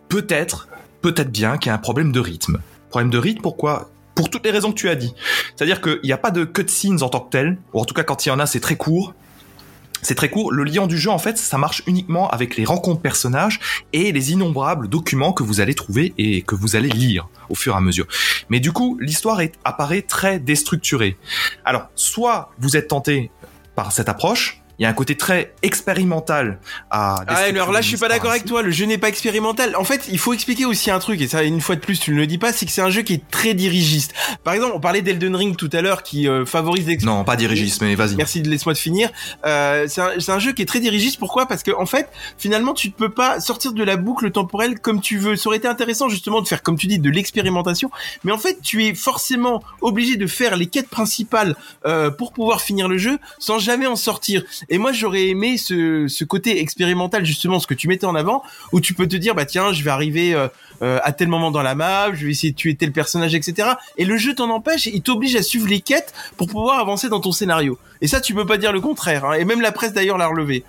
peut-être, 0.09 0.67
peut-être 1.01 1.31
bien 1.31 1.59
qu'il 1.59 1.71
y 1.71 1.73
a 1.73 1.75
un 1.75 1.79
problème 1.79 2.11
de 2.11 2.19
rythme. 2.19 2.59
Problème 2.91 3.09
de 3.09 3.19
rythme, 3.19 3.41
pourquoi? 3.41 3.89
Pour 4.17 4.31
toutes 4.31 4.45
les 4.45 4.51
raisons 4.51 4.73
que 4.73 4.77
tu 4.77 4.89
as 4.89 4.97
dit. 4.97 5.15
C'est-à-dire 5.55 5.81
qu'il 5.81 6.01
n'y 6.03 6.13
a 6.13 6.19
pas 6.19 6.33
de 6.33 6.45
cutscenes 6.45 7.05
en 7.05 7.09
tant 7.09 7.21
que 7.21 7.31
tel, 7.31 7.59
ou 7.73 7.81
en 7.81 7.85
tout 7.85 7.95
cas 7.95 8.03
quand 8.03 8.27
il 8.27 8.31
y 8.31 8.33
en 8.33 8.41
a, 8.41 8.47
c'est 8.47 8.59
très 8.59 8.77
court. 8.77 9.15
C'est 10.03 10.15
très 10.15 10.31
court. 10.31 10.53
Le 10.53 10.65
lien 10.65 10.87
du 10.87 10.99
jeu, 10.99 11.11
en 11.11 11.19
fait, 11.19 11.39
ça 11.39 11.59
marche 11.59 11.83
uniquement 11.87 12.29
avec 12.29 12.57
les 12.57 12.65
rencontres 12.65 13.01
personnages 13.01 13.61
et 13.93 14.13
les 14.13 14.33
innombrables 14.33 14.89
documents 14.89 15.33
que 15.33 15.43
vous 15.43 15.61
allez 15.61 15.75
trouver 15.75 16.15
et 16.19 16.43
que 16.43 16.55
vous 16.55 16.77
allez 16.77 16.89
lire 16.89 17.29
au 17.49 17.55
fur 17.55 17.75
et 17.75 17.77
à 17.77 17.81
mesure. 17.81 18.07
Mais 18.49 18.61
du 18.61 18.73
coup, 18.73 18.99
l'histoire 19.01 19.41
apparaît 19.65 20.03
très 20.03 20.39
déstructurée. 20.39 21.17
Alors, 21.65 21.89
soit 21.95 22.53
vous 22.59 22.77
êtes 22.77 22.89
tenté 22.89 23.31
par 23.75 23.93
cette 23.93 24.09
approche, 24.09 24.63
il 24.79 24.83
y 24.85 24.87
a 24.87 24.89
un 24.89 24.93
côté 24.93 25.17
très 25.17 25.53
expérimental 25.63 26.59
à. 26.91 27.17
Ah, 27.27 27.35
alors 27.49 27.73
là, 27.73 27.81
je 27.81 27.89
suis 27.89 27.97
pas 27.97 28.09
d'accord 28.09 28.31
avec 28.31 28.45
toi. 28.45 28.63
Le 28.63 28.71
jeu 28.71 28.85
n'est 28.87 28.99
pas 28.99 29.09
expérimental. 29.09 29.75
En 29.77 29.85
fait, 29.85 30.09
il 30.11 30.19
faut 30.19 30.33
expliquer 30.33 30.65
aussi 30.67 30.91
un 30.91 30.99
truc, 30.99 31.21
et 31.21 31.29
ça, 31.29 31.43
une 31.43 31.61
fois 31.61 31.75
de 31.75 31.81
plus, 31.81 31.99
tu 31.99 32.13
ne 32.13 32.17
le 32.17 32.27
dis 32.27 32.39
pas, 32.39 32.53
c'est 32.53 32.67
que 32.67 32.73
c'est 32.73 32.83
un 32.83 32.91
jeu 32.91 33.03
qui 33.03 33.15
est 33.15 33.29
très 33.31 33.55
dirigiste. 33.55 34.15
Par 34.45 34.55
exemple, 34.55 34.73
on 34.75 34.81
parlait 34.81 35.03
d'Elden 35.03 35.35
Ring 35.35 35.57
tout 35.57 35.71
à 35.73 35.81
l'heure, 35.81 36.03
qui 36.03 36.29
euh, 36.29 36.45
favorise 36.45 36.83
ainsi. 36.85 36.91
l'ex- 36.91 37.05
Non, 37.05 37.25
pas 37.25 37.37
dirigiste, 37.37 37.83
mais 37.83 37.95
vas-y. 37.95 38.17
Merci 38.17 38.41
de 38.43 38.49
laisse-moi 38.49 38.73
de 38.75 38.79
finir. 38.79 39.11
Euh, 39.47 39.87
c'est 39.89 40.01
un, 40.01 40.11
c'est 40.19 40.33
un 40.33 40.39
jeu 40.39 40.53
qui 40.53 40.63
est 40.63 40.67
très 40.67 40.81
dirigiste. 40.81 41.19
Pourquoi? 41.19 41.47
Parce 41.47 41.63
que 41.63 41.71
en 41.73 41.87
fait, 41.87 42.09
finalement, 42.39 42.75
tu 42.75 42.89
ne 42.89 42.93
peux 42.93 43.11
pas 43.11 43.41
sortir 43.41 43.73
de 43.73 43.83
la 43.85 43.97
boucle 43.97 44.31
temporelle 44.31 44.79
comme 44.81 45.01
tu 45.01 45.19
veux. 45.19 45.37
Ça 45.37 45.49
aurait 45.49 45.59
été 45.59 45.69
intéressant 45.69 46.09
justement 46.09 46.41
de 46.41 46.49
faire, 46.49 46.63
comme 46.63 46.77
tu 46.79 46.87
dis, 46.87 46.99
de 46.99 47.11
l'expérimentation. 47.11 47.91
Mais 48.25 48.33
en 48.33 48.39
fait, 48.39 48.59
tu 48.63 48.85
es 48.85 48.95
forcément 48.95 49.63
obligé 49.81 50.17
de 50.17 50.27
faire 50.27 50.57
les 50.57 50.67
quêtes 50.67 50.89
principales 50.89 51.57
euh, 51.87 52.11
pour 52.11 52.33
pouvoir 52.33 52.61
finir 52.61 52.89
le 52.89 52.99
jeu 52.99 53.19
sans 53.39 53.59
jamais 53.59 53.87
en 53.87 53.97
sortir. 53.97 54.45
Et 54.69 54.79
moi, 54.79 54.93
j'aurais 54.93 55.29
aimé 55.29 55.57
ce, 55.57 56.07
ce 56.09 56.25
côté 56.25 56.61
expérimental 56.61 57.25
justement, 57.25 57.59
ce 57.61 57.67
que 57.67 57.75
tu 57.75 57.89
mettais 57.89 58.07
en 58.07 58.15
avant, 58.15 58.43
où 58.73 58.81
tu 58.81 58.95
peux 58.95 59.07
te 59.07 59.17
dire, 59.17 59.35
bah 59.35 59.47
tiens, 59.47 59.73
je 59.73 59.83
vais 59.83 59.91
arriver 59.91 60.35
euh, 60.35 60.49
euh, 60.83 60.99
à 61.03 61.13
tel 61.13 61.29
moment 61.29 61.51
dans 61.51 61.63
la 61.63 61.75
map, 61.75 62.13
je 62.13 62.27
vais 62.27 62.33
essayer 62.33 62.53
de 62.53 62.57
tuer 62.57 62.75
tel 62.75 62.93
personnage, 62.93 63.35
etc. 63.35 63.71
Et 63.97 64.05
le 64.05 64.17
jeu 64.17 64.35
t'en 64.35 64.51
empêche, 64.51 64.87
il 64.87 65.03
t'oblige 65.03 65.37
à 65.37 65.43
suivre 65.43 65.69
les 65.69 65.81
quêtes 65.81 66.13
pour 66.37 66.47
pouvoir 66.49 66.79
avancer 66.79 67.09
dans 67.09 67.21
ton 67.21 67.33
scénario. 67.33 67.79
Et 68.01 68.09
ça, 68.09 68.21
tu 68.21 68.35
peux 68.35 68.47
pas 68.47 68.59
dire 68.59 68.73
le 68.73 68.81
contraire. 68.81 69.25
hein. 69.25 69.33
Et 69.35 69.45
même 69.45 69.61
la 69.61 69.73
presse 69.73 69.93
d'ailleurs 69.93 70.19
l'a 70.19 70.27
relevé. 70.27 70.65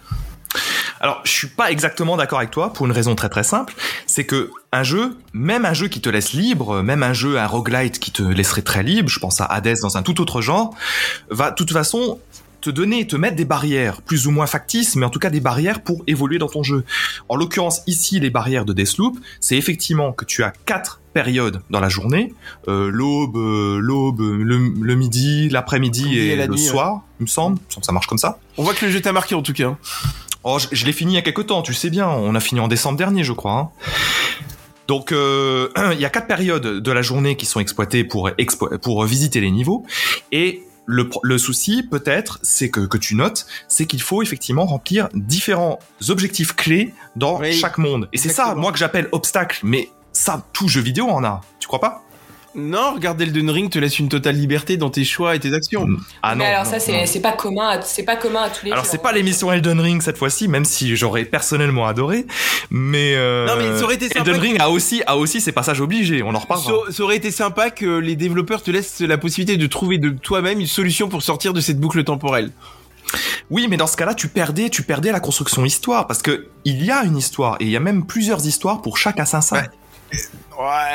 Alors, 1.01 1.21
je 1.23 1.31
suis 1.31 1.47
pas 1.47 1.71
exactement 1.71 2.17
d'accord 2.17 2.39
avec 2.39 2.51
toi 2.51 2.73
pour 2.73 2.85
une 2.85 2.91
raison 2.91 3.15
très 3.15 3.29
très 3.29 3.43
simple, 3.43 3.73
c'est 4.05 4.25
que 4.25 4.51
un 4.73 4.83
jeu, 4.83 5.17
même 5.31 5.63
un 5.65 5.73
jeu 5.73 5.87
qui 5.87 6.01
te 6.01 6.09
laisse 6.09 6.33
libre, 6.33 6.81
même 6.81 7.03
un 7.03 7.13
jeu, 7.13 7.39
un 7.39 7.47
roguelite 7.47 7.99
qui 7.99 8.11
te 8.11 8.21
laisserait 8.21 8.63
très 8.63 8.83
libre, 8.83 9.09
je 9.09 9.19
pense 9.19 9.39
à 9.39 9.45
Hades 9.45 9.77
dans 9.81 9.97
un 9.97 10.03
tout 10.03 10.19
autre 10.19 10.41
genre, 10.41 10.75
va 11.29 11.51
de 11.51 11.55
toute 11.55 11.71
façon 11.71 12.19
te 12.61 12.69
donner, 12.69 13.07
te 13.07 13.15
mettre 13.15 13.35
des 13.35 13.45
barrières, 13.45 14.01
plus 14.01 14.27
ou 14.27 14.31
moins 14.31 14.45
factices, 14.47 14.95
mais 14.95 15.05
en 15.05 15.09
tout 15.09 15.19
cas 15.19 15.29
des 15.29 15.39
barrières 15.39 15.81
pour 15.81 16.03
évoluer 16.07 16.37
dans 16.39 16.47
ton 16.47 16.63
jeu. 16.63 16.83
En 17.29 17.35
l'occurrence, 17.35 17.81
ici, 17.87 18.19
les 18.19 18.29
barrières 18.29 18.65
de 18.65 18.73
Deathloop, 18.73 19.17
c'est 19.39 19.55
effectivement 19.57 20.11
que 20.11 20.25
tu 20.25 20.43
as 20.43 20.51
quatre 20.65 20.99
périodes 21.13 21.61
dans 21.69 21.79
la 21.79 21.89
journée, 21.89 22.33
euh, 22.67 22.89
l'aube, 22.91 23.37
euh, 23.37 23.79
l'aube, 23.79 24.19
le, 24.21 24.57
le 24.79 24.95
midi, 24.95 25.49
l'après-midi 25.49 26.03
Midi 26.03 26.17
et, 26.19 26.27
et 26.29 26.35
la 26.35 26.45
le 26.47 26.53
nuit, 26.53 26.59
soir, 26.61 27.01
il 27.19 27.23
me 27.23 27.27
semble, 27.27 27.57
il 27.57 27.65
me 27.67 27.71
semble 27.71 27.81
que 27.81 27.85
ça 27.85 27.91
marche 27.93 28.07
comme 28.07 28.17
ça. 28.17 28.39
On 28.57 28.63
voit 28.63 28.73
que 28.73 28.85
le 28.85 28.91
jeu 28.91 29.01
t'a 29.01 29.11
marqué 29.13 29.33
en 29.35 29.41
tout 29.41 29.53
cas. 29.53 29.75
Oh, 30.43 30.57
je, 30.59 30.67
je 30.71 30.85
l'ai 30.85 30.93
fini 30.93 31.13
il 31.13 31.15
y 31.15 31.19
a 31.19 31.21
quelque 31.21 31.41
temps, 31.41 31.61
tu 31.61 31.73
sais 31.73 31.89
bien. 31.89 32.07
On 32.07 32.33
a 32.35 32.39
fini 32.39 32.59
en 32.61 32.67
décembre 32.67 32.97
dernier, 32.97 33.23
je 33.23 33.33
crois. 33.33 33.53
hein. 33.53 33.69
Donc, 34.87 35.11
euh, 35.11 35.69
il 35.93 35.99
y 35.99 36.05
a 36.05 36.09
quatre 36.09 36.27
périodes 36.27 36.79
de 36.79 36.91
la 36.91 37.01
journée 37.01 37.35
qui 37.35 37.45
sont 37.45 37.59
exploitées 37.59 38.03
pour, 38.03 38.29
expo- 38.29 38.77
pour 38.77 39.03
visiter 39.05 39.41
les 39.41 39.51
niveaux. 39.51 39.85
Et 40.31 40.63
le, 40.89 41.37
souci, 41.37 41.83
peut-être, 41.83 42.39
c'est 42.41 42.69
que, 42.69 42.81
que 42.81 42.97
tu 42.97 43.15
notes, 43.15 43.45
c'est 43.67 43.85
qu'il 43.85 44.01
faut 44.01 44.23
effectivement 44.23 44.65
remplir 44.65 45.07
différents 45.13 45.79
objectifs 46.09 46.55
clés 46.55 46.93
dans 47.15 47.39
Oui, 47.39 47.53
chaque 47.53 47.77
monde. 47.77 48.09
Et 48.11 48.17
c'est 48.17 48.29
ça, 48.29 48.55
moi, 48.55 48.71
que 48.71 48.77
j'appelle 48.79 49.07
obstacle. 49.11 49.59
Mais 49.63 49.89
ça, 50.13 50.45
tout 50.51 50.67
jeu 50.67 50.81
vidéo 50.81 51.07
en 51.07 51.23
a. 51.23 51.41
Tu 51.59 51.67
crois 51.67 51.79
pas? 51.79 52.03
Non, 52.55 52.93
regarde 52.95 53.21
Elden 53.21 53.49
Ring 53.51 53.69
te 53.69 53.77
laisse 53.77 53.99
une 53.99 54.09
totale 54.09 54.35
liberté 54.35 54.75
dans 54.75 54.89
tes 54.89 55.03
choix 55.03 55.35
et 55.35 55.39
tes 55.39 55.53
actions. 55.53 55.85
Ah 56.23 56.33
non. 56.33 56.39
Mais 56.39 56.45
alors 56.51 56.65
non, 56.65 56.71
ça 56.71 56.79
c'est 56.79 57.05
c'est 57.05 57.19
pas 57.21 57.33
commun, 57.33 57.67
à- 57.69 57.81
c'est 57.83 58.03
pas 58.03 58.15
commun 58.15 58.41
à 58.41 58.49
tous 58.49 58.65
les 58.65 58.71
Alors 58.71 58.85
c'est 58.85 58.97
hein. 58.97 59.01
pas 59.03 59.11
l'émission 59.11 59.51
Elden 59.51 59.79
Ring 59.79 60.01
cette 60.01 60.17
fois-ci, 60.17 60.47
même 60.47 60.65
si 60.65 60.95
j'aurais 60.95 61.25
personnellement 61.25 61.85
adoré, 61.85 62.25
mais, 62.71 63.13
euh, 63.15 63.45
Non, 63.45 63.53
mais 63.57 63.77
ça 63.77 63.83
aurait 63.83 63.95
été 63.95 64.07
sympa 64.07 64.19
Elden 64.21 64.35
que- 64.37 64.41
Ring 64.41 64.57
a 64.59 64.69
aussi 64.71 65.03
a 65.05 65.15
aussi 65.17 65.41
ses 65.41 65.51
passages 65.51 65.79
obligés. 65.79 66.23
On 66.23 66.33
en 66.33 66.39
reparlera. 66.39 66.71
Ça, 66.87 66.91
ça 66.93 67.03
aurait 67.03 67.17
été 67.17 67.29
sympa 67.31 67.69
que 67.69 67.99
les 67.99 68.15
développeurs 68.15 68.63
te 68.63 68.71
laissent 68.71 69.01
la 69.01 69.17
possibilité 69.19 69.57
de 69.57 69.67
trouver 69.67 69.97
de 69.99 70.09
toi-même 70.09 70.59
une 70.59 70.67
solution 70.67 71.07
pour 71.07 71.21
sortir 71.21 71.53
de 71.53 71.61
cette 71.61 71.79
boucle 71.79 72.03
temporelle. 72.03 72.51
Oui, 73.49 73.67
mais 73.69 73.77
dans 73.77 73.87
ce 73.87 73.97
cas-là, 73.97 74.13
tu 74.13 74.27
perdais, 74.27 74.69
tu 74.69 74.83
perdais 74.83 75.11
la 75.11 75.19
construction 75.19 75.65
histoire 75.65 76.05
parce 76.05 76.21
que 76.21 76.47
il 76.65 76.83
y 76.83 76.91
a 76.91 77.03
une 77.03 77.17
histoire 77.17 77.57
et 77.59 77.63
il 77.65 77.69
y 77.71 77.75
a 77.75 77.79
même 77.79 78.05
plusieurs 78.05 78.45
histoires 78.45 78.81
pour 78.81 78.97
chaque 78.97 79.19
assassin. 79.19 79.57
Ouais. 79.61 79.69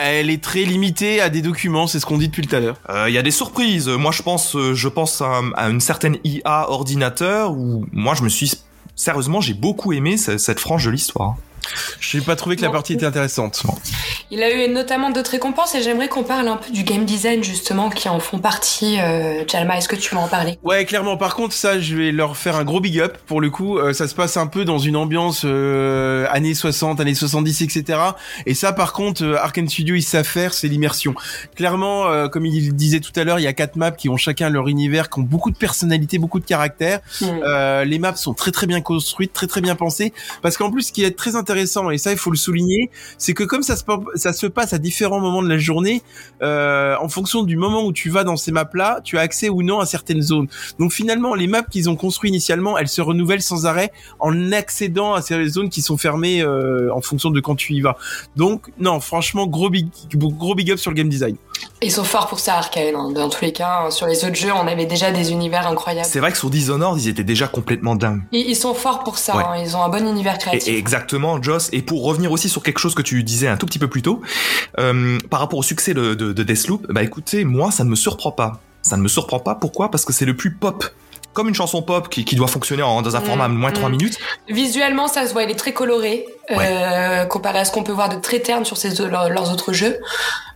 Elle 0.00 0.28
est 0.30 0.42
très 0.42 0.64
limitée 0.64 1.20
à 1.20 1.30
des 1.30 1.40
documents, 1.42 1.86
c'est 1.86 1.98
ce 2.00 2.06
qu'on 2.06 2.18
dit 2.18 2.28
depuis 2.28 2.46
tout 2.46 2.54
à 2.54 2.60
l'heure. 2.60 2.76
Euh, 2.90 3.08
Il 3.08 3.14
y 3.14 3.18
a 3.18 3.22
des 3.22 3.30
surprises. 3.30 3.88
Moi, 3.88 4.12
je 4.12 4.22
pense, 4.22 4.54
euh, 4.56 4.74
je 4.74 4.88
pense 4.88 5.22
à, 5.22 5.40
une 5.68 5.80
certaine 5.80 6.18
IA 6.24 6.68
ordinateur 6.70 7.52
où 7.52 7.86
moi, 7.92 8.14
je 8.14 8.22
me 8.22 8.28
suis 8.28 8.52
sérieusement, 8.94 9.40
j'ai 9.40 9.54
beaucoup 9.54 9.92
aimé 9.92 10.16
ce- 10.16 10.36
cette 10.38 10.60
frange 10.60 10.84
de 10.84 10.90
l'histoire. 10.90 11.36
Je 12.00 12.18
n'ai 12.18 12.24
pas 12.24 12.36
trouvé 12.36 12.56
que 12.56 12.62
la 12.62 12.68
Non. 12.68 12.72
partie 12.72 12.94
était 12.94 13.06
intéressante. 13.06 13.62
Il 14.30 14.42
a 14.42 14.50
eu 14.52 14.68
notamment 14.68 15.10
d'autres 15.10 15.30
récompenses 15.32 15.74
et 15.74 15.82
j'aimerais 15.82 16.08
qu'on 16.08 16.24
parle 16.24 16.48
un 16.48 16.56
peu 16.56 16.70
du 16.72 16.82
game 16.82 17.04
design 17.04 17.42
justement 17.44 17.90
qui 17.90 18.08
en 18.08 18.20
font 18.20 18.38
partie. 18.38 18.98
Euh, 19.00 19.44
Jalma, 19.46 19.78
est-ce 19.78 19.88
que 19.88 19.96
tu 19.96 20.14
veux 20.14 20.20
en 20.20 20.28
parler? 20.28 20.58
Ouais, 20.62 20.84
clairement. 20.84 21.16
Par 21.16 21.34
contre, 21.34 21.54
ça, 21.54 21.80
je 21.80 21.96
vais 21.96 22.12
leur 22.12 22.36
faire 22.36 22.56
un 22.56 22.64
gros 22.64 22.80
big 22.80 22.98
up. 23.00 23.16
Pour 23.26 23.40
le 23.40 23.50
coup, 23.50 23.78
Euh, 23.78 23.92
ça 23.92 24.06
se 24.08 24.14
passe 24.14 24.36
un 24.36 24.46
peu 24.46 24.64
dans 24.64 24.78
une 24.78 24.96
ambiance 24.96 25.42
euh, 25.44 26.26
années 26.30 26.54
60, 26.54 27.00
années 27.00 27.14
70, 27.14 27.62
etc. 27.62 27.98
Et 28.46 28.54
ça, 28.54 28.72
par 28.72 28.92
contre, 28.92 29.24
euh, 29.24 29.36
Arkane 29.36 29.68
Studio, 29.68 29.94
ils 29.94 30.02
savent 30.02 30.24
faire, 30.26 30.54
c'est 30.54 30.68
l'immersion. 30.68 31.14
Clairement, 31.56 32.06
euh, 32.06 32.28
comme 32.28 32.46
il 32.46 32.74
disait 32.74 33.00
tout 33.00 33.12
à 33.16 33.24
l'heure, 33.24 33.38
il 33.38 33.42
y 33.42 33.46
a 33.46 33.52
quatre 33.52 33.76
maps 33.76 33.90
qui 33.90 34.08
ont 34.08 34.16
chacun 34.16 34.48
leur 34.50 34.68
univers, 34.68 35.10
qui 35.10 35.20
ont 35.20 35.22
beaucoup 35.22 35.50
de 35.50 35.56
personnalité, 35.56 36.18
beaucoup 36.18 36.40
de 36.40 36.44
caractère. 36.46 37.00
Les 37.20 37.98
maps 37.98 38.16
sont 38.16 38.34
très 38.34 38.50
très 38.52 38.66
bien 38.66 38.80
construites, 38.80 39.32
très 39.32 39.46
très 39.46 39.60
bien 39.60 39.74
pensées. 39.76 40.12
Parce 40.42 40.56
qu'en 40.56 40.70
plus, 40.70 40.82
ce 40.88 40.92
qui 40.92 41.04
est 41.04 41.16
très 41.16 41.36
intéressant, 41.36 41.53
et 41.58 41.98
ça 41.98 42.12
il 42.12 42.18
faut 42.18 42.30
le 42.30 42.36
souligner, 42.36 42.90
c'est 43.18 43.34
que 43.34 43.44
comme 43.44 43.62
ça 43.62 43.76
se, 43.76 43.84
ça 44.14 44.32
se 44.32 44.46
passe 44.46 44.72
à 44.72 44.78
différents 44.78 45.20
moments 45.20 45.42
de 45.42 45.48
la 45.48 45.58
journée, 45.58 46.02
euh, 46.42 46.96
en 47.00 47.08
fonction 47.08 47.42
du 47.42 47.56
moment 47.56 47.84
où 47.84 47.92
tu 47.92 48.10
vas 48.10 48.24
dans 48.24 48.36
ces 48.36 48.52
maps-là, 48.52 49.00
tu 49.04 49.18
as 49.18 49.20
accès 49.20 49.48
ou 49.48 49.62
non 49.62 49.80
à 49.80 49.86
certaines 49.86 50.22
zones. 50.22 50.48
Donc 50.78 50.92
finalement, 50.92 51.34
les 51.34 51.46
maps 51.46 51.62
qu'ils 51.62 51.90
ont 51.90 51.96
construites 51.96 52.30
initialement, 52.30 52.78
elles 52.78 52.88
se 52.88 53.00
renouvellent 53.00 53.42
sans 53.42 53.66
arrêt 53.66 53.92
en 54.20 54.52
accédant 54.52 55.14
à 55.14 55.22
ces 55.22 55.48
zones 55.48 55.68
qui 55.68 55.82
sont 55.82 55.96
fermées 55.96 56.42
euh, 56.42 56.92
en 56.92 57.00
fonction 57.00 57.30
de 57.30 57.40
quand 57.40 57.56
tu 57.56 57.74
y 57.74 57.80
vas. 57.80 57.96
Donc 58.36 58.70
non, 58.78 59.00
franchement, 59.00 59.46
gros 59.46 59.70
gros 60.14 60.54
big 60.54 60.70
up 60.70 60.78
sur 60.78 60.90
le 60.90 60.96
game 60.96 61.08
design. 61.08 61.36
Ils 61.82 61.92
sont 61.92 62.04
forts 62.04 62.28
pour 62.28 62.38
ça, 62.40 62.54
Arkane. 62.56 62.94
hein. 62.96 63.10
Dans 63.12 63.28
tous 63.28 63.44
les 63.44 63.52
cas, 63.52 63.82
hein, 63.86 63.90
sur 63.90 64.06
les 64.06 64.24
autres 64.24 64.34
jeux, 64.36 64.52
on 64.52 64.66
avait 64.66 64.86
déjà 64.86 65.12
des 65.12 65.32
univers 65.32 65.66
incroyables. 65.66 66.08
C'est 66.10 66.18
vrai 66.20 66.32
que 66.32 66.38
sur 66.38 66.48
Dishonored, 66.50 66.98
ils 67.00 67.08
étaient 67.08 67.24
déjà 67.24 67.46
complètement 67.46 67.94
dingues. 67.94 68.22
Ils, 68.32 68.48
ils 68.50 68.56
sont 68.56 68.74
forts 68.74 69.04
pour 69.04 69.18
ça. 69.18 69.36
Ouais. 69.36 69.44
hein. 69.46 69.56
Ils 69.62 69.76
ont 69.76 69.82
un 69.82 69.88
bon 69.88 70.06
univers 70.08 70.36
Et, 70.36 70.38
créatif. 70.38 70.68
et 70.72 70.78
exactement, 70.78 71.42
Joss. 71.42 71.68
Et 71.72 71.82
pour 71.82 72.04
revenir 72.04 72.32
aussi 72.32 72.48
sur 72.48 72.62
quelque 72.62 72.78
chose 72.78 72.94
que 72.94 73.02
tu 73.02 73.22
disais 73.22 73.48
un 73.48 73.56
tout 73.56 73.66
petit 73.66 73.78
peu 73.78 73.88
plus 73.88 74.02
tôt, 74.02 74.22
euh, 74.78 75.18
par 75.30 75.40
rapport 75.40 75.58
au 75.58 75.62
succès 75.62 75.92
de, 75.94 76.14
de, 76.14 76.32
de 76.32 76.42
Deathloop, 76.42 76.86
bah 76.90 77.02
écoutez, 77.02 77.44
moi, 77.44 77.70
ça 77.70 77.84
ne 77.84 77.90
me 77.90 77.96
surprend 77.96 78.32
pas. 78.32 78.60
Ça 78.82 78.96
ne 78.96 79.02
me 79.02 79.08
surprend 79.08 79.38
pas. 79.38 79.54
Pourquoi? 79.54 79.90
Parce 79.90 80.04
que 80.04 80.12
c'est 80.12 80.26
le 80.26 80.36
plus 80.36 80.52
pop. 80.54 80.84
Comme 81.34 81.48
une 81.48 81.54
chanson 81.54 81.82
pop 81.82 82.08
qui, 82.08 82.24
qui 82.24 82.36
doit 82.36 82.48
fonctionner 82.48 82.82
en, 82.82 83.02
dans 83.02 83.16
un 83.16 83.20
Mm, 83.20 83.24
format 83.26 83.48
de 83.48 83.52
moins 83.54 83.70
de 83.70 83.76
3 83.76 83.88
mm. 83.88 83.92
minutes. 83.92 84.18
Visuellement, 84.48 85.08
ça 85.08 85.26
se 85.26 85.32
voit, 85.32 85.42
il 85.42 85.50
est 85.50 85.54
très 85.54 85.72
coloré, 85.72 86.24
euh, 86.50 87.24
comparé 87.24 87.58
à 87.58 87.64
ce 87.64 87.72
qu'on 87.72 87.82
peut 87.82 87.92
voir 87.92 88.08
de 88.08 88.16
très 88.20 88.40
terne 88.40 88.64
sur 88.64 88.76
ces, 88.76 88.94
leurs, 89.06 89.28
leurs 89.30 89.52
autres 89.52 89.72
jeux. 89.72 89.98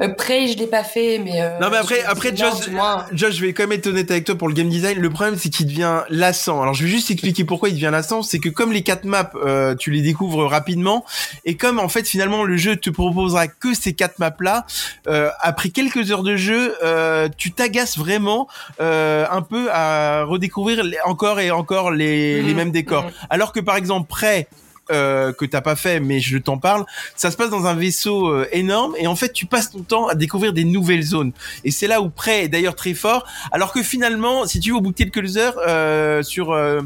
Euh, 0.00 0.08
Prey, 0.08 0.46
je 0.48 0.56
l'ai 0.58 0.66
pas 0.66 0.84
fait, 0.84 1.18
mais... 1.18 1.40
euh, 1.42 1.58
Non, 1.60 1.68
mais 1.70 1.78
après- 1.78 2.04
après, 2.04 2.32
moins. 2.70 3.06
Josh, 3.12 3.34
je 3.34 3.40
vais 3.44 3.52
quand 3.52 3.64
même 3.64 3.72
être 3.78 3.86
honnête 3.86 4.10
avec 4.10 4.24
toi 4.24 4.36
pour 4.36 4.48
le 4.48 4.54
game 4.54 4.68
design. 4.68 4.98
Le 4.98 5.10
problème, 5.10 5.36
c'est 5.38 5.48
qu'il 5.48 5.66
devient 5.66 6.02
lassant. 6.10 6.60
Alors, 6.62 6.74
je 6.74 6.84
vais 6.84 6.90
juste 6.90 7.10
expliquer 7.10 7.44
pourquoi 7.44 7.68
il 7.70 7.74
devient 7.74 7.88
lassant. 7.90 8.22
C'est 8.22 8.38
que 8.38 8.48
comme 8.48 8.72
les 8.72 8.82
quatre 8.82 9.04
maps, 9.04 9.30
euh, 9.44 9.74
tu 9.74 9.90
les 9.90 10.02
découvres 10.02 10.44
rapidement, 10.48 11.04
et 11.44 11.56
comme 11.56 11.78
en 11.80 11.88
fait 11.88 12.06
finalement 12.06 12.44
le 12.44 12.56
jeu 12.56 12.76
te 12.76 12.90
proposera 12.90 13.48
que 13.48 13.72
ces 13.74 13.94
quatre 13.94 14.18
maps-là, 14.18 14.66
euh, 15.08 15.30
après 15.40 15.70
quelques 15.70 16.10
heures 16.10 16.22
de 16.22 16.36
jeu, 16.36 16.76
euh, 16.84 17.28
tu 17.36 17.52
t'agaces 17.52 17.96
vraiment 17.98 18.46
euh, 18.80 19.24
un 19.30 19.42
peu 19.42 19.68
à 19.72 20.24
redécouvrir 20.24 20.67
les- 20.76 21.00
encore 21.04 21.40
et 21.40 21.50
encore 21.50 21.90
les, 21.90 22.42
les 22.42 22.50
Mhm. 22.50 22.56
mêmes 22.56 22.70
décors. 22.72 23.04
Mhm. 23.04 23.10
Alors 23.30 23.52
que 23.52 23.60
par 23.60 23.76
exemple, 23.76 24.08
près 24.08 24.48
euh, 24.90 25.34
que 25.34 25.44
t'as 25.44 25.60
pas 25.60 25.76
fait, 25.76 26.00
mais 26.00 26.18
je 26.18 26.38
t'en 26.38 26.56
parle. 26.56 26.86
Ça 27.14 27.30
se 27.30 27.36
passe 27.36 27.50
dans 27.50 27.66
un 27.66 27.74
vaisseau 27.74 28.28
euh, 28.28 28.48
énorme 28.52 28.94
et 28.96 29.06
en 29.06 29.16
fait 29.16 29.34
tu 29.34 29.44
passes 29.44 29.70
ton 29.70 29.80
temps 29.82 30.06
à 30.08 30.14
découvrir 30.14 30.54
des 30.54 30.64
nouvelles 30.64 31.02
zones. 31.02 31.32
Et 31.62 31.70
c'est 31.70 31.86
là 31.88 32.00
où 32.00 32.08
Prey 32.08 32.44
est 32.44 32.48
d'ailleurs 32.48 32.74
très 32.74 32.94
fort. 32.94 33.26
Alors 33.52 33.74
que 33.74 33.82
finalement, 33.82 34.46
si 34.46 34.60
tu 34.60 34.70
veux 34.70 34.76
au 34.76 34.80
bout 34.80 34.92
de 34.92 34.96
quelques 34.96 35.36
heures 35.36 35.56
euh, 35.68 36.22
sur 36.22 36.52
euh, 36.52 36.80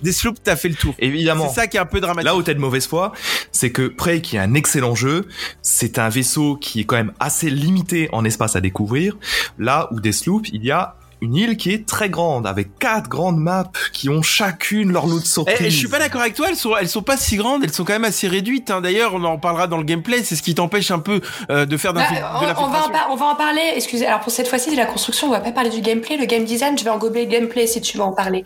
Deathloop, 0.00 0.38
t'as 0.42 0.56
fait 0.56 0.70
le 0.70 0.76
tour. 0.76 0.94
Évidemment. 0.98 1.46
C'est 1.50 1.56
ça 1.60 1.66
qui 1.66 1.76
est 1.76 1.80
un 1.80 1.84
peu 1.84 2.00
dramatique. 2.00 2.24
Là 2.24 2.36
où 2.36 2.42
t'as 2.42 2.54
de 2.54 2.58
mauvaise 2.58 2.86
foi, 2.86 3.12
c'est 3.52 3.70
que 3.70 3.86
Prey, 3.86 4.22
qui 4.22 4.36
est 4.36 4.38
un 4.38 4.54
excellent 4.54 4.94
jeu, 4.94 5.28
c'est 5.60 5.98
un 5.98 6.08
vaisseau 6.08 6.56
qui 6.56 6.80
est 6.80 6.84
quand 6.84 6.96
même 6.96 7.12
assez 7.20 7.50
limité 7.50 8.08
en 8.12 8.24
espace 8.24 8.56
à 8.56 8.62
découvrir. 8.62 9.18
Là 9.58 9.88
où 9.92 10.00
Deathloop, 10.00 10.46
il 10.54 10.64
y 10.64 10.70
a 10.70 10.96
une 11.22 11.34
île 11.36 11.56
qui 11.56 11.72
est 11.72 11.86
très 11.86 12.10
grande, 12.10 12.46
avec 12.46 12.78
quatre 12.78 13.08
grandes 13.08 13.38
maps 13.38 13.70
qui 13.92 14.10
ont 14.10 14.20
chacune 14.22 14.92
leur 14.92 15.06
lot 15.06 15.18
de 15.20 15.24
Eh, 15.24 15.28
surprises. 15.28 15.56
eh, 15.60 15.70
je 15.70 15.76
suis 15.78 15.88
pas 15.88 15.98
d'accord 15.98 16.20
avec 16.20 16.34
toi, 16.34 16.48
elles 16.50 16.56
sont, 16.56 16.76
elles 16.76 16.88
sont 16.88 17.02
pas 17.02 17.16
si 17.16 17.36
grandes, 17.36 17.64
elles 17.64 17.72
sont 17.72 17.84
quand 17.84 17.92
même 17.94 18.04
assez 18.04 18.28
réduites. 18.28 18.70
Hein. 18.70 18.80
D'ailleurs, 18.82 19.14
on 19.14 19.24
en 19.24 19.38
parlera 19.38 19.66
dans 19.68 19.78
le 19.78 19.84
gameplay, 19.84 20.22
c'est 20.24 20.36
ce 20.36 20.42
qui 20.42 20.54
t'empêche 20.54 20.90
un 20.90 20.98
peu 20.98 21.20
euh, 21.50 21.64
de 21.64 21.76
faire 21.76 21.92
Bah, 21.94 22.02
de 22.02 22.06
on, 22.06 22.18
on 22.18 22.20
va 22.20 22.28
en 22.38 22.42
l'infiltration. 22.46 22.90
par- 22.92 23.08
on 23.10 23.16
va 23.16 23.26
en 23.26 23.34
parler. 23.36 23.72
Excusez. 23.76 24.06
Alors 24.06 24.20
pour 24.20 24.32
cette 24.32 24.48
fois-ci, 24.48 24.70
de 24.72 24.76
la 24.76 24.86
construction, 24.86 25.28
on 25.28 25.30
va 25.30 25.40
pas 25.40 25.52
parler 25.52 25.70
du 25.70 25.80
gameplay. 25.80 26.16
Le 26.16 26.26
game 26.26 26.44
design, 26.44 26.76
je 26.76 26.84
vais 26.84 26.90
engober 26.90 27.24
le 27.24 27.30
gameplay 27.30 27.66
si 27.66 27.80
tu 27.80 27.96
veux 27.96 28.02
en 28.02 28.12
parler. 28.12 28.44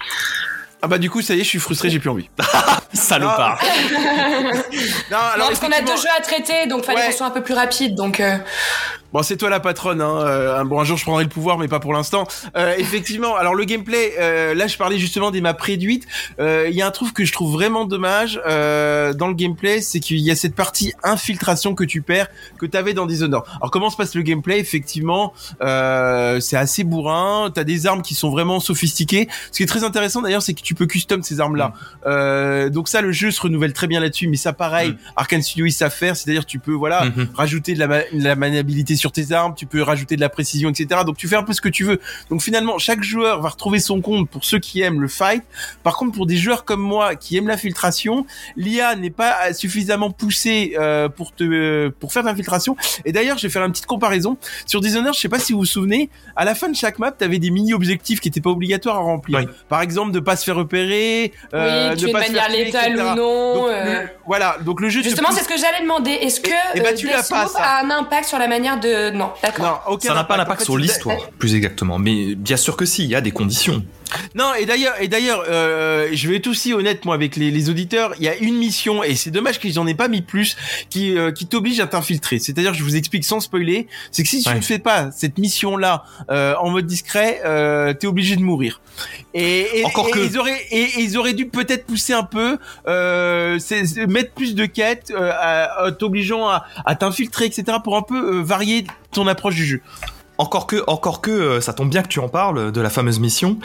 Ah 0.83 0.89
bah 0.89 0.99
du 0.99 1.09
coup, 1.09 1.23
ça 1.23 1.35
y 1.35 1.41
est, 1.41 1.45
je 1.45 1.49
suis 1.49 1.59
frustré, 1.59 1.89
j'ai 1.89 1.99
plus 1.99 2.11
envie. 2.11 2.29
Salopard. 2.93 3.59
Non, 3.91 3.99
Non, 5.11 5.17
alors 5.35 5.49
parce 5.49 5.59
qu'on 5.61 5.73
a 5.73 5.81
deux 5.81 5.97
jeux 5.97 6.09
à 6.17 6.21
traiter, 6.21 6.67
donc 6.69 6.85
fallait 6.85 6.99
Ouais. 7.01 7.07
qu'on 7.07 7.17
soit 7.17 7.27
un 7.27 7.31
peu 7.31 7.43
plus 7.43 7.55
rapide. 7.55 7.95
Donc 7.95 8.21
euh, 8.21 8.37
Bon, 9.17 9.23
c'est 9.23 9.39
toi 9.39 9.49
la 9.49 9.61
patronne. 9.61 10.03
Hein. 10.03 10.19
Euh, 10.27 10.65
bon, 10.65 10.79
un 10.79 10.85
jour 10.85 10.99
je 10.99 11.03
prendrai 11.05 11.25
le 11.25 11.31
pouvoir, 11.31 11.57
mais 11.57 11.69
pas 11.69 11.81
pour 11.81 11.95
l'instant. 11.95 12.29
Euh, 12.55 12.75
effectivement. 12.77 13.35
Alors 13.37 13.55
le 13.55 13.65
gameplay, 13.65 14.13
euh, 14.21 14.55
là, 14.55 14.67
je 14.67 14.77
parlais 14.77 14.99
justement 14.99 15.31
des 15.31 15.41
maps 15.41 15.57
réduites. 15.59 16.05
Euh, 16.39 16.67
Il 16.69 16.77
y 16.77 16.83
a 16.83 16.87
un 16.87 16.91
truc 16.91 17.15
que 17.15 17.25
je 17.25 17.33
trouve 17.33 17.51
vraiment 17.55 17.87
dommage 17.87 18.39
euh, 18.47 19.15
dans 19.15 19.29
le 19.29 19.33
gameplay, 19.33 19.81
c'est 19.81 20.01
qu'il 20.01 20.19
y 20.19 20.31
a 20.31 20.37
cette 20.37 20.55
partie 20.55 20.93
infiltration 21.03 21.75
que 21.75 21.85
tu 21.85 22.03
perds, 22.03 22.27
que 22.59 22.67
tu 22.67 22.77
avais 22.77 22.93
dans 22.93 23.07
Dishonored. 23.07 23.45
Alors 23.57 23.71
comment 23.71 23.89
se 23.89 23.97
passe 23.97 24.15
le 24.15 24.21
gameplay? 24.21 24.59
Effectivement, 24.59 25.33
euh, 25.63 26.39
c'est 26.41 26.59
assez 26.59 26.85
bourrin. 26.85 27.51
T'as 27.55 27.65
des 27.65 27.87
armes 27.87 28.03
qui 28.03 28.15
sont 28.15 28.29
vraiment 28.29 28.61
sophistiquées. 28.61 29.29
Ce 29.51 29.57
qui 29.57 29.63
est 29.63 29.67
très 29.67 29.83
intéressant 29.85 30.21
d'ailleurs, 30.21 30.43
c'est 30.43 30.53
que 30.53 30.61
tu 30.61 30.75
peux 30.75 30.85
custom 30.85 31.23
ces 31.23 31.41
armes-là. 31.41 31.73
Euh, 32.07 32.69
donc 32.69 32.89
ça, 32.89 33.01
le 33.01 33.13
jeu 33.13 33.31
se 33.31 33.41
renouvelle 33.41 33.73
très 33.73 33.87
bien 33.87 34.01
là-dessus. 34.01 34.29
Mais 34.29 34.37
ça, 34.37 34.53
pareil, 34.53 34.91
Mm. 34.91 34.97
Arkane 35.17 35.43
Studio 35.43 35.65
ils 35.65 35.73
savent 35.73 35.95
faire. 35.95 36.17
C'est-à-dire, 36.19 36.45
tu 36.45 36.59
peux 36.59 36.73
voilà 36.75 37.07
Mhm. 37.07 37.29
rajouter 37.35 37.73
de 37.73 37.79
la, 37.79 37.87
ma- 37.87 38.01
de 38.01 38.23
la 38.23 38.37
maniabilité 38.37 38.95
sur 38.97 39.06
tes 39.13 39.33
armes, 39.33 39.55
tu 39.57 39.67
peux 39.67 39.83
rajouter 39.83 40.17
de 40.17 40.21
la 40.21 40.29
précision, 40.29 40.71
etc. 40.71 41.03
Donc 41.05 41.17
tu 41.17 41.29
fais 41.29 41.37
un 41.37 41.43
peu 41.43 41.53
ce 41.53 41.61
que 41.61 41.69
tu 41.69 41.85
veux. 41.85 42.01
Donc 42.31 42.43
finalement, 42.43 42.79
chaque 42.79 43.03
joueur 43.03 43.41
va 43.41 43.49
retrouver 43.51 43.79
son 43.79 44.01
compte 44.01 44.29
pour 44.29 44.45
ceux 44.45 44.59
qui 44.59 44.81
aiment 44.83 45.01
le 45.01 45.09
fight. 45.09 45.43
Par 45.83 45.97
contre, 45.97 46.13
pour 46.13 46.27
des 46.27 46.37
joueurs 46.37 46.65
comme 46.65 46.81
moi 46.81 47.15
qui 47.17 47.37
aiment 47.37 47.49
l'infiltration, 47.49 48.27
l'IA 48.57 48.97
n'est 48.97 49.11
pas 49.11 49.53
suffisamment 49.53 50.11
poussée 50.11 50.75
euh, 50.79 51.09
pour 51.09 51.35
te 51.35 51.89
pour 51.89 52.13
faire 52.13 52.23
de 52.23 52.29
l'infiltration. 52.29 52.77
Et 53.05 53.13
d'ailleurs, 53.13 53.39
je 53.39 53.47
vais 53.47 53.53
faire 53.53 53.65
une 53.65 53.73
petite 53.73 53.87
comparaison 53.87 54.37
sur 54.67 54.81
Dishonored. 54.81 55.15
Je 55.15 55.21
sais 55.21 55.29
pas 55.29 55.39
si 55.39 55.53
vous 55.53 55.61
vous 55.61 55.65
souvenez, 55.67 56.11
à 56.35 56.45
la 56.45 56.55
fin 56.55 56.69
de 56.69 56.77
chaque 56.77 56.99
map, 56.99 57.11
t'avais 57.13 57.39
des 57.39 57.51
mini 57.51 57.75
objectifs 57.75 58.21
qui 58.21 58.29
étaient 58.29 58.41
pas 58.41 58.51
obligatoires 58.51 58.97
à 58.97 59.01
remplir. 59.01 59.39
Oui. 59.41 59.47
Par 59.69 59.81
exemple, 59.83 60.13
de 60.13 60.21
pas 60.21 60.37
se 60.37 60.45
faire 60.45 60.57
repérer, 60.57 61.33
euh, 61.55 61.91
oui, 61.91 61.97
de 62.01 62.07
tu 62.07 62.13
pas 62.13 62.23
se 62.23 62.29
manière 62.29 62.47
faire 62.47 62.53
létale 62.65 62.93
etc. 62.93 63.05
ou 63.13 63.17
non. 63.17 63.55
Donc, 63.55 63.69
euh, 63.69 64.03
le- 64.03 64.09
voilà. 64.27 64.57
Donc 64.65 64.81
le 64.81 64.89
jeu. 64.89 65.01
te 65.01 65.09
Justement, 65.09 65.31
c'est 65.33 65.43
ce 65.45 65.49
que 65.49 65.57
j'allais 65.59 65.83
demander. 65.83 66.11
Est-ce 66.11 66.41
que 66.41 66.51
ben, 66.75 66.87
euh, 66.87 66.95
tu 66.95 67.07
l'as 67.07 67.23
pas, 67.23 67.47
ça. 67.47 67.63
a 67.63 67.85
un 67.85 67.91
impact 67.91 68.29
sur 68.29 68.39
la 68.39 68.49
manière 68.49 68.79
de 68.81 68.86
Non, 69.13 69.31
d'accord. 69.43 69.83
Non, 69.87 69.93
aucun 69.95 70.09
Ça 70.09 70.15
n'a 70.15 70.25
pas 70.25 70.35
impact. 70.35 70.49
d'impact 70.49 70.65
sur 70.65 70.77
l'histoire, 70.79 71.31
plus 71.39 71.55
exactement. 71.55 71.99
Mais 71.99 72.35
bien 72.35 72.57
sûr 72.57 72.77
que 72.77 72.85
si, 72.85 73.05
il 73.05 73.11
y 73.11 73.15
a 73.15 73.21
des 73.21 73.33
conditions. 73.33 73.85
Non, 74.35 74.55
et 74.55 74.67
d'ailleurs, 74.67 74.95
et 75.01 75.09
d'ailleurs, 75.09 75.45
euh, 75.49 76.09
je 76.13 76.29
vais 76.29 76.37
être 76.37 76.47
aussi 76.47 76.73
honnête 76.73 77.05
moi 77.05 77.15
avec 77.15 77.37
les, 77.37 77.51
les 77.51 77.71
auditeurs. 77.71 78.13
Il 78.19 78.25
y 78.25 78.29
a 78.29 78.37
une 78.37 78.57
mission 78.57 79.03
et 79.03 79.15
c'est 79.15 79.31
dommage 79.31 79.59
qu'ils 79.59 79.79
en 79.79 79.87
aient 79.87 79.95
pas 79.95 80.09
mis 80.09 80.23
plus, 80.23 80.57
qui 80.91 81.17
euh, 81.17 81.33
qui 81.33 81.47
t'oblige 81.47 81.81
à 81.81 81.87
t'infiltrer. 81.87 82.39
C'est-à-dire, 82.39 82.75
je 82.75 82.83
vous 82.85 82.97
explique 82.97 83.25
sans 83.25 83.41
spoiler, 83.41 83.89
c'est 84.13 84.23
que 84.23 84.29
si 84.29 84.43
tu 84.43 84.49
ne 84.51 84.61
fais 84.61 84.79
pas 84.79 85.11
cette 85.11 85.39
mission-là 85.39 86.05
euh, 86.31 86.55
en 86.61 86.71
mode 86.71 86.87
discret, 86.87 87.41
euh, 87.45 87.93
t'es 87.95 88.07
obligé 88.07 88.37
de 88.37 88.43
mourir. 88.43 88.81
Et, 89.35 89.81
et, 89.81 89.85
Encore 89.85 90.09
et 90.09 90.13
que- 90.13 90.19
ils 90.21 90.39
auraient 90.39 90.63
et, 90.71 90.87
ils 91.01 91.19
auraient 91.19 91.35
dû 91.35 91.47
peut-être 91.49 91.85
pousser 91.87 92.13
un 92.13 92.23
peu, 92.23 92.59
euh, 92.89 93.59
mettre 94.09 94.33
plus 94.33 94.55
de 94.55 94.67
quêtes, 94.67 95.13
euh, 95.15 95.91
t'obligeant 95.91 96.49
à, 96.49 96.65
à 96.85 96.95
t'infiltrer, 96.95 97.47
etc. 97.47 97.79
pour 97.83 97.97
un 97.97 98.03
peu 98.03 98.37
euh, 98.39 98.43
varier 98.43 98.87
ton 99.13 99.27
approche 99.27 99.55
du 99.57 99.67
jeu. 99.67 99.83
Encore 100.39 100.67
que, 100.67 100.83
encore 100.87 101.21
que, 101.21 101.31
euh, 101.31 101.61
ça 101.61 101.73
tombe 101.73 101.89
bien 101.89 102.03
que 102.03 102.09
tu 102.09 102.21
en 102.21 102.29
parles 102.29 102.73
de 102.73 102.81
la 102.81 102.91
fameuse 102.91 103.21
mission. 103.21 103.59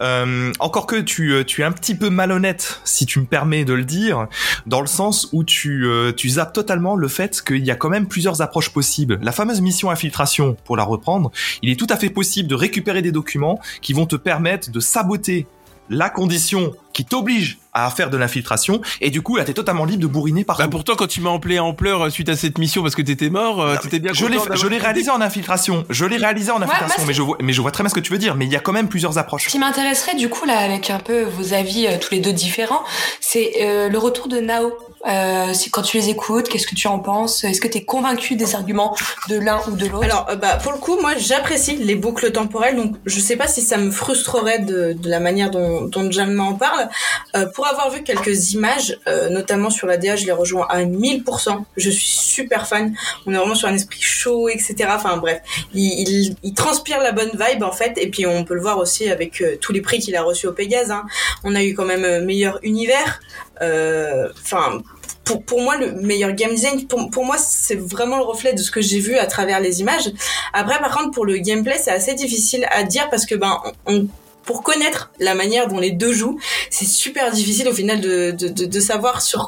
Euh, 0.00 0.52
encore 0.58 0.86
que 0.86 0.96
tu, 0.96 1.32
euh, 1.32 1.44
es 1.58 1.62
un 1.62 1.72
petit 1.72 1.94
peu 1.94 2.10
malhonnête, 2.10 2.80
si 2.84 3.06
tu 3.06 3.20
me 3.20 3.26
permets 3.26 3.64
de 3.64 3.72
le 3.72 3.84
dire, 3.84 4.28
dans 4.66 4.80
le 4.80 4.86
sens 4.86 5.28
où 5.32 5.44
tu, 5.44 5.86
euh, 5.86 6.12
tu 6.12 6.28
zappes 6.30 6.52
totalement 6.52 6.96
le 6.96 7.08
fait 7.08 7.42
qu'il 7.42 7.64
y 7.64 7.70
a 7.70 7.74
quand 7.74 7.88
même 7.88 8.06
plusieurs 8.06 8.42
approches 8.42 8.70
possibles. 8.70 9.18
La 9.22 9.32
fameuse 9.32 9.60
mission 9.60 9.90
infiltration, 9.90 10.56
pour 10.64 10.76
la 10.76 10.84
reprendre, 10.84 11.30
il 11.62 11.70
est 11.70 11.76
tout 11.76 11.86
à 11.90 11.96
fait 11.96 12.10
possible 12.10 12.48
de 12.48 12.54
récupérer 12.54 13.02
des 13.02 13.12
documents 13.12 13.60
qui 13.80 13.92
vont 13.92 14.06
te 14.06 14.16
permettre 14.16 14.70
de 14.70 14.80
saboter 14.80 15.46
la 15.90 16.10
condition 16.10 16.74
qui 16.92 17.04
t'oblige 17.04 17.58
à 17.84 17.90
faire 17.90 18.10
de 18.10 18.16
l'infiltration 18.16 18.80
et 19.00 19.10
du 19.10 19.22
coup 19.22 19.36
là 19.36 19.44
t'es 19.44 19.54
totalement 19.54 19.84
libre 19.84 20.02
de 20.02 20.06
bourriner 20.06 20.44
partout. 20.44 20.62
Bah 20.62 20.68
pourtant 20.70 20.94
quand 20.96 21.06
tu 21.06 21.20
m'as 21.20 21.34
appelé 21.34 21.58
en 21.58 21.72
pleurs 21.72 22.06
euh, 22.06 22.10
suite 22.10 22.28
à 22.28 22.36
cette 22.36 22.58
mission 22.58 22.82
parce 22.82 22.94
que 22.94 23.02
t'étais 23.02 23.30
mort, 23.30 23.60
euh, 23.60 23.76
t'étais 23.76 23.98
bien 23.98 24.12
je 24.12 24.26
l'ai, 24.26 24.38
je 24.54 24.66
l'ai 24.66 24.78
réalisé 24.78 25.10
en 25.10 25.20
infiltration. 25.20 25.84
Je 25.90 26.04
l'ai 26.04 26.16
réalisé 26.16 26.50
en 26.50 26.60
infiltration, 26.60 27.04
mais 27.06 27.14
je 27.14 27.22
vois, 27.22 27.36
mais 27.40 27.52
je 27.52 27.60
vois 27.60 27.70
très 27.70 27.82
bien 27.82 27.88
ce 27.88 27.94
que 27.94 28.00
tu 28.00 28.12
veux 28.12 28.18
dire. 28.18 28.34
Mais 28.34 28.46
il 28.46 28.52
y 28.52 28.56
a 28.56 28.60
quand 28.60 28.72
même 28.72 28.88
plusieurs 28.88 29.18
approches. 29.18 29.44
Ce 29.44 29.50
qui 29.50 29.58
m'intéresserait 29.58 30.14
du 30.16 30.28
coup 30.28 30.44
là 30.46 30.58
avec 30.58 30.90
un 30.90 30.98
peu 30.98 31.22
vos 31.24 31.54
avis 31.54 31.86
euh, 31.86 31.98
tous 32.00 32.14
les 32.14 32.20
deux 32.20 32.32
différents, 32.32 32.82
c'est 33.20 33.52
euh, 33.60 33.88
le 33.88 33.98
retour 33.98 34.28
de 34.28 34.40
Nao. 34.40 34.72
Euh, 35.06 35.52
c'est 35.54 35.70
quand 35.70 35.82
tu 35.82 35.96
les 35.96 36.08
écoutes, 36.08 36.48
qu'est-ce 36.48 36.66
que 36.66 36.74
tu 36.74 36.88
en 36.88 36.98
penses? 36.98 37.44
Est-ce 37.44 37.60
que 37.60 37.68
tu 37.68 37.78
es 37.78 37.84
convaincu 37.84 38.34
des 38.34 38.56
arguments 38.56 38.96
de 39.28 39.38
l'un 39.38 39.60
ou 39.68 39.76
de 39.76 39.86
l'autre? 39.86 40.02
Alors, 40.02 40.26
euh, 40.28 40.34
bah, 40.34 40.56
pour 40.56 40.72
le 40.72 40.78
coup, 40.78 40.98
moi, 41.00 41.12
j'apprécie 41.16 41.76
les 41.76 41.94
boucles 41.94 42.32
temporelles, 42.32 42.74
donc 42.74 42.96
je 43.06 43.20
sais 43.20 43.36
pas 43.36 43.46
si 43.46 43.62
ça 43.62 43.76
me 43.78 43.92
frustrerait 43.92 44.58
de, 44.58 44.96
de 45.00 45.08
la 45.08 45.20
manière 45.20 45.50
dont, 45.50 45.82
dont 45.82 46.10
Jam 46.10 46.32
m'en 46.32 46.54
parle. 46.54 46.88
Euh, 47.36 47.46
pour 47.54 47.67
avoir 47.70 47.90
vu 47.90 48.02
quelques 48.02 48.52
images, 48.52 48.98
euh, 49.06 49.28
notamment 49.28 49.70
sur 49.70 49.86
la 49.86 49.96
DA, 49.96 50.16
je 50.16 50.26
les 50.26 50.32
rejoins 50.32 50.66
à 50.68 50.82
1000%. 50.84 51.64
Je 51.76 51.90
suis 51.90 52.06
super 52.06 52.66
fan. 52.66 52.94
On 53.26 53.32
est 53.32 53.36
vraiment 53.36 53.54
sur 53.54 53.68
un 53.68 53.74
esprit 53.74 54.00
chaud, 54.00 54.48
etc. 54.48 54.90
Enfin 54.90 55.16
bref, 55.16 55.40
il, 55.74 56.36
transpire 56.54 57.00
la 57.00 57.12
bonne 57.12 57.30
vibe 57.32 57.62
en 57.62 57.72
fait, 57.72 57.98
et 57.98 58.08
puis 58.10 58.26
on 58.26 58.44
peut 58.44 58.54
le 58.54 58.60
voir 58.60 58.78
aussi 58.78 59.08
avec 59.08 59.40
euh, 59.40 59.56
tous 59.60 59.72
les 59.72 59.80
prix 59.80 59.98
qu'il 59.98 60.16
a 60.16 60.22
reçus 60.22 60.46
au 60.46 60.52
Pégase. 60.52 60.90
Hein. 60.90 61.04
On 61.44 61.54
a 61.54 61.62
eu 61.62 61.74
quand 61.74 61.84
même 61.84 62.04
euh, 62.04 62.24
meilleur 62.24 62.58
univers. 62.62 63.20
Enfin, 63.60 64.80
pour, 65.28 65.42
pour 65.42 65.60
moi, 65.60 65.76
le 65.76 65.92
meilleur 65.92 66.32
game 66.32 66.54
design, 66.54 66.86
pour, 66.86 67.24
moi, 67.24 67.36
c'est 67.38 67.74
vraiment 67.74 68.16
le 68.16 68.22
reflet 68.22 68.54
de 68.54 68.58
ce 68.58 68.70
que 68.70 68.80
j'ai 68.80 68.98
vu 68.98 69.16
à 69.18 69.26
travers 69.26 69.60
les 69.60 69.80
images. 69.80 70.10
Après, 70.54 70.78
par 70.78 70.96
contre, 70.96 71.10
pour 71.10 71.26
le 71.26 71.36
gameplay, 71.36 71.76
c'est 71.78 71.90
assez 71.90 72.14
difficile 72.14 72.66
à 72.70 72.82
dire 72.82 73.10
parce 73.10 73.26
que, 73.26 73.34
ben, 73.34 73.60
on- 73.86 74.08
pour 74.48 74.62
connaître 74.62 75.10
la 75.20 75.34
manière 75.42 75.68
dont 75.68 75.78
les 75.86 75.92
deux 76.02 76.12
jouent, 76.20 76.38
c'est 76.70 76.86
super 77.04 77.30
difficile 77.30 77.68
au 77.68 77.74
final 77.80 78.00
de, 78.00 78.32
de, 78.40 78.48
de, 78.48 78.64
de 78.64 78.80
savoir 78.80 79.20
sur 79.22 79.42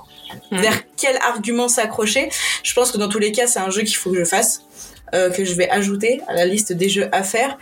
Mhm. 0.52 0.60
vers 0.60 0.78
quel 0.96 1.16
argument 1.32 1.66
s'accrocher. 1.76 2.28
Je 2.62 2.72
pense 2.76 2.92
que 2.92 2.98
dans 2.98 3.08
tous 3.08 3.18
les 3.18 3.32
cas, 3.32 3.48
c'est 3.48 3.58
un 3.58 3.70
jeu 3.70 3.82
qu'il 3.82 3.96
faut 3.96 4.10
que 4.12 4.18
je 4.18 4.24
fasse. 4.36 4.52
euh, 5.12 5.28
que 5.36 5.44
je 5.44 5.54
vais 5.54 5.68
ajouter 5.80 6.20
à 6.28 6.34
la 6.34 6.44
liste 6.52 6.72
des 6.72 6.88
jeux 6.88 7.08
à 7.10 7.24
faire 7.24 7.58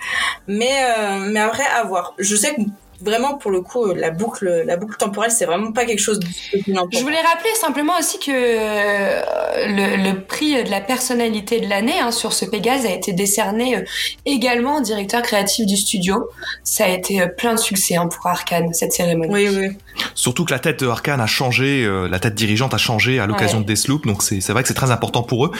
mais 0.46 0.74
euh, 0.98 1.18
mais 1.32 1.40
après 1.40 1.64
à 1.78 1.82
voir 1.90 2.04
je 2.18 2.36
sais 2.36 2.50
que 2.54 2.60
vraiment 3.00 3.34
pour 3.34 3.50
le 3.50 3.60
coup 3.60 3.92
la 3.92 4.10
boucle 4.10 4.62
la 4.66 4.76
boucle 4.76 4.96
temporelle 4.96 5.30
c'est 5.30 5.46
vraiment 5.46 5.72
pas 5.72 5.84
quelque 5.84 6.00
chose 6.00 6.18
de 6.18 6.26
Je 6.66 7.00
voulais 7.00 7.20
rappeler 7.20 7.54
simplement 7.54 7.92
aussi 7.98 8.18
que 8.18 8.30
euh, 8.32 9.22
le, 9.66 10.10
le 10.10 10.24
prix 10.24 10.62
de 10.64 10.70
la 10.70 10.80
personnalité 10.80 11.60
de 11.60 11.68
l'année 11.68 11.98
hein, 12.00 12.10
sur 12.10 12.32
ce 12.32 12.44
Pégase 12.44 12.86
a 12.86 12.92
été 12.92 13.12
décerné 13.12 13.76
euh, 13.76 13.84
également 14.26 14.76
au 14.76 14.80
directeur 14.80 15.22
créatif 15.22 15.66
du 15.66 15.76
studio. 15.76 16.28
Ça 16.64 16.84
a 16.84 16.88
été 16.88 17.20
euh, 17.20 17.26
plein 17.26 17.54
de 17.54 17.58
succès 17.58 17.96
hein, 17.96 18.08
pour 18.08 18.26
Arkane, 18.26 18.72
cette 18.74 18.92
cérémonie. 18.92 19.32
Oui, 19.32 19.48
oui. 19.48 19.68
Surtout 20.14 20.44
que 20.44 20.52
la 20.52 20.58
tête 20.58 20.80
de 20.82 20.88
Arkane 20.88 21.20
a 21.20 21.26
changé, 21.26 21.84
euh, 21.84 22.08
la 22.08 22.18
tête 22.18 22.34
dirigeante 22.34 22.74
a 22.74 22.78
changé 22.78 23.18
à 23.20 23.26
l'occasion 23.26 23.58
Ouais. 23.58 23.64
de 23.64 23.72
Deathloop, 23.72 24.06
donc 24.06 24.22
c'est 24.22 24.46
vrai 24.50 24.62
que 24.62 24.68
c'est 24.68 24.74
très 24.74 24.90
important 24.90 25.22
pour 25.22 25.46
eux. 25.46 25.50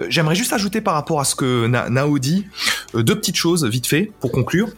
Euh, 0.00 0.06
J'aimerais 0.08 0.34
juste 0.34 0.52
ajouter 0.52 0.80
par 0.80 0.94
rapport 0.94 1.20
à 1.20 1.24
ce 1.24 1.34
que 1.34 1.66
Na- 1.66 1.88
Nao 1.88 2.18
dit 2.18 2.46
euh, 2.94 3.02
deux 3.02 3.16
petites 3.16 3.36
choses 3.36 3.64
vite 3.64 3.86
fait 3.86 4.10
pour 4.20 4.32
conclure. 4.32 4.68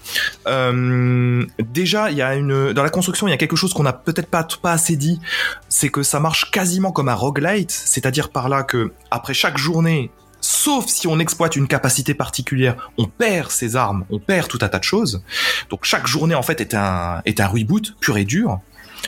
Déjà, 1.73 2.11
il 2.11 2.17
y 2.17 2.23
a 2.23 2.35
une 2.35 2.73
dans 2.73 2.83
la 2.83 2.91
construction, 2.91 3.27
il 3.29 3.31
y 3.31 3.35
a 3.35 3.37
quelque 3.37 3.57
chose 3.57 3.73
qu'on 3.75 3.83
n'a 3.83 3.93
peut-être 3.93 4.29
pas 4.29 4.47
pas 4.63 4.73
assez 4.73 4.97
dit, 4.97 5.21
c'est 5.69 5.89
que 5.89 6.03
ça 6.03 6.21
marche 6.21 6.51
quasiment 6.51 6.93
comme 6.93 7.09
un 7.09 7.15
roguelite, 7.15 7.71
c'est-à-dire 7.71 8.31
par 8.31 8.49
là 8.49 8.63
que 8.63 8.93
après 9.11 9.35
chaque 9.35 9.59
journée 9.59 10.11
Sauf 10.47 10.89
si 10.89 11.07
on 11.07 11.19
exploite 11.21 11.57
une 11.57 11.67
capacité 11.67 12.13
particulière, 12.13 12.91
on 12.99 13.07
perd 13.07 13.51
ses 13.51 13.77
armes, 13.77 14.05
on 14.11 14.19
perd 14.19 14.47
tout 14.47 14.59
un 14.61 14.69
tas 14.69 14.79
de 14.79 14.85
choses. 14.85 15.23
Donc 15.71 15.81
chaque 15.85 16.07
journée 16.07 16.35
en 16.35 16.43
fait 16.43 16.61
est 16.61 16.75
un 16.75 17.23
est 17.25 17.41
un 17.41 17.47
reboot 17.47 17.95
pur 17.99 18.19
et 18.19 18.27
dur. 18.27 18.59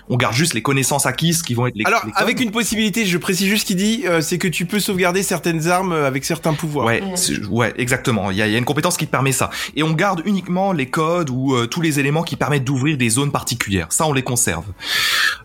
On 0.09 0.17
garde 0.17 0.35
juste 0.35 0.55
les 0.55 0.63
connaissances 0.63 1.07
acquises 1.07 1.43
qui 1.43 1.55
vont 1.55 1.67
être 1.67 1.75
les 1.77 1.85
Alors 1.85 2.03
les 2.07 2.13
avec 2.17 2.41
une 2.41 2.51
possibilité, 2.51 3.05
je 3.07 3.19
précise 3.19 3.49
juste 3.49 3.63
ce 3.63 3.67
qu'il 3.67 3.77
dit, 3.77 4.05
euh, 4.07 4.21
c'est 4.21 4.39
que 4.39 4.49
tu 4.49 4.67
peux 4.67 4.81
sauvegarder 4.81 5.23
certaines 5.23 5.69
armes 5.69 5.93
euh, 5.93 6.07
avec 6.07 6.25
certains 6.25 6.55
pouvoirs. 6.55 6.87
Ouais, 6.87 7.03
ouais, 7.51 7.73
exactement. 7.77 8.31
Il 8.31 8.37
y 8.37 8.43
a, 8.43 8.47
il 8.47 8.53
y 8.53 8.55
a 8.55 8.59
une 8.59 8.65
compétence 8.65 8.97
qui 8.97 9.07
te 9.07 9.11
permet 9.11 9.33
ça. 9.33 9.51
Et 9.75 9.83
on 9.83 9.93
garde 9.93 10.23
uniquement 10.25 10.73
les 10.73 10.87
codes 10.91 11.31
ou 11.31 11.55
euh, 11.55 11.67
tous 11.67 11.81
les 11.81 11.99
éléments 12.01 12.23
qui 12.23 12.37
permettent 12.37 12.65
d'ouvrir 12.65 12.97
des 12.97 13.09
zones 13.09 13.33
particulières. 13.33 13.87
Ça, 13.91 14.07
on 14.07 14.13
les 14.13 14.23
conserve. 14.23 14.65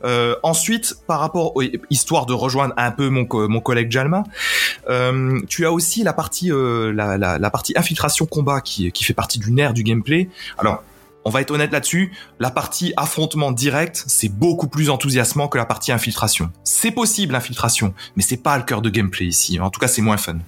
Euh, 0.03 0.35
ensuite, 0.43 0.95
par 1.07 1.19
rapport, 1.19 1.55
aux- 1.55 1.63
histoire 1.89 2.25
de 2.25 2.33
rejoindre 2.33 2.73
un 2.77 2.91
peu 2.91 3.09
mon, 3.09 3.25
co- 3.25 3.47
mon 3.47 3.59
collègue 3.61 3.91
Jalma, 3.91 4.23
euh, 4.89 5.39
tu 5.47 5.65
as 5.65 5.71
aussi 5.71 6.03
la 6.03 6.13
partie, 6.13 6.51
euh, 6.51 6.91
la, 6.93 7.17
la, 7.17 7.37
la 7.37 7.49
partie 7.49 7.73
infiltration 7.75 8.25
combat 8.25 8.61
qui, 8.61 8.91
qui 8.91 9.03
fait 9.03 9.13
partie 9.13 9.39
du 9.39 9.51
nerf 9.51 9.73
du 9.73 9.83
gameplay. 9.83 10.29
Alors. 10.57 10.83
On 11.23 11.29
va 11.29 11.41
être 11.41 11.51
honnête 11.51 11.71
là-dessus, 11.71 12.11
la 12.39 12.49
partie 12.49 12.93
affrontement 12.97 13.51
direct, 13.51 14.03
c'est 14.07 14.29
beaucoup 14.29 14.67
plus 14.67 14.89
enthousiasmant 14.89 15.47
que 15.47 15.57
la 15.57 15.65
partie 15.65 15.91
infiltration. 15.91 16.51
C'est 16.63 16.91
possible 16.91 17.33
l'infiltration, 17.33 17.93
mais 18.15 18.23
c'est 18.23 18.37
pas 18.37 18.57
le 18.57 18.63
cœur 18.63 18.81
de 18.81 18.89
gameplay 18.89 19.25
ici. 19.25 19.59
En 19.59 19.69
tout 19.69 19.79
cas, 19.79 19.87
c'est 19.87 20.01
moins 20.01 20.17
fun. 20.17 20.39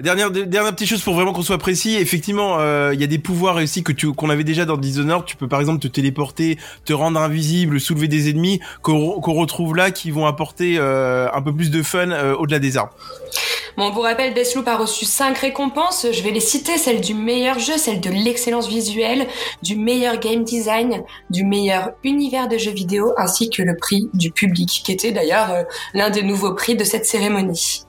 Dernière, 0.00 0.30
dernière 0.30 0.72
petite 0.72 0.88
chose 0.88 1.02
pour 1.02 1.14
vraiment 1.14 1.32
qu'on 1.32 1.42
soit 1.42 1.58
précis, 1.58 1.96
effectivement, 1.96 2.58
euh, 2.58 2.92
il 2.94 3.00
y 3.00 3.04
a 3.04 3.06
des 3.06 3.18
pouvoirs 3.18 3.56
aussi 3.56 3.82
que 3.82 3.92
tu 3.92 4.10
qu'on 4.12 4.30
avait 4.30 4.42
déjà 4.42 4.64
dans 4.64 4.78
Dishonored. 4.78 5.26
Tu 5.26 5.36
peux 5.36 5.48
par 5.48 5.60
exemple 5.60 5.80
te 5.80 5.88
téléporter, 5.88 6.58
te 6.84 6.94
rendre 6.94 7.20
invisible, 7.20 7.78
soulever 7.78 8.08
des 8.08 8.30
ennemis 8.30 8.60
qu'on 8.80 9.20
retrouve 9.20 9.76
là, 9.76 9.90
qui 9.90 10.10
vont 10.10 10.26
apporter 10.26 10.76
euh, 10.78 11.28
un 11.32 11.42
peu 11.42 11.54
plus 11.54 11.70
de 11.70 11.82
fun 11.82 12.10
euh, 12.10 12.34
au-delà 12.34 12.58
des 12.58 12.78
armes. 12.78 12.88
Bon, 13.76 13.92
pour 13.92 14.04
rappel, 14.04 14.34
Deathloop 14.34 14.66
a 14.68 14.76
reçu 14.76 15.04
5 15.04 15.36
récompenses. 15.38 16.06
Je 16.10 16.22
vais 16.22 16.30
les 16.30 16.40
citer, 16.40 16.78
celle 16.78 17.00
du 17.00 17.14
meilleur 17.14 17.58
jeu, 17.58 17.76
celle 17.76 18.00
de 18.00 18.10
l'excellence 18.10 18.68
visuelle, 18.68 19.26
du 19.62 19.76
meilleur 19.76 20.18
game 20.18 20.42
design, 20.44 21.02
du 21.30 21.44
meilleur 21.44 21.92
univers 22.02 22.48
de 22.48 22.58
jeux 22.58 22.72
vidéo, 22.72 23.12
ainsi 23.18 23.50
que 23.50 23.62
le 23.62 23.76
prix 23.76 24.08
du 24.14 24.30
public, 24.30 24.82
qui 24.84 24.92
était 24.92 25.12
d'ailleurs 25.12 25.64
l'un 25.94 26.10
des 26.10 26.22
nouveaux 26.22 26.54
prix 26.54 26.76
de 26.76 26.84
cette 26.84 27.06
cérémonie. 27.06 27.84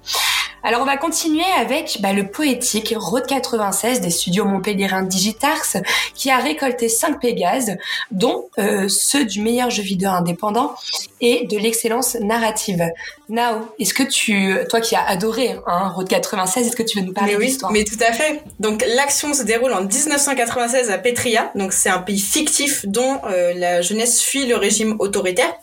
Alors 0.65 0.81
on 0.81 0.85
va 0.85 0.95
continuer 0.95 1.43
avec 1.59 1.97
bah, 1.99 2.13
le 2.13 2.25
poétique 2.25 2.93
Road 2.97 3.25
96 3.27 3.99
des 3.99 4.09
studios 4.09 4.45
montpelliérains 4.45 5.03
Digitars 5.03 5.83
qui 6.15 6.31
a 6.31 6.37
récolté 6.37 6.87
5 6.87 7.19
Pégases, 7.19 7.75
dont 8.11 8.45
euh, 8.57 8.87
ceux 8.87 9.25
du 9.25 9.41
meilleur 9.41 9.69
jeu 9.69 9.83
vidéo 9.83 10.09
indépendant 10.11 10.73
et 11.19 11.47
de 11.47 11.57
l'excellence 11.57 12.15
narrative. 12.15 12.81
Nao, 13.27 13.73
est-ce 13.77 13.93
que 13.93 14.03
tu, 14.03 14.55
toi 14.69 14.79
qui 14.79 14.95
as 14.95 15.03
adoré 15.03 15.57
hein, 15.67 15.89
Road 15.89 16.07
96, 16.07 16.67
est-ce 16.67 16.75
que 16.77 16.83
tu 16.83 16.99
veux 16.99 17.05
nous 17.05 17.13
parler 17.13 17.31
Mais 17.31 17.35
de 17.35 17.39
oui, 17.41 17.47
l'histoire 17.47 17.71
mais 17.73 17.83
tout 17.83 17.99
à 17.99 18.13
fait. 18.13 18.41
Donc 18.61 18.85
l'action 18.95 19.33
se 19.33 19.43
déroule 19.43 19.73
en 19.73 19.81
1996 19.83 20.89
à 20.91 20.97
Petria, 20.97 21.51
donc 21.55 21.73
c'est 21.73 21.89
un 21.89 21.99
pays 21.99 22.19
fictif 22.19 22.85
dont 22.85 23.19
euh, 23.25 23.53
la 23.53 23.81
jeunesse 23.81 24.21
fuit 24.21 24.45
le 24.45 24.55
régime 24.55 24.95
autoritaire. 24.99 25.53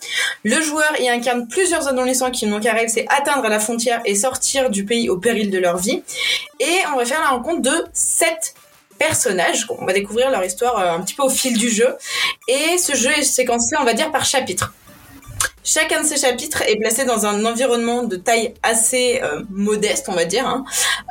Le 0.44 0.60
joueur 0.60 0.92
y 1.00 1.08
incarne 1.08 1.48
plusieurs 1.48 1.88
adolescents 1.88 2.30
qui 2.30 2.46
n'ont 2.46 2.60
qu'à 2.60 2.74
rêve, 2.74 2.90
c'est 2.92 3.06
atteindre 3.08 3.48
la 3.48 3.60
frontière 3.60 4.02
et 4.04 4.14
sortir 4.14 4.68
du 4.68 4.84
pays 4.90 5.08
au 5.08 5.16
péril 5.16 5.50
de 5.50 5.58
leur 5.58 5.78
vie. 5.78 6.02
Et 6.58 6.76
on 6.92 6.96
va 6.98 7.04
faire 7.04 7.20
la 7.20 7.30
rencontre 7.36 7.62
de 7.62 7.76
sept 7.92 8.54
personnages. 8.98 9.66
On 9.70 9.86
va 9.86 9.92
découvrir 9.92 10.30
leur 10.30 10.44
histoire 10.44 10.78
euh, 10.78 10.96
un 10.96 11.00
petit 11.00 11.14
peu 11.14 11.22
au 11.22 11.30
fil 11.30 11.56
du 11.56 11.70
jeu. 11.70 11.90
Et 12.48 12.76
ce 12.76 12.94
jeu 12.94 13.10
est 13.10 13.22
séquencé, 13.22 13.76
on 13.80 13.84
va 13.84 13.94
dire, 13.94 14.10
par 14.10 14.24
chapitre. 14.24 14.74
Chacun 15.62 16.02
de 16.02 16.06
ces 16.06 16.16
chapitres 16.16 16.62
est 16.62 16.76
placé 16.76 17.04
dans 17.04 17.24
un 17.26 17.44
environnement 17.44 18.02
de 18.02 18.16
taille 18.16 18.54
assez 18.62 19.20
euh, 19.22 19.42
modeste, 19.50 20.06
on 20.08 20.14
va 20.14 20.24
dire. 20.24 20.46
hein. 20.46 20.64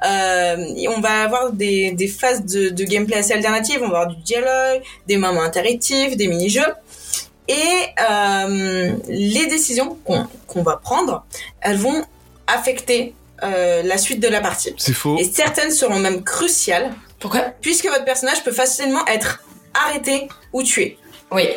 Euh, 0.06 0.90
on 0.96 1.00
va 1.00 1.24
avoir 1.24 1.52
des, 1.54 1.96
phases 2.20 2.44
de, 2.46 2.84
gameplay 2.84 3.18
assez 3.18 3.34
alternatives. 3.34 3.80
On 3.82 3.90
va 3.90 4.00
avoir 4.02 4.08
du 4.08 4.22
dialogue, 4.22 4.82
des 5.08 5.18
moments 5.18 5.44
interactifs, 5.44 6.18
des 6.18 6.28
mini-jeux. 6.28 6.74
Et 7.48 7.78
les 9.08 9.48
décisions 9.48 9.98
qu'on 10.48 10.62
va 10.62 10.76
prendre, 10.78 11.26
elles 11.62 11.78
vont 11.78 12.04
affecter 12.46 13.16
euh, 13.44 13.84
la 13.84 13.98
suite 13.98 14.20
de 14.20 14.28
la 14.28 14.42
partie. 14.42 14.74
C'est 14.78 14.94
faux. 14.94 15.18
Et 15.20 15.24
certaines 15.24 15.72
seront 15.72 16.00
même 16.00 16.24
cruciales, 16.24 16.92
Pourquoi? 17.20 17.42
Puisque 17.62 17.86
votre 17.86 18.06
personnage 18.06 18.44
peut 18.44 18.52
facilement 18.52 19.06
être 19.08 19.44
arrêté 19.74 20.28
ou 20.54 20.64
tué. 20.64 20.98
Oui. 21.32 21.48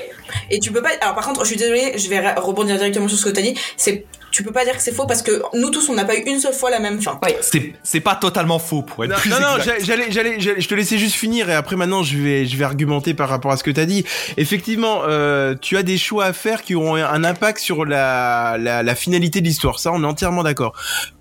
Et 0.50 0.58
tu 0.58 0.70
peux 0.72 0.82
pas. 0.82 0.90
Alors 1.00 1.14
par 1.14 1.26
contre, 1.26 1.42
je 1.44 1.48
suis 1.48 1.56
désolée, 1.56 1.96
je 1.96 2.08
vais 2.08 2.18
re- 2.18 2.38
rebondir 2.38 2.76
directement 2.76 3.08
sur 3.08 3.18
ce 3.18 3.24
que 3.24 3.30
t'as 3.30 3.42
dit. 3.42 3.54
C'est, 3.76 4.04
tu 4.32 4.42
peux 4.42 4.50
pas 4.50 4.64
dire 4.64 4.74
que 4.76 4.82
c'est 4.82 4.92
faux 4.94 5.06
parce 5.06 5.22
que 5.22 5.42
nous 5.54 5.70
tous, 5.70 5.88
on 5.88 5.94
n'a 5.94 6.04
pas 6.04 6.16
eu 6.16 6.22
une 6.26 6.40
seule 6.40 6.54
fois 6.54 6.70
la 6.70 6.80
même 6.80 7.00
fin. 7.00 7.20
C'est 7.42 7.74
c'est 7.84 8.00
pas 8.00 8.16
totalement 8.16 8.58
faux 8.58 8.82
pour 8.82 9.04
être 9.04 9.10
Non, 9.12 9.16
plus 9.16 9.30
non, 9.30 9.38
non, 9.40 9.56
exact. 9.58 9.78
j'a- 9.80 9.84
j'allais, 9.84 10.10
j'allais, 10.10 10.40
j'allais- 10.40 10.60
je 10.60 10.68
te 10.68 10.74
laissais 10.74 10.98
juste 10.98 11.14
finir 11.14 11.48
et 11.50 11.54
après 11.54 11.76
maintenant 11.76 12.02
je 12.02 12.16
vais, 12.18 12.46
je 12.46 12.56
vais 12.56 12.64
argumenter 12.64 13.14
par 13.14 13.28
rapport 13.28 13.52
à 13.52 13.56
ce 13.56 13.62
que 13.62 13.70
t'as 13.70 13.84
dit. 13.84 14.04
Effectivement, 14.36 15.02
euh, 15.06 15.54
tu 15.60 15.76
as 15.76 15.82
des 15.82 15.98
choix 15.98 16.24
à 16.24 16.32
faire 16.32 16.62
qui 16.62 16.74
auront 16.74 16.96
un 16.96 17.24
impact 17.24 17.60
sur 17.60 17.84
la, 17.84 18.56
la, 18.58 18.82
la 18.82 18.94
finalité 18.94 19.40
de 19.40 19.46
l'histoire. 19.46 19.78
Ça, 19.78 19.92
on 19.92 20.02
est 20.02 20.06
entièrement 20.06 20.42
d'accord. 20.42 20.72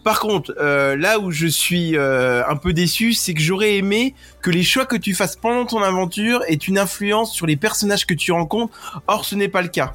Par 0.04 0.20
contre, 0.20 0.54
euh, 0.60 0.96
là 0.96 1.20
où 1.20 1.30
je 1.32 1.48
suis 1.48 1.96
euh, 1.98 2.42
un 2.48 2.56
peu 2.56 2.74
déçu, 2.74 3.14
c'est 3.14 3.34
que 3.34 3.42
j'aurais 3.42 3.76
aimé 3.76 4.16
que 4.42 4.50
les 4.50 4.64
choix 4.64 4.86
que 4.86 4.96
tu 4.96 5.14
fasses 5.14 5.36
pendant 5.36 5.66
ton 5.66 5.84
aventure 5.84 6.42
aient 6.48 6.56
une 6.56 6.80
influence 6.80 7.34
sur 7.34 7.46
les 7.46 7.58
personnages 7.58 8.08
que 8.08 8.14
tu 8.16 8.32
rencontres. 8.32 8.74
Or, 9.08 9.26
ce 9.26 9.36
n'est 9.36 9.48
pas 9.50 9.62
le 9.62 9.68
cas. 9.68 9.94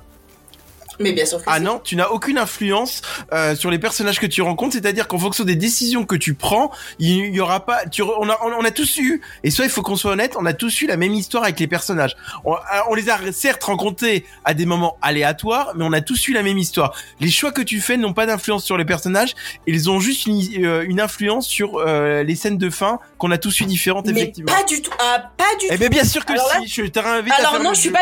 Mais 1.01 1.13
bien 1.13 1.25
sûr 1.27 1.39
que 1.39 1.45
Ah 1.47 1.57
si. 1.59 1.63
non, 1.63 1.81
tu 1.83 1.97
n'as 1.97 2.09
aucune 2.09 2.39
influence 2.39 3.03
euh, 3.33 3.55
sur 3.57 3.71
les 3.71 3.79
personnages 3.79 4.19
que 4.21 4.27
tu 4.27 4.43
rencontres, 4.43 4.75
c'est-à-dire 4.75 5.09
qu'en 5.09 5.19
fonction 5.19 5.45
des 5.45 5.57
décisions 5.57 6.05
que 6.05 6.17
tu 6.17 6.35
prends, 6.35 6.71
il 6.99 7.35
y 7.35 7.41
aura 7.41 7.65
pas. 7.67 7.87
Tu, 7.87 8.03
on 8.03 8.29
a, 8.29 8.39
on 8.43 8.65
a 8.65 8.71
tous 8.71 8.99
eu, 8.99 9.21
et 9.45 9.51
soit 9.51 9.65
il 9.65 9.71
faut 9.71 9.83
qu'on 9.83 9.97
soit 9.97 10.13
honnête, 10.13 10.35
on 10.39 10.47
a 10.47 10.53
tous 10.53 10.81
eu 10.83 10.87
la 10.87 10.97
même 10.97 11.13
histoire 11.15 11.45
avec 11.45 11.59
les 11.61 11.67
personnages. 11.67 12.17
On, 12.45 12.55
euh, 12.55 12.59
on 12.89 12.95
les 12.95 13.09
a 13.11 13.19
certes 13.33 13.63
rencontrés 13.65 14.25
à 14.45 14.55
des 14.55 14.67
moments 14.67 14.97
aléatoires, 15.03 15.73
mais 15.77 15.85
on 15.85 15.93
a 15.93 16.01
tous 16.01 16.29
eu 16.29 16.33
la 16.33 16.43
même 16.43 16.59
histoire. 16.59 16.95
Les 17.21 17.31
choix 17.31 17.53
que 17.53 17.63
tu 17.63 17.81
fais 17.81 17.97
n'ont 17.97 18.13
pas 18.13 18.27
d'influence 18.27 18.65
sur 18.65 18.77
les 18.79 18.85
personnages, 18.85 19.35
ils 19.67 19.91
ont 19.91 20.01
juste 20.01 20.27
une, 20.27 20.65
euh, 20.65 20.85
une 20.87 21.01
influence 21.01 21.47
sur 21.47 21.79
euh, 21.79 22.23
les 22.23 22.37
scènes 22.37 22.59
de 22.59 22.71
fin 22.71 22.99
qu'on 23.19 23.31
a 23.31 23.39
tous 23.39 23.61
eu 23.61 23.65
différentes 23.65 24.07
Mais 24.07 24.13
effectivement. 24.21 24.53
pas 24.53 24.63
du 24.65 24.83
tout. 24.83 24.91
Ah, 24.99 25.31
pas 25.37 25.45
du 25.61 25.67
Eh 25.67 25.73
tout. 25.75 25.79
bien 25.81 25.89
bien 25.89 26.05
sûr 26.05 26.25
que 26.25 26.33
Alors 26.33 26.47
là- 26.49 26.61
si, 26.63 26.69
je 26.69 26.83
te 26.89 26.99
réinvite 26.99 27.33
à 27.33 27.37
Alors 27.37 27.53
faire 27.53 27.63
non, 27.63 27.73
je 27.75 27.81
suis 27.81 27.91
pas. 27.91 28.01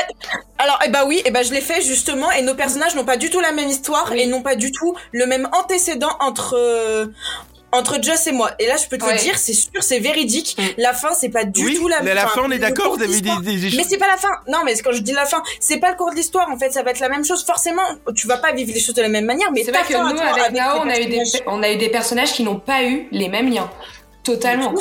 Alors 0.59 0.78
eh 0.87 0.88
bah 0.90 1.04
oui, 1.07 1.20
eh 1.24 1.30
bah 1.30 1.42
je 1.42 1.52
l'ai 1.52 1.61
fait 1.61 1.80
justement, 1.83 2.30
et 2.33 2.42
nos 2.42 2.54
personnages 2.54 2.84
n'ont 2.94 3.05
pas 3.05 3.16
du 3.16 3.31
tout 3.31 3.40
la 3.40 3.53
même 3.53 3.68
histoire 3.68 4.12
et 4.12 4.27
n'ont 4.27 4.42
pas 4.42 4.57
du 4.57 4.70
tout 4.73 4.94
le 5.12 5.27
même 5.27 5.49
antécédent 5.53 6.11
entre. 6.20 6.55
euh, 6.59 7.07
entre 7.77 8.01
Joss 8.01 8.28
et 8.28 8.32
moi. 8.32 8.53
Et 8.61 8.68
là, 8.68 8.76
je 8.76 8.87
peux 8.89 8.97
te 8.99 9.05
Ouais. 9.05 9.14
le 9.14 9.18
dire, 9.18 9.37
c'est 9.37 9.53
sûr, 9.53 9.82
c'est 9.82 9.99
véridique. 9.99 10.55
Mm. 10.57 10.62
La 10.80 10.93
fin, 10.93 11.12
c'est 11.12 11.28
pas 11.28 11.43
du 11.43 11.64
Oui, 11.64 11.74
tout 11.74 11.89
la 11.89 12.03
la, 12.03 12.14
la 12.14 12.24
enfin, 12.26 12.43
fin 12.43 12.47
on 12.47 12.51
est 12.53 12.61
d'accord, 12.61 12.95
vous 12.97 13.03
avez 13.03 13.20
des, 13.20 13.30
des 13.43 13.66
échanges. 13.66 13.76
Mais 13.76 13.85
c'est 13.89 13.97
pas 13.99 14.07
la 14.07 14.16
fin. 14.16 14.28
Non, 14.47 14.59
mais 14.64 14.76
quand 14.78 14.93
je 14.93 15.01
dis 15.01 15.11
la 15.11 15.26
fin, 15.26 15.43
c'est 15.59 15.78
pas 15.78 15.91
le 15.91 15.97
cours 15.97 16.12
de 16.12 16.14
l'histoire. 16.14 16.49
En 16.53 16.57
fait, 16.57 16.70
ça 16.72 16.85
va 16.85 16.93
être 16.93 17.01
la 17.01 17.09
même 17.09 17.24
chose. 17.24 17.45
Forcément, 17.45 17.82
tu 18.14 18.28
vas 18.28 18.37
pas 18.37 18.53
vivre 18.53 18.70
les 18.72 18.78
choses 18.78 18.95
de 18.95 19.03
la 19.03 19.09
même 19.09 19.24
manière. 19.24 19.51
Mais 19.51 19.64
C'est 19.64 19.72
vrai 19.72 19.82
que 19.82 19.93
nous, 19.93 20.20
avec 20.20 20.53
les 20.53 20.57
Nao, 20.61 20.82
on 20.85 20.89
a, 20.89 21.01
eu 21.01 21.07
des, 21.07 21.22
on 21.49 21.64
a 21.64 21.72
eu 21.72 21.76
des 21.76 21.89
personnages 21.89 22.32
qui 22.32 22.45
n'ont 22.45 22.61
pas 22.61 22.85
eu 22.85 23.09
les 23.11 23.28
mêmes 23.28 23.51
liens. 23.53 23.68
Totalement. 24.25 24.75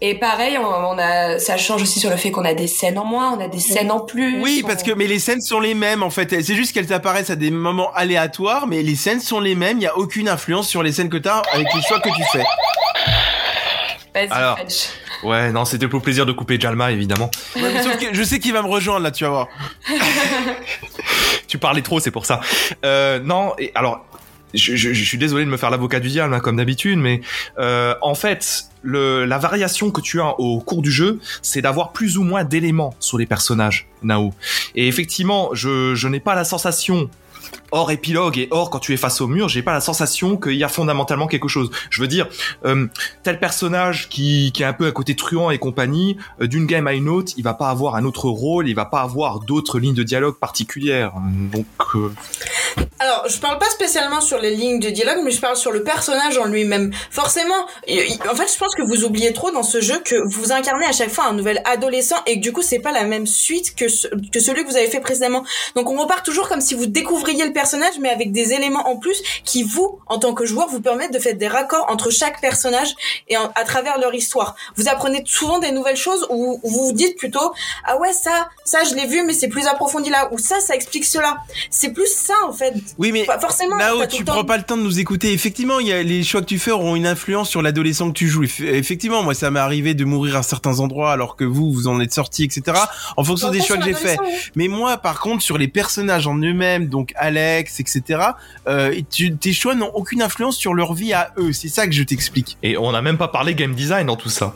Et 0.00 0.14
pareil, 0.14 0.56
on, 0.58 0.64
on 0.64 0.98
a, 0.98 1.38
ça 1.38 1.56
change 1.58 1.82
aussi 1.82 2.00
sur 2.00 2.08
le 2.08 2.16
fait 2.16 2.30
qu'on 2.30 2.44
a 2.46 2.54
des 2.54 2.66
scènes 2.66 2.98
en 2.98 3.04
moins, 3.04 3.36
on 3.36 3.40
a 3.44 3.46
des 3.48 3.58
scènes 3.60 3.90
en 3.90 4.00
plus. 4.00 4.40
Oui, 4.40 4.62
on- 4.64 4.66
parce 4.66 4.82
que 4.82 4.92
mais 4.92 5.06
les 5.06 5.18
scènes 5.18 5.42
sont 5.42 5.60
les 5.60 5.74
mêmes 5.74 6.02
en 6.02 6.08
fait. 6.10 6.30
C'est 6.42 6.54
juste 6.54 6.72
qu'elles 6.72 6.92
apparaissent 6.92 7.28
à 7.30 7.36
des 7.36 7.50
moments 7.50 7.92
aléatoires, 7.92 8.66
mais 8.66 8.82
les 8.82 8.96
scènes 8.96 9.20
sont 9.20 9.40
les 9.40 9.54
mêmes. 9.54 9.76
Il 9.78 9.82
y 9.82 9.86
a 9.86 9.96
aucune 9.98 10.28
influence 10.28 10.68
sur 10.68 10.82
les 10.82 10.92
scènes 10.92 11.10
que 11.10 11.18
tu 11.18 11.28
as 11.28 11.42
avec 11.52 11.66
les 11.74 11.82
choix 11.82 12.00
que 12.00 12.08
tu 12.08 12.22
fais. 12.32 12.44
Vas-y, 14.14 14.28
Alors. 14.30 14.56
French. 14.56 14.88
Ouais, 15.24 15.50
non, 15.50 15.64
c'était 15.64 15.88
pour 15.88 15.98
le 15.98 16.02
plaisir 16.04 16.24
de 16.26 16.32
couper 16.32 16.58
Jalma, 16.60 16.90
évidemment. 16.92 17.28
Ouais, 17.56 17.62
mais 17.74 17.82
sauf 17.82 17.98
que 17.98 18.14
je 18.14 18.22
sais 18.22 18.38
qu'il 18.38 18.52
va 18.52 18.62
me 18.62 18.68
rejoindre 18.68 19.00
là, 19.00 19.10
tu 19.10 19.24
vas 19.24 19.30
voir. 19.30 19.48
tu 21.48 21.58
parlais 21.58 21.82
trop, 21.82 21.98
c'est 22.00 22.10
pour 22.10 22.24
ça. 22.24 22.40
Euh, 22.84 23.18
non, 23.20 23.52
et 23.58 23.72
alors, 23.74 24.04
je, 24.54 24.76
je- 24.76 24.92
je 24.92 25.04
suis 25.04 25.18
désolé 25.18 25.44
de 25.44 25.50
me 25.50 25.56
faire 25.56 25.70
l'avocat 25.70 26.00
du 26.00 26.08
diable, 26.08 26.34
hein, 26.34 26.40
comme 26.40 26.56
d'habitude, 26.56 26.98
mais 26.98 27.20
euh, 27.58 27.94
en 28.02 28.14
fait, 28.14 28.64
le, 28.82 29.24
la 29.24 29.38
variation 29.38 29.90
que 29.90 30.00
tu 30.00 30.20
as 30.20 30.38
au 30.40 30.60
cours 30.60 30.82
du 30.82 30.90
jeu, 30.90 31.18
c'est 31.42 31.62
d'avoir 31.62 31.92
plus 31.92 32.16
ou 32.18 32.22
moins 32.22 32.44
d'éléments 32.44 32.94
sur 33.00 33.18
les 33.18 33.26
personnages, 33.26 33.86
Nao. 34.02 34.32
Et 34.74 34.88
effectivement, 34.88 35.50
je, 35.52 35.94
je 35.94 36.08
n'ai 36.08 36.20
pas 36.20 36.34
la 36.34 36.44
sensation 36.44 37.10
hors 37.70 37.90
épilogue 37.90 38.38
et 38.38 38.48
hors 38.50 38.70
quand 38.70 38.78
tu 38.78 38.92
es 38.92 38.96
face 38.96 39.20
au 39.20 39.26
mur, 39.26 39.48
j'ai 39.48 39.62
pas 39.62 39.72
la 39.72 39.80
sensation 39.80 40.36
qu'il 40.36 40.54
y 40.54 40.64
a 40.64 40.68
fondamentalement 40.68 41.26
quelque 41.26 41.48
chose. 41.48 41.70
Je 41.90 42.00
veux 42.00 42.08
dire, 42.08 42.28
euh, 42.64 42.86
tel 43.22 43.38
personnage 43.38 44.08
qui, 44.08 44.52
qui 44.52 44.62
est 44.62 44.66
un 44.66 44.72
peu 44.72 44.86
à 44.86 44.92
côté 44.92 45.16
truand 45.16 45.50
et 45.50 45.58
compagnie, 45.58 46.16
euh, 46.40 46.46
d'une 46.46 46.66
game 46.66 46.86
à 46.86 46.92
une 46.92 47.08
autre, 47.08 47.32
il 47.36 47.44
va 47.44 47.54
pas 47.54 47.68
avoir 47.68 47.94
un 47.96 48.04
autre 48.04 48.28
rôle, 48.28 48.68
il 48.68 48.74
va 48.74 48.84
pas 48.84 49.00
avoir 49.00 49.40
d'autres 49.40 49.78
lignes 49.78 49.94
de 49.94 50.02
dialogue 50.02 50.38
particulières. 50.38 51.12
Donc, 51.52 51.66
euh, 51.94 52.10
Alors, 52.98 53.28
je 53.28 53.38
parle 53.38 53.58
pas 53.58 53.70
spécialement 53.70 54.20
sur 54.20 54.38
les 54.38 54.54
lignes 54.54 54.80
de 54.80 54.90
dialogue, 54.90 55.18
mais 55.24 55.30
je 55.30 55.40
parle 55.40 55.56
sur 55.56 55.72
le 55.72 55.82
personnage 55.82 56.38
en 56.38 56.46
lui-même. 56.46 56.92
Forcément, 57.10 57.66
en 57.86 58.34
fait, 58.34 58.52
je 58.52 58.58
pense 58.58 58.74
que 58.74 58.82
vous 58.82 59.04
oubliez 59.04 59.32
trop 59.32 59.50
dans 59.50 59.62
ce 59.62 59.80
jeu 59.80 60.00
que 60.04 60.16
vous 60.28 60.52
incarnez 60.52 60.86
à 60.86 60.92
chaque 60.92 61.10
fois 61.10 61.26
un 61.26 61.32
nouvel 61.32 61.62
adolescent 61.64 62.16
et 62.26 62.36
que 62.36 62.40
du 62.40 62.52
coup, 62.52 62.62
c'est 62.62 62.80
pas 62.80 62.92
la 62.92 63.04
même 63.04 63.26
suite 63.26 63.74
que, 63.74 63.86
que 64.30 64.40
celui 64.40 64.64
que 64.64 64.70
vous 64.70 64.76
avez 64.76 64.88
fait 64.88 65.00
précédemment. 65.00 65.44
Donc, 65.74 65.90
on 65.90 65.96
repart 65.96 66.24
toujours 66.24 66.48
comme 66.48 66.60
si 66.60 66.74
vous 66.74 66.86
découvriez 66.86 67.44
le 67.44 67.52
personnage, 67.60 67.94
mais 68.02 68.10
avec 68.10 68.30
des 68.32 68.52
éléments 68.52 68.86
en 68.88 68.96
plus 68.96 69.18
qui, 69.44 69.60
vous, 69.64 69.98
en 70.06 70.18
tant 70.18 70.32
que 70.38 70.44
joueur, 70.46 70.68
vous 70.68 70.80
permettent 70.80 71.12
de 71.12 71.18
faire 71.18 71.34
des 71.44 71.48
raccords 71.48 71.86
entre 71.88 72.08
chaque 72.10 72.40
personnage 72.40 72.90
et 73.28 73.36
en- 73.36 73.50
à 73.54 73.64
travers 73.64 73.98
leur 73.98 74.14
histoire. 74.14 74.54
Vous 74.76 74.86
apprenez 74.88 75.22
souvent 75.26 75.58
des 75.58 75.72
nouvelles 75.72 75.96
choses 76.08 76.26
où 76.30 76.60
vous 76.62 76.84
vous 76.86 76.92
dites 76.92 77.16
plutôt, 77.16 77.52
ah 77.84 77.96
ouais, 78.00 78.12
ça, 78.12 78.48
ça, 78.64 78.78
je 78.88 78.94
l'ai 78.94 79.06
vu, 79.06 79.22
mais 79.26 79.32
c'est 79.32 79.48
plus 79.48 79.66
approfondi 79.66 80.10
là, 80.10 80.28
ou 80.32 80.38
ça, 80.38 80.60
ça 80.60 80.74
explique 80.74 81.04
cela. 81.04 81.38
C'est 81.70 81.92
plus 81.92 82.10
ça, 82.28 82.34
en 82.48 82.52
fait. 82.52 82.74
Oui, 82.98 83.10
mais 83.12 83.24
Pas 83.24 83.40
forcément. 83.40 83.76
Tout 83.78 84.16
tu 84.18 84.24
temps- 84.24 84.32
prends 84.34 84.44
pas 84.44 84.56
le 84.56 84.62
temps 84.62 84.76
de 84.76 84.82
nous 84.82 84.98
écouter. 85.00 85.32
Effectivement, 85.32 85.80
il 85.80 85.88
y 85.88 85.92
a 85.92 86.02
les 86.02 86.22
choix 86.22 86.40
que 86.42 86.46
tu 86.46 86.58
fais 86.58 86.70
auront 86.70 86.94
une 86.96 87.06
influence 87.06 87.48
sur 87.48 87.62
l'adolescent 87.62 88.08
que 88.08 88.18
tu 88.22 88.28
joues. 88.28 88.44
Eff- 88.44 88.64
Effectivement, 88.64 89.22
moi, 89.22 89.34
ça 89.34 89.50
m'est 89.50 89.60
arrivé 89.60 89.94
de 89.94 90.04
mourir 90.04 90.36
à 90.36 90.42
certains 90.42 90.78
endroits 90.80 91.12
alors 91.12 91.34
que 91.36 91.44
vous, 91.44 91.72
vous 91.72 91.88
en 91.88 91.98
êtes 92.00 92.12
sortis, 92.14 92.44
etc. 92.44 92.62
En 93.16 93.24
fonction 93.24 93.50
des 93.50 93.60
choix 93.62 93.76
que 93.78 93.84
j'ai 93.84 93.94
oui. 93.94 94.16
Mais 94.54 94.68
moi, 94.68 94.96
par 94.98 95.20
contre, 95.20 95.42
sur 95.42 95.58
les 95.58 95.68
personnages 95.68 96.26
en 96.26 96.36
eux-mêmes, 96.36 96.86
donc 96.88 97.12
Alex, 97.16 97.47
etc., 97.56 98.02
euh, 98.68 98.94
tu- 99.10 99.36
tes 99.36 99.52
choix 99.52 99.74
n'ont 99.74 99.90
aucune 99.94 100.22
influence 100.22 100.56
sur 100.56 100.74
leur 100.74 100.94
vie 100.94 101.12
à 101.12 101.32
eux. 101.38 101.52
C'est 101.52 101.68
ça 101.68 101.86
que 101.86 101.92
je 101.92 102.02
t'explique. 102.02 102.56
et 102.62 102.76
on 102.76 102.92
n'a 102.92 103.02
même 103.02 103.18
pas 103.18 103.28
parlé 103.28 103.54
game 103.54 103.74
design 103.74 104.06
dans 104.06 104.16
tout 104.16 104.28
ça. 104.30 104.54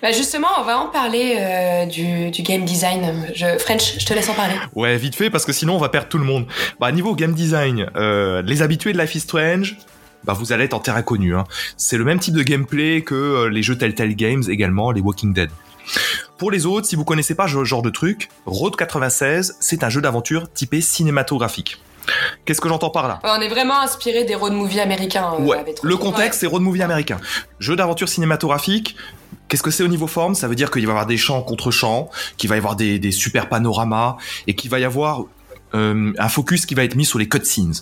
Bah 0.00 0.12
justement, 0.12 0.46
on 0.60 0.62
va 0.62 0.78
en 0.78 0.86
parler 0.86 1.34
euh, 1.38 1.86
du, 1.86 2.30
du 2.30 2.42
game 2.42 2.64
design. 2.64 3.26
Je, 3.34 3.58
French, 3.58 3.98
je 3.98 4.06
te 4.06 4.14
laisse 4.14 4.28
en 4.28 4.34
parler. 4.34 4.54
Ouais, 4.76 4.96
vite 4.96 5.16
fait, 5.16 5.28
parce 5.28 5.44
que 5.44 5.52
sinon 5.52 5.74
on 5.74 5.78
va 5.78 5.88
perdre 5.88 6.08
tout 6.08 6.18
le 6.18 6.24
monde. 6.24 6.46
Bah, 6.78 6.92
niveau 6.92 7.14
game 7.16 7.32
design, 7.34 7.86
euh, 7.96 8.42
les 8.42 8.62
habitués 8.62 8.92
de 8.92 8.98
Life 9.00 9.14
is 9.16 9.20
Strange, 9.20 9.76
bah, 10.22 10.34
vous 10.34 10.52
allez 10.52 10.64
être 10.64 10.74
en 10.74 10.78
terre 10.78 10.94
inconnue. 10.94 11.34
Hein. 11.34 11.44
C'est 11.76 11.98
le 11.98 12.04
même 12.04 12.20
type 12.20 12.34
de 12.34 12.44
gameplay 12.44 13.02
que 13.02 13.14
euh, 13.14 13.50
les 13.50 13.62
jeux 13.64 13.76
Telltale 13.76 14.14
Games, 14.14 14.44
également 14.48 14.92
les 14.92 15.00
Walking 15.00 15.32
Dead. 15.34 15.50
Pour 16.38 16.50
les 16.50 16.66
autres, 16.66 16.86
si 16.86 16.96
vous 16.96 17.04
connaissez 17.04 17.34
pas 17.34 17.46
ce 17.46 17.64
genre 17.64 17.82
de 17.82 17.90
truc, 17.90 18.28
Road 18.46 18.74
96, 18.76 19.56
c'est 19.60 19.84
un 19.84 19.88
jeu 19.88 20.00
d'aventure 20.00 20.50
typé 20.52 20.80
cinématographique. 20.80 21.80
Qu'est-ce 22.44 22.60
que 22.60 22.68
j'entends 22.68 22.90
par 22.90 23.08
là? 23.08 23.20
On 23.22 23.40
est 23.40 23.48
vraiment 23.48 23.80
inspiré 23.80 24.24
des 24.24 24.34
road 24.34 24.52
movies 24.52 24.80
américains. 24.80 25.32
euh, 25.38 25.42
Ouais, 25.44 25.64
le 25.82 25.96
contexte, 25.96 26.40
c'est 26.40 26.46
road 26.46 26.60
movie 26.60 26.82
américain. 26.82 27.18
Jeu 27.60 27.76
d'aventure 27.76 28.08
cinématographique. 28.08 28.96
Qu'est-ce 29.48 29.62
que 29.62 29.70
c'est 29.70 29.82
au 29.84 29.88
niveau 29.88 30.06
forme? 30.06 30.34
Ça 30.34 30.48
veut 30.48 30.54
dire 30.54 30.70
qu'il 30.70 30.82
va 30.86 30.88
y 30.88 30.90
avoir 30.90 31.06
des 31.06 31.16
champs 31.16 31.40
contre 31.42 31.70
champs, 31.70 32.10
qu'il 32.36 32.50
va 32.50 32.56
y 32.56 32.58
avoir 32.58 32.76
des, 32.76 32.98
des 32.98 33.12
super 33.12 33.48
panoramas, 33.48 34.16
et 34.46 34.54
qu'il 34.54 34.70
va 34.70 34.78
y 34.80 34.84
avoir 34.84 35.22
euh, 35.74 36.12
un 36.18 36.28
focus 36.28 36.66
qui 36.66 36.74
va 36.74 36.84
être 36.84 36.96
mis 36.96 37.04
sur 37.04 37.18
les 37.18 37.28
cutscenes. 37.28 37.74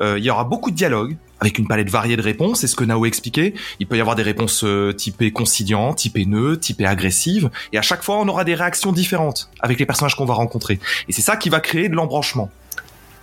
Euh, 0.00 0.18
il 0.18 0.24
y 0.24 0.30
aura 0.30 0.44
beaucoup 0.44 0.70
de 0.70 0.76
dialogues, 0.76 1.16
avec 1.40 1.58
une 1.58 1.66
palette 1.66 1.90
variée 1.90 2.16
de 2.16 2.22
réponses, 2.22 2.60
c'est 2.60 2.66
ce 2.68 2.76
que 2.76 2.84
Nao 2.84 3.04
expliquait. 3.04 3.54
Il 3.80 3.86
peut 3.86 3.96
y 3.96 4.00
avoir 4.00 4.14
des 4.14 4.22
réponses 4.22 4.62
euh, 4.64 4.92
typées 4.92 5.32
conciliantes, 5.32 5.96
typées 5.96 6.24
neutres, 6.24 6.60
typées 6.60 6.86
agressives, 6.86 7.50
et 7.72 7.78
à 7.78 7.82
chaque 7.82 8.02
fois 8.02 8.18
on 8.20 8.28
aura 8.28 8.44
des 8.44 8.54
réactions 8.54 8.92
différentes 8.92 9.50
avec 9.60 9.78
les 9.80 9.86
personnages 9.86 10.14
qu'on 10.14 10.24
va 10.24 10.34
rencontrer. 10.34 10.78
Et 11.08 11.12
c'est 11.12 11.22
ça 11.22 11.36
qui 11.36 11.48
va 11.48 11.60
créer 11.60 11.88
de 11.88 11.94
l'embranchement 11.94 12.50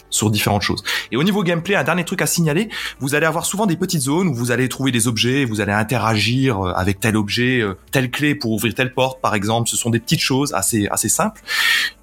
sur 0.10 0.30
différentes 0.30 0.62
choses. 0.62 0.84
Et 1.12 1.18
au 1.18 1.24
niveau 1.24 1.44
gameplay, 1.44 1.76
un 1.76 1.84
dernier 1.84 2.04
truc 2.04 2.22
à 2.22 2.26
signaler, 2.26 2.70
vous 3.00 3.16
allez 3.16 3.26
avoir 3.26 3.46
souvent 3.46 3.66
des 3.66 3.76
petites 3.78 4.02
zones 4.02 4.28
où 4.28 4.34
vous 4.34 4.52
allez 4.52 4.68
trouver 4.70 4.92
des 4.92 5.08
objets, 5.08 5.46
vous 5.46 5.62
allez 5.62 5.72
interagir 5.72 6.60
euh, 6.66 6.72
avec 6.74 7.00
tel 7.00 7.16
objet, 7.18 7.60
euh, 7.62 7.76
telle 7.92 8.10
clé 8.12 8.36
pour 8.36 8.52
ouvrir 8.52 8.74
telle 8.74 8.94
porte 8.94 9.22
par 9.22 9.36
exemple, 9.36 9.70
ce 9.70 9.78
sont 9.78 9.90
des 9.90 10.00
petites 10.00 10.20
choses 10.22 10.54
assez 10.54 10.88
assez 10.92 11.10
simples. 11.10 11.42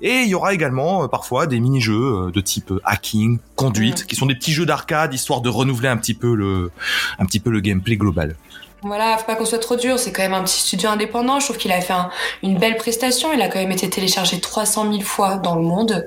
Et 0.00 0.22
il 0.22 0.28
y 0.28 0.34
aura 0.34 0.54
également 0.54 1.04
euh, 1.04 1.08
parfois 1.08 1.46
des 1.46 1.58
mini-jeux 1.60 2.30
de 2.32 2.40
type 2.40 2.72
hacking, 2.84 3.38
conduite, 3.54 4.06
qui 4.06 4.16
sont 4.16 4.26
des 4.26 4.34
petits 4.34 4.52
jeux 4.52 4.66
d'arcade 4.66 5.12
histoire 5.14 5.40
de 5.40 5.48
renouveler 5.48 5.88
un 5.88 5.96
petit 5.96 6.14
peu 6.14 6.34
le 6.34 6.70
un 7.18 7.26
petit 7.26 7.40
peu 7.40 7.50
le 7.50 7.60
gameplay 7.60 7.96
global. 7.96 8.36
Voilà, 8.82 9.16
faut 9.18 9.24
pas 9.24 9.34
qu'on 9.34 9.46
soit 9.46 9.58
trop 9.58 9.74
dur. 9.74 9.98
C'est 9.98 10.12
quand 10.12 10.22
même 10.22 10.34
un 10.34 10.44
petit 10.44 10.60
studio 10.60 10.90
indépendant. 10.90 11.40
Je 11.40 11.46
trouve 11.46 11.56
qu'il 11.56 11.72
a 11.72 11.80
fait 11.80 11.94
un- 11.94 12.10
une 12.44 12.58
belle 12.58 12.76
prestation. 12.76 13.32
Il 13.32 13.40
a 13.40 13.48
quand 13.48 13.58
même 13.58 13.72
été 13.72 13.88
téléchargé 13.90 14.38
300 14.38 14.92
000 14.92 15.02
fois 15.02 15.38
dans 15.38 15.56
le 15.56 15.62
monde. 15.62 16.06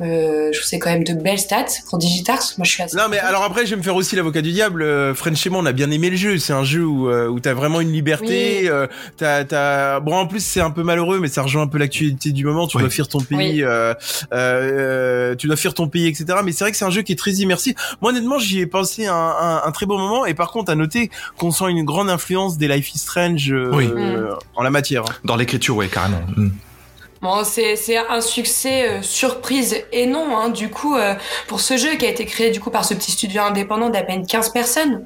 Euh, 0.00 0.50
je 0.52 0.58
trouve 0.58 0.62
que 0.62 0.68
c'est 0.68 0.78
quand 0.78 0.90
même 0.90 1.04
de 1.04 1.12
belles 1.14 1.38
stats 1.38 1.64
pour 1.88 1.98
Digitars. 1.98 2.42
Moi, 2.56 2.64
je 2.64 2.70
suis 2.70 2.82
assez. 2.82 2.96
Non, 2.96 3.04
mais 3.10 3.18
alors 3.18 3.42
après, 3.42 3.66
je 3.66 3.70
vais 3.70 3.76
me 3.76 3.82
faire 3.82 3.96
aussi 3.96 4.14
l'avocat 4.16 4.42
du 4.42 4.52
diable. 4.52 4.82
Euh, 4.82 5.14
French 5.14 5.44
et 5.46 5.50
moi, 5.50 5.60
on 5.60 5.66
a 5.66 5.72
bien 5.72 5.90
aimé 5.90 6.08
le 6.10 6.16
jeu. 6.16 6.38
C'est 6.38 6.52
un 6.52 6.64
jeu 6.64 6.84
où, 6.84 7.08
euh, 7.10 7.26
où 7.28 7.40
t'as 7.40 7.54
vraiment 7.54 7.80
une 7.80 7.92
liberté. 7.92 8.60
Oui. 8.62 8.68
euh, 8.68 8.86
t'as, 9.16 9.44
t'as... 9.44 10.00
Bon, 10.00 10.14
en 10.14 10.26
plus, 10.26 10.44
c'est 10.44 10.60
un 10.60 10.70
peu 10.70 10.82
malheureux, 10.82 11.18
mais 11.20 11.28
ça 11.28 11.42
rejoint 11.42 11.62
un 11.62 11.66
peu 11.66 11.78
l'actualité 11.78 12.30
du 12.32 12.44
moment. 12.44 12.66
Tu 12.66 12.76
Oui. 12.76 12.82
dois 12.82 12.90
fuir 12.90 13.08
ton 13.08 13.18
pays. 13.20 13.36
Oui. 13.38 13.62
euh, 13.64 13.94
euh, 14.32 15.34
tu 15.34 15.46
dois 15.46 15.56
fuir 15.56 15.74
ton 15.74 15.88
pays, 15.88 16.06
etc. 16.06 16.26
Mais 16.44 16.52
c'est 16.52 16.64
vrai 16.64 16.70
que 16.70 16.76
c'est 16.76 16.84
un 16.84 16.90
jeu 16.90 17.02
qui 17.02 17.12
est 17.12 17.16
très 17.16 17.32
immersif. 17.32 17.74
Moi, 18.00 18.12
honnêtement, 18.12 18.38
j'y 18.38 18.60
ai 18.60 18.66
passé 18.66 19.06
un, 19.06 19.14
un, 19.14 19.62
un 19.64 19.70
très 19.72 19.86
beau 19.86 19.98
moment. 19.98 20.26
Et 20.26 20.34
par 20.34 20.50
contre, 20.50 20.70
à 20.70 20.74
noter 20.74 21.10
qu'on 21.36 21.50
sent 21.50 21.70
une 21.70 21.84
grande 21.84 22.10
influence 22.10 22.56
des 22.58 22.68
Life 22.68 22.94
is 22.94 22.98
Strange 22.98 23.50
euh, 23.52 23.70
Oui. 23.74 23.88
euh, 23.94 24.34
en 24.54 24.62
la 24.62 24.70
matière. 24.70 25.04
Dans 25.24 25.36
l'écriture, 25.36 25.76
ouais, 25.76 25.88
carrément. 25.88 26.20
Mm. 26.36 26.48
Bon, 27.20 27.42
c'est 27.44 27.74
c'est 27.76 27.96
un 27.96 28.20
succès 28.20 28.88
euh, 28.88 29.02
surprise 29.02 29.76
et 29.92 30.06
non. 30.06 30.36
Hein, 30.38 30.50
du 30.50 30.68
coup, 30.70 30.96
euh, 30.96 31.14
pour 31.48 31.60
ce 31.60 31.76
jeu 31.76 31.96
qui 31.96 32.06
a 32.06 32.08
été 32.08 32.24
créé 32.26 32.50
du 32.50 32.60
coup 32.60 32.70
par 32.70 32.84
ce 32.84 32.94
petit 32.94 33.10
studio 33.10 33.42
indépendant 33.42 33.90
d'à 33.90 34.02
peine 34.02 34.24
15 34.26 34.50
personnes. 34.50 35.04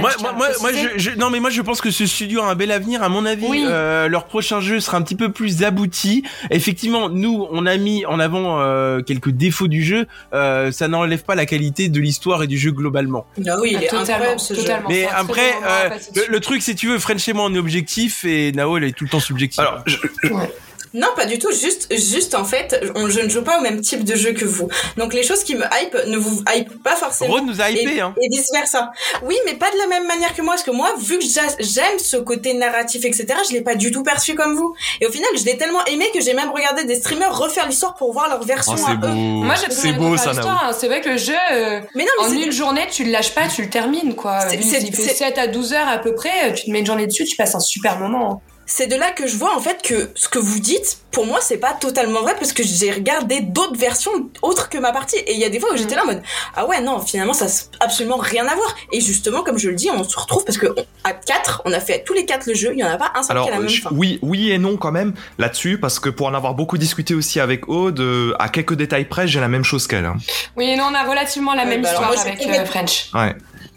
Moi, 0.00 0.10
moi, 0.20 0.32
moi, 0.32 0.48
moi, 0.60 0.70
je, 0.72 0.88
je- 0.98 1.10
non, 1.16 1.30
mais 1.30 1.38
moi, 1.38 1.48
je 1.50 1.62
pense 1.62 1.80
que 1.80 1.90
ce 1.92 2.04
studio 2.04 2.42
a 2.42 2.46
un 2.50 2.54
bel 2.56 2.72
avenir. 2.72 3.02
À 3.02 3.08
mon 3.08 3.24
avis, 3.24 3.46
Oui. 3.48 3.64
euh, 3.66 4.08
leur 4.08 4.24
prochain 4.26 4.60
jeu 4.60 4.80
sera 4.80 4.96
un 4.98 5.02
petit 5.02 5.14
peu 5.14 5.30
plus 5.30 5.62
abouti. 5.62 6.24
Effectivement, 6.50 7.08
nous, 7.08 7.46
on 7.50 7.64
a 7.64 7.76
mis 7.76 8.04
en 8.06 8.18
avant 8.18 8.60
euh, 8.60 9.00
quelques 9.00 9.30
défauts 9.30 9.68
du 9.68 9.84
jeu. 9.84 10.06
Euh, 10.34 10.72
ça 10.72 10.88
n'enlève 10.88 11.22
pas 11.22 11.36
la 11.36 11.46
qualité 11.46 11.88
de 11.88 12.00
l'histoire 12.00 12.42
et 12.42 12.48
du 12.48 12.58
jeu 12.58 12.72
globalement. 12.72 13.24
Ah 13.46 13.56
oui, 13.60 13.70
il 13.74 13.82
est 13.82 13.86
Ah, 13.86 13.98
totalement, 13.98 14.14
incroyable 14.14 14.40
ce 14.40 14.54
jeu. 14.54 14.62
Mais 14.88 15.06
après, 15.06 15.52
euh, 15.64 15.90
le, 16.28 16.40
truc, 16.40 16.60
si 16.60 16.74
tu 16.74 16.88
veux, 16.88 16.98
French 16.98 17.26
et 17.28 17.32
moi, 17.32 17.44
on 17.48 17.54
est 17.54 17.58
objectif 17.58 18.24
et 18.24 18.50
Nao, 18.52 18.76
elle 18.76 18.84
est 18.84 18.92
tout 18.92 19.04
le 19.04 19.10
temps 19.10 19.20
subjective. 19.20 19.60
Alors, 19.60 19.82
je, 19.86 19.96
Ouais. 20.28 20.50
Non, 20.94 21.08
pas 21.16 21.26
du 21.26 21.38
tout. 21.38 21.50
Juste, 21.52 21.88
juste 21.94 22.34
en 22.34 22.44
fait, 22.44 22.84
on- 22.94 23.08
je 23.08 23.20
ne 23.20 23.28
joue 23.28 23.42
pas 23.42 23.58
au 23.58 23.62
même 23.62 23.80
type 23.80 24.04
de 24.04 24.14
jeu 24.14 24.32
que 24.32 24.44
vous. 24.44 24.68
Donc 24.96 25.14
les 25.14 25.22
choses 25.22 25.42
qui 25.44 25.54
me 25.54 25.64
hype 25.64 25.96
ne 26.06 26.16
vous 26.18 26.42
hype 26.54 26.82
pas 26.82 26.96
forcément. 26.96 27.34
Rod 27.34 27.46
nous 27.46 27.60
a 27.60 27.70
hypé, 27.70 27.96
et, 27.96 28.00
hein. 28.00 28.14
et 28.20 28.28
vice 28.28 28.48
versa. 28.52 28.90
Oui, 29.22 29.36
mais 29.46 29.54
pas 29.54 29.70
de 29.70 29.78
la 29.78 29.86
même 29.86 30.06
manière 30.06 30.34
que 30.34 30.42
moi, 30.42 30.52
parce 30.54 30.64
que 30.64 30.70
moi, 30.70 30.92
vu 30.98 31.18
que 31.18 31.24
j'a- 31.24 31.56
j'aime 31.60 31.98
ce 31.98 32.16
côté 32.18 32.52
narratif, 32.54 33.04
etc., 33.04 33.26
je 33.48 33.54
l'ai 33.54 33.60
pas 33.62 33.74
du 33.74 33.90
tout 33.90 34.02
perçu 34.02 34.34
comme 34.34 34.54
vous. 34.54 34.74
Et 35.00 35.06
au 35.06 35.10
final, 35.10 35.28
je 35.38 35.44
l'ai 35.44 35.56
tellement 35.56 35.84
aimé 35.86 36.06
que 36.12 36.20
j'ai 36.20 36.34
même 36.34 36.50
regardé 36.50 36.84
des 36.84 36.96
streamers 36.96 37.36
refaire 37.36 37.66
l'histoire 37.66 37.94
pour 37.94 38.12
voir 38.12 38.28
leur 38.28 38.42
version 38.44 38.74
Oh, 38.76 38.82
à 38.82 38.86
c'est 38.86 38.92
eux. 38.92 38.96
beau. 38.96 39.08
Moi, 39.08 39.54
j'ai 39.54 39.74
c'est 39.74 39.92
beau, 39.92 40.16
ça, 40.16 40.32
hein. 40.32 40.72
C'est 40.78 40.88
vrai 40.88 41.00
que 41.00 41.08
le 41.10 41.16
jeu, 41.16 41.32
euh, 41.52 41.80
Mais 41.94 42.04
non, 42.04 42.10
mais 42.20 42.26
en 42.26 42.28
c'est- 42.30 42.36
une 42.46 42.52
journée, 42.52 42.86
tu 42.90 43.04
le 43.04 43.10
lâches 43.10 43.34
pas, 43.34 43.48
tu 43.48 43.62
le 43.62 43.70
termines, 43.70 44.14
quoi. 44.14 44.40
C'est- 44.48 44.56
Vu 44.56 44.62
c'est- 44.62 44.78
qu'il 44.80 44.94
fait 44.94 45.02
c'est- 45.02 45.14
7 45.14 45.38
à 45.38 45.46
12 45.46 45.72
heures 45.72 45.88
à 45.88 45.98
peu 45.98 46.14
près, 46.14 46.52
tu 46.54 46.64
te 46.66 46.70
mets 46.70 46.80
une 46.80 46.86
journée 46.86 47.06
dessus, 47.06 47.24
tu 47.24 47.36
passes 47.36 47.54
un 47.54 47.60
super 47.60 47.98
moment. 47.98 48.42
C'est 48.74 48.86
de 48.86 48.96
là 48.96 49.10
que 49.10 49.26
je 49.26 49.36
vois 49.36 49.54
en 49.54 49.60
fait 49.60 49.82
que 49.82 50.10
ce 50.14 50.28
que 50.28 50.38
vous 50.38 50.58
dites, 50.58 50.98
pour 51.10 51.26
moi, 51.26 51.40
c'est 51.42 51.58
pas 51.58 51.74
totalement 51.74 52.22
vrai 52.22 52.34
parce 52.38 52.54
que 52.54 52.62
j'ai 52.62 52.90
regardé 52.90 53.40
d'autres 53.40 53.76
versions 53.76 54.10
autres 54.40 54.70
que 54.70 54.78
ma 54.78 54.92
partie. 54.92 55.16
Et 55.26 55.34
il 55.34 55.38
y 55.40 55.44
a 55.44 55.50
des 55.50 55.60
fois 55.60 55.70
où 55.74 55.76
j'étais 55.76 55.94
là 55.94 56.04
en 56.04 56.06
mode 56.06 56.22
ah 56.56 56.66
ouais 56.66 56.80
non 56.80 56.98
finalement 57.00 57.34
ça 57.34 57.44
n'a 57.44 57.50
absolument 57.80 58.16
rien 58.16 58.46
à 58.48 58.54
voir. 58.54 58.74
Et 58.92 59.00
justement 59.02 59.42
comme 59.42 59.58
je 59.58 59.68
le 59.68 59.74
dis, 59.74 59.90
on 59.90 60.02
se 60.04 60.18
retrouve 60.18 60.44
parce 60.46 60.56
que 60.56 60.68
on- 60.74 60.86
à 61.04 61.12
quatre, 61.12 61.60
on 61.66 61.72
a 61.72 61.80
fait 61.80 62.02
tous 62.04 62.14
les 62.14 62.24
quatre 62.24 62.46
le 62.46 62.54
jeu. 62.54 62.70
Il 62.72 62.78
y 62.78 62.84
en 62.84 62.88
a 62.90 62.96
pas 62.96 63.12
un 63.14 63.22
seul 63.22 63.32
Alors, 63.32 63.44
qui 63.46 63.50
a 63.50 63.54
la 63.56 63.60
même 63.60 63.68
je- 63.68 63.82
fin. 63.82 63.90
oui, 63.92 64.18
oui 64.22 64.50
et 64.52 64.58
non 64.58 64.78
quand 64.78 64.92
même 64.92 65.12
là-dessus, 65.36 65.78
parce 65.78 65.98
que 65.98 66.08
pour 66.08 66.26
en 66.28 66.34
avoir 66.34 66.54
beaucoup 66.54 66.78
discuté 66.78 67.14
aussi 67.14 67.40
avec 67.40 67.68
Aude, 67.68 68.00
euh, 68.00 68.32
à 68.38 68.48
quelques 68.48 68.74
détails 68.74 69.04
près, 69.04 69.28
j'ai 69.28 69.40
la 69.40 69.48
même 69.48 69.64
chose 69.64 69.86
qu'elle. 69.86 70.06
hein. 70.06 70.16
Oui, 70.56 70.74
non, 70.76 70.84
on 70.90 70.94
a 70.94 71.02
relativement 71.04 71.52
la 71.54 71.64
Ouais, 71.64 71.68
même 71.70 71.82
bah 71.82 71.90
alors 71.90 72.02
histoire 72.14 72.24
moi, 72.26 72.34
avec 72.34 72.46
euh, 72.60 72.64
French. 72.64 73.10
Ouais. 73.14 73.34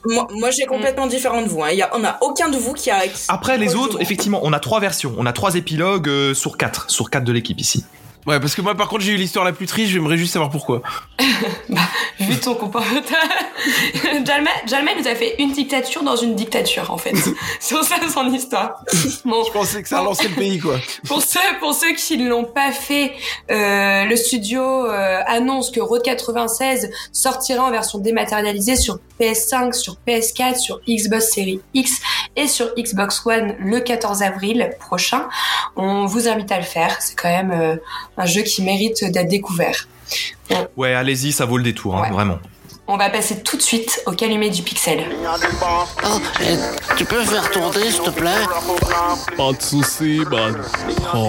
Moi, 0.07 0.27
moi 0.31 0.49
j'ai 0.51 0.65
complètement 0.65 1.07
différent 1.07 1.41
de 1.41 1.47
vous. 1.47 1.63
Hein. 1.63 1.69
Il 1.71 1.77
y 1.77 1.81
a, 1.81 1.89
on 1.95 2.03
a 2.03 2.17
aucun 2.21 2.49
de 2.49 2.57
vous 2.57 2.73
qui 2.73 2.89
a. 2.91 3.07
qui- 3.07 3.25
Après 3.27 3.57
les 3.57 3.75
autres, 3.75 4.01
effectivement, 4.01 4.39
on 4.43 4.53
a 4.53 4.59
trois 4.59 4.79
versions, 4.79 5.13
on 5.17 5.25
a 5.25 5.33
trois 5.33 5.55
épilogues 5.55 6.07
euh, 6.09 6.33
sur 6.33 6.57
quatre, 6.57 6.89
sur 6.91 7.09
quatre 7.09 7.23
de 7.23 7.31
l'équipe 7.31 7.59
ici. 7.59 7.85
Ouais, 8.25 8.39
parce 8.39 8.55
que 8.55 8.61
moi, 8.61 8.73
par 8.73 8.89
contre, 8.89 9.03
j'ai 9.03 9.11
eu 9.11 9.17
l'histoire 9.17 9.45
la 9.45 9.53
plus 9.53 9.67
triste, 9.67 9.91
j'aimerais 9.91 10.17
juste 10.17 10.33
savoir 10.33 10.49
pourquoi. 10.49 10.81
Vu 12.19 12.37
ton 12.37 12.55
comportement. 12.55 13.01
Jalma, 14.25 14.49
Jalma 14.65 14.91
nous 14.99 15.07
a 15.07 15.13
fait 15.15 15.35
une 15.37 15.51
dictature 15.51 16.01
dans 16.01 16.15
une 16.15 16.33
dictature, 16.33 16.89
en 16.91 16.97
fait. 16.97 17.13
C'est 17.59 17.75
ça 17.83 17.95
son 18.11 18.33
histoire. 18.33 18.83
Bon, 19.25 19.43
Je 19.43 19.51
pensais 19.51 19.83
que 19.83 19.89
ça 19.89 19.99
relançait 19.99 20.29
le 20.29 20.35
pays, 20.35 20.59
quoi. 20.59 20.79
pour 21.07 21.21
ceux, 21.21 21.39
pour 21.59 21.73
ceux 21.73 21.93
qui 21.93 22.17
ne 22.17 22.27
l'ont 22.27 22.45
pas 22.45 22.71
fait, 22.71 23.13
euh, 23.51 24.05
le 24.05 24.15
studio 24.15 24.61
euh, 24.61 25.19
annonce 25.27 25.69
que 25.69 25.79
Road 25.79 26.01
96 26.03 26.89
sortira 27.11 27.65
en 27.65 27.71
version 27.71 27.99
dématérialisée 27.99 28.75
sur 28.75 28.99
PS5, 29.19 29.73
sur 29.73 29.97
PS4, 30.07 30.57
sur 30.57 30.79
Xbox 30.87 31.31
Series 31.33 31.61
X 31.73 31.99
et 32.35 32.47
sur 32.47 32.67
Xbox 32.77 33.25
One 33.25 33.55
le 33.59 33.79
14 33.79 34.21
avril 34.23 34.69
prochain. 34.79 35.27
On 35.75 36.05
vous 36.05 36.27
invite 36.27 36.51
à 36.51 36.57
le 36.57 36.63
faire. 36.65 36.95
C'est 36.99 37.15
quand 37.15 37.29
même 37.29 37.51
euh, 37.51 37.75
un 38.17 38.25
jeu 38.25 38.41
qui 38.41 38.61
mérite 38.63 39.03
d'être 39.11 39.27
découvert. 39.29 39.87
Ouais, 40.77 40.93
allez-y, 40.93 41.31
ça 41.31 41.45
vaut 41.45 41.57
le 41.57 41.63
détour, 41.63 41.95
hein, 41.97 42.03
Ouais. 42.03 42.09
vraiment. 42.11 42.39
On 42.87 42.97
va 42.97 43.09
passer 43.09 43.41
tout 43.41 43.57
de 43.57 43.63
suite 43.63 43.99
au 44.05 44.11
calumet 44.11 44.51
du 44.51 44.61
pixel. 44.61 45.03
Oh, 46.05 46.19
tu 46.95 47.03
peux 47.05 47.23
faire 47.23 47.49
tourner, 47.49 47.89
s'il 47.89 48.01
te 48.03 48.09
plaît? 48.11 48.29
Pas 49.35 49.51
de 49.53 49.59
soucis, 49.61 50.21
man. 50.29 50.55
Oh. 51.15 51.27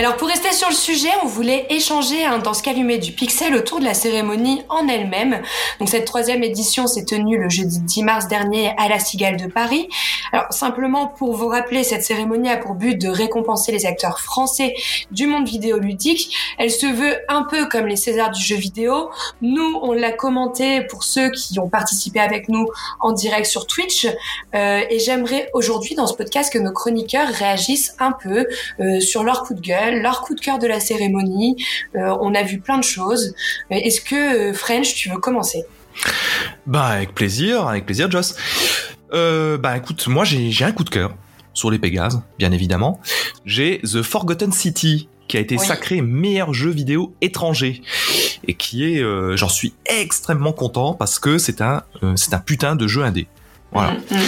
Alors 0.00 0.16
pour 0.16 0.28
rester 0.28 0.54
sur 0.54 0.70
le 0.70 0.74
sujet, 0.74 1.10
on 1.22 1.26
voulait 1.26 1.66
échanger 1.68 2.24
hein, 2.24 2.38
dans 2.38 2.54
ce 2.54 2.62
calumet 2.62 2.96
du 2.96 3.12
pixel 3.12 3.54
autour 3.54 3.80
de 3.80 3.84
la 3.84 3.92
cérémonie 3.92 4.62
en 4.70 4.88
elle-même. 4.88 5.42
Donc 5.78 5.90
cette 5.90 6.06
troisième 6.06 6.42
édition 6.42 6.86
s'est 6.86 7.04
tenue 7.04 7.36
le 7.36 7.50
jeudi 7.50 7.80
10 7.80 8.04
mars 8.04 8.26
dernier 8.26 8.72
à 8.78 8.88
la 8.88 8.98
Cigale 8.98 9.36
de 9.36 9.46
Paris. 9.46 9.90
Alors 10.32 10.50
simplement 10.54 11.06
pour 11.06 11.34
vous 11.34 11.48
rappeler, 11.48 11.84
cette 11.84 12.02
cérémonie 12.02 12.48
a 12.48 12.56
pour 12.56 12.76
but 12.76 12.98
de 12.98 13.08
récompenser 13.08 13.72
les 13.72 13.84
acteurs 13.84 14.20
français 14.20 14.74
du 15.10 15.26
monde 15.26 15.46
vidéoludique. 15.46 16.34
Elle 16.56 16.70
se 16.70 16.86
veut 16.86 17.18
un 17.28 17.42
peu 17.42 17.66
comme 17.66 17.86
les 17.86 17.96
Césars 17.96 18.30
du 18.30 18.40
jeu 18.42 18.56
vidéo. 18.56 19.10
Nous, 19.42 19.80
on 19.82 19.92
l'a 19.92 20.12
commenté 20.12 20.80
pour 20.80 21.04
ceux 21.04 21.30
qui 21.30 21.58
ont 21.58 21.68
participé 21.68 22.20
avec 22.20 22.48
nous 22.48 22.66
en 23.00 23.12
direct 23.12 23.44
sur 23.44 23.66
Twitch. 23.66 24.06
Euh, 24.54 24.80
et 24.88 24.98
j'aimerais 24.98 25.50
aujourd'hui 25.52 25.94
dans 25.94 26.06
ce 26.06 26.14
podcast 26.14 26.50
que 26.50 26.58
nos 26.58 26.72
chroniqueurs 26.72 27.28
réagissent 27.28 27.94
un 27.98 28.12
peu 28.12 28.46
euh, 28.80 29.00
sur 29.00 29.24
leur 29.24 29.42
coup 29.42 29.52
de 29.52 29.60
gueule, 29.60 29.89
leur 29.90 30.22
coup 30.22 30.34
de 30.34 30.40
cœur 30.40 30.58
de 30.58 30.66
la 30.66 30.80
cérémonie. 30.80 31.56
Euh, 31.96 32.16
on 32.20 32.34
a 32.34 32.42
vu 32.42 32.60
plein 32.60 32.78
de 32.78 32.84
choses. 32.84 33.34
Euh, 33.72 33.76
Est-ce 33.76 34.00
que 34.00 34.50
euh, 34.50 34.54
French, 34.54 34.94
tu 34.94 35.10
veux 35.10 35.18
commencer? 35.18 35.64
Bah 36.66 36.86
avec 36.86 37.14
plaisir, 37.14 37.66
avec 37.66 37.84
plaisir, 37.84 38.10
Joss. 38.10 38.34
Bah 39.12 39.76
écoute, 39.76 40.06
moi 40.06 40.24
j'ai 40.24 40.64
un 40.64 40.72
coup 40.72 40.84
de 40.84 40.90
cœur 40.90 41.14
sur 41.52 41.70
les 41.70 41.78
Pégases, 41.78 42.22
bien 42.38 42.52
évidemment. 42.52 43.00
J'ai 43.44 43.80
The 43.82 44.02
Forgotten 44.02 44.52
City 44.52 45.08
qui 45.30 45.36
a 45.36 45.40
été 45.40 45.56
Oui. 45.56 45.64
sacré 45.64 46.00
meilleur 46.02 46.52
jeu 46.52 46.70
vidéo 46.70 47.14
étranger 47.20 47.82
et 48.48 48.54
qui 48.54 48.84
est, 48.84 49.00
euh, 49.00 49.36
j'en 49.36 49.48
suis 49.48 49.72
extrêmement 49.86 50.52
content 50.52 50.92
parce 50.94 51.20
que 51.20 51.38
c'est 51.38 51.60
un, 51.60 51.82
euh, 52.02 52.14
c'est 52.16 52.34
un 52.34 52.40
putain 52.40 52.74
de 52.74 52.88
jeu 52.88 53.04
indé. 53.04 53.28
Voilà. 53.72 53.92
Mm, 53.92 54.16
mm. 54.16 54.18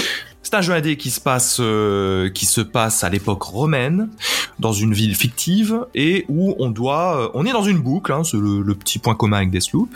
C'est 0.44 0.54
un 0.54 0.60
jeu 0.60 0.72
indé 0.74 0.96
qui 0.96 1.10
se 1.10 1.20
passe, 1.20 1.56
euh, 1.60 2.30
qui 2.30 2.46
se 2.46 2.60
passe 2.60 3.02
à 3.02 3.08
l'époque 3.08 3.42
romaine, 3.42 4.10
dans 4.62 4.72
une 4.72 4.94
ville 4.94 5.14
fictive, 5.14 5.84
et 5.94 6.24
où 6.28 6.54
on 6.58 6.70
doit, 6.70 7.20
euh, 7.20 7.28
on 7.34 7.44
est 7.44 7.52
dans 7.52 7.64
une 7.64 7.78
boucle, 7.78 8.12
hein, 8.12 8.22
c'est 8.24 8.38
le, 8.38 8.74
petit 8.74 8.98
point 8.98 9.14
commun 9.14 9.38
avec 9.38 9.50
Deathloop, 9.50 9.94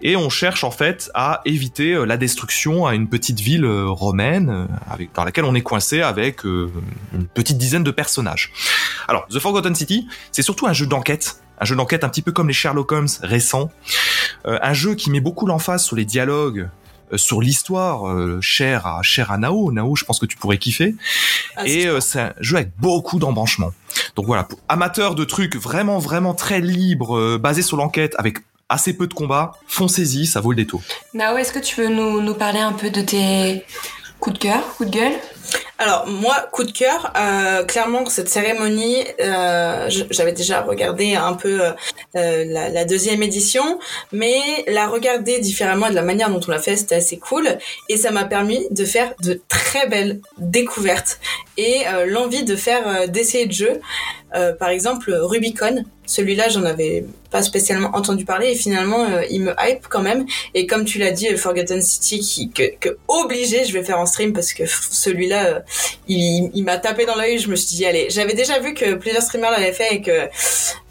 et 0.00 0.16
on 0.16 0.30
cherche 0.30 0.64
en 0.64 0.70
fait 0.70 1.10
à 1.12 1.42
éviter 1.44 1.92
euh, 1.92 2.04
la 2.06 2.16
destruction 2.16 2.86
à 2.86 2.94
une 2.94 3.08
petite 3.08 3.40
ville 3.40 3.66
euh, 3.66 3.86
romaine, 3.88 4.68
avec, 4.88 5.12
dans 5.14 5.24
laquelle 5.24 5.44
on 5.44 5.54
est 5.54 5.62
coincé 5.62 6.00
avec 6.00 6.44
une 6.44 7.26
petite 7.34 7.58
dizaine 7.58 7.84
de 7.84 7.90
personnages. 7.90 8.52
Alors, 9.08 9.26
The 9.26 9.38
Forgotten 9.38 9.74
City, 9.74 10.06
c'est 10.32 10.42
surtout 10.42 10.66
un 10.66 10.72
jeu 10.72 10.86
d'enquête. 10.86 11.42
Un 11.58 11.64
jeu 11.64 11.76
d'enquête 11.76 12.04
un 12.04 12.08
petit 12.08 12.22
peu 12.22 12.32
comme 12.32 12.48
les 12.48 12.54
Sherlock 12.54 12.90
Holmes 12.92 13.08
récents. 13.22 13.70
Un 14.44 14.72
jeu 14.72 14.94
qui 14.94 15.10
met 15.10 15.20
beaucoup 15.20 15.46
l'emphase 15.46 15.84
sur 15.84 15.96
les 15.96 16.04
dialogues, 16.04 16.68
sur 17.16 17.40
l'histoire 17.40 18.08
euh, 18.08 18.40
chère 18.40 18.86
à 18.86 19.02
chère 19.02 19.30
à 19.30 19.38
Nao. 19.38 19.70
Nao, 19.72 19.94
je 19.96 20.04
pense 20.04 20.18
que 20.18 20.26
tu 20.26 20.36
pourrais 20.36 20.58
kiffer. 20.58 20.94
Ah, 21.56 21.66
Et 21.66 21.82
c'est- 21.82 21.86
euh, 21.86 22.00
c'est 22.00 22.20
un 22.20 22.34
jeu 22.40 22.56
avec 22.56 22.70
beaucoup 22.78 23.18
d'embranchements. 23.18 23.72
Donc 24.16 24.26
voilà, 24.26 24.44
pour 24.44 24.58
amateurs 24.68 25.14
de 25.14 25.24
trucs 25.24 25.56
vraiment 25.56 25.98
vraiment 25.98 26.34
très 26.34 26.60
libres, 26.60 27.16
euh, 27.16 27.38
basés 27.38 27.62
sur 27.62 27.76
l'enquête, 27.76 28.14
avec 28.18 28.38
assez 28.68 28.96
peu 28.96 29.06
de 29.06 29.14
combats, 29.14 29.52
foncez-y, 29.66 30.26
ça 30.26 30.40
vaut 30.40 30.50
le 30.50 30.56
détour. 30.56 30.82
Nao, 31.12 31.36
est-ce 31.36 31.52
que 31.52 31.58
tu 31.58 31.80
veux 31.80 31.88
nous, 31.88 32.20
nous 32.20 32.34
parler 32.34 32.60
un 32.60 32.72
peu 32.72 32.90
de 32.90 33.02
tes 33.02 33.62
coups 34.20 34.34
de 34.34 34.42
cœur, 34.42 34.62
coups 34.76 34.90
de 34.90 34.94
gueule? 34.98 35.12
Alors 35.78 36.06
moi, 36.06 36.48
coup 36.52 36.62
de 36.62 36.70
cœur, 36.70 37.12
euh, 37.16 37.64
clairement 37.64 38.06
cette 38.06 38.28
cérémonie, 38.28 39.04
euh, 39.20 39.90
j'avais 40.10 40.32
déjà 40.32 40.62
regardé 40.62 41.14
un 41.16 41.34
peu 41.34 41.60
euh, 42.16 42.44
la, 42.46 42.84
deuxième 42.84 43.22
édition, 43.22 43.80
mais 44.12 44.40
la 44.68 44.86
regarder 44.86 45.40
différemment 45.40 45.90
de 45.90 45.94
la 45.94 46.02
manière 46.02 46.30
dont 46.30 46.40
on 46.46 46.50
l'a 46.50 46.60
fait, 46.60 46.76
c'était 46.76 46.94
assez 46.94 47.18
cool, 47.18 47.58
et 47.88 47.96
ça 47.96 48.12
m'a 48.12 48.24
permis 48.24 48.66
de 48.70 48.84
faire 48.84 49.14
de 49.22 49.40
très 49.48 49.88
belles 49.88 50.20
découvertes 50.38 51.18
et 51.56 51.82
l'envie 52.06 52.44
de 52.44 52.56
faire 52.56 52.86
euh, 52.86 53.06
d'essayer 53.06 53.46
de 53.46 53.52
jeux. 53.52 53.80
Par 54.58 54.70
exemple, 54.70 55.12
Rubicon, 55.14 55.84
celui-là, 56.06 56.48
j'en 56.48 56.64
avais 56.64 57.04
pas 57.30 57.40
spécialement 57.40 57.90
entendu 57.94 58.24
parler 58.24 58.50
et 58.50 58.56
finalement, 58.56 59.06
il 59.30 59.42
me 59.42 59.54
hype 59.60 59.86
quand 59.88 60.02
même. 60.02 60.26
Et 60.54 60.66
comme 60.66 60.84
tu 60.84 60.98
l'as 60.98 61.12
dit, 61.12 61.28
Forgotten 61.36 61.80
City, 61.80 62.50
que, 62.52 62.64
que 62.80 62.98
obligé, 63.06 63.64
je 63.64 63.72
vais 63.72 63.84
faire 63.84 64.00
en 64.00 64.06
stream 64.06 64.32
parce 64.32 64.52
que 64.52 64.64
pff, 64.64 64.88
celui-là, 65.34 65.46
euh, 65.56 65.60
il, 66.08 66.50
il 66.54 66.64
m'a 66.64 66.78
tapé 66.78 67.06
dans 67.06 67.14
l'œil. 67.16 67.38
Je 67.38 67.48
me 67.48 67.56
suis 67.56 67.76
dit, 67.76 67.86
allez, 67.86 68.08
j'avais 68.10 68.34
déjà 68.34 68.58
vu 68.60 68.74
que 68.74 68.94
plusieurs 68.94 69.22
streamers 69.22 69.50
l'avaient 69.50 69.72
fait 69.72 69.94
et 69.94 70.02
que, 70.02 70.28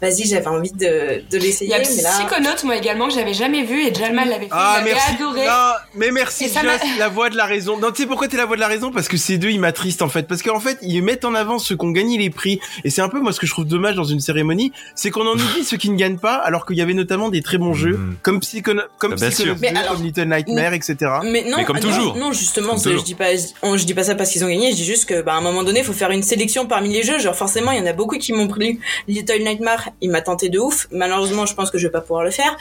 vas-y, 0.00 0.26
j'avais 0.26 0.46
envie 0.46 0.72
de, 0.72 1.22
de 1.30 1.36
Il 1.38 1.42
l'essayer. 1.42 1.70
y 1.70 1.74
a 1.74 1.78
mais 1.78 2.02
là, 2.02 2.10
Psychonaut, 2.18 2.64
moi 2.64 2.76
également, 2.76 3.08
que 3.08 3.14
j'avais 3.14 3.34
jamais 3.34 3.62
vu, 3.64 3.86
et 3.86 3.94
Jalma 3.94 4.24
l'avait 4.24 4.46
fait, 4.46 4.50
Ah, 4.52 4.80
merci. 4.84 5.12
adoré. 5.18 5.46
Non, 5.46 5.72
mais 5.94 6.10
merci, 6.10 6.46
Joss, 6.48 6.64
la 6.98 7.08
voix 7.08 7.30
de 7.30 7.36
la 7.36 7.44
raison. 7.46 7.78
Non, 7.78 7.90
tu 7.90 8.02
sais 8.02 8.08
pourquoi 8.08 8.28
t'es 8.28 8.36
la 8.36 8.46
voix 8.46 8.56
de 8.56 8.60
la 8.60 8.68
raison? 8.68 8.90
Parce 8.90 9.08
que 9.08 9.16
ces 9.16 9.38
deux, 9.38 9.50
ils 9.50 9.60
m'attristent 9.60 10.02
en 10.02 10.08
fait. 10.08 10.24
Parce 10.26 10.42
qu'en 10.42 10.60
fait, 10.60 10.78
ils 10.82 11.02
mettent 11.02 11.24
en 11.24 11.34
avant 11.34 11.58
ceux 11.58 11.76
qui 11.76 11.84
ont 11.84 11.90
gagné 11.90 12.18
les 12.18 12.30
prix. 12.30 12.60
Et 12.84 12.90
c'est 12.90 13.02
un 13.02 13.08
peu 13.08 13.20
moi 13.20 13.32
ce 13.32 13.40
que 13.40 13.46
je 13.46 13.52
trouve 13.52 13.66
dommage 13.66 13.94
dans 13.96 14.04
une 14.04 14.20
cérémonie, 14.20 14.72
c'est 14.94 15.10
qu'on 15.10 15.26
en 15.26 15.34
oublie 15.34 15.64
ceux 15.64 15.76
qui 15.76 15.90
ne 15.90 15.96
gagnent 15.96 16.18
pas, 16.18 16.34
alors 16.34 16.66
qu'il 16.66 16.76
y 16.76 16.82
avait 16.82 16.94
notamment 16.94 17.28
des 17.30 17.42
très 17.42 17.58
bons 17.58 17.74
jeux, 17.74 17.96
Mhm. 17.96 18.16
comme 18.22 18.40
Psychonaut, 18.40 18.82
comme 18.98 19.14
Ah, 19.20 19.30
sûr. 19.30 19.54
2, 19.54 19.60
Mais 19.60 19.68
alors- 19.68 19.94
comme 19.94 20.02
Little 20.04 20.24
Nightmare, 20.28 20.74
etc. 20.74 20.96
Mais 21.24 21.44
non, 21.44 21.58
Mais 21.58 21.64
comme 21.64 21.76
non, 21.76 21.82
toujours. 21.82 22.16
Non, 22.16 22.32
justement, 22.32 22.70
Comme 22.70 22.78
c'est- 22.78 22.84
toujours. 22.84 23.00
je 23.00 23.04
dis 23.04 23.14
pas, 23.14 23.34
je, 23.36 23.42
on- 23.62 23.76
je 23.76 23.84
dis 23.84 23.94
pas 23.94 24.04
ça 24.04 24.14
parce 24.14 24.30
qu'ils 24.34 24.44
ont 24.44 24.48
gagné. 24.48 24.70
Je 24.72 24.76
dis 24.76 24.84
juste 24.84 25.06
que, 25.06 25.22
bah, 25.22 25.32
à 25.32 25.36
un 25.36 25.40
moment 25.40 25.62
donné, 25.62 25.80
il 25.80 25.84
faut 25.84 25.92
faire 25.94 26.10
une 26.10 26.22
sélection 26.22 26.66
parmi 26.66 26.92
les 26.92 27.02
jeux. 27.02 27.18
Genre, 27.18 27.34
forcément, 27.34 27.70
il 27.72 27.78
y 27.78 27.80
en 27.80 27.86
a 27.86 27.92
beaucoup 27.94 28.18
qui 28.18 28.32
m'ont 28.34 28.46
pris. 28.48 28.78
Little 29.08 29.42
Nightmare, 29.42 29.88
il 30.02 30.10
m'a 30.10 30.20
tenté 30.20 30.50
de 30.50 30.58
ouf. 30.58 30.86
Malheureusement, 30.90 31.46
je 31.46 31.54
pense 31.54 31.70
que 31.70 31.78
je 31.78 31.86
vais 31.86 31.92
pas 31.92 32.02
pouvoir 32.02 32.22
le 32.24 32.30
faire. 32.30 32.54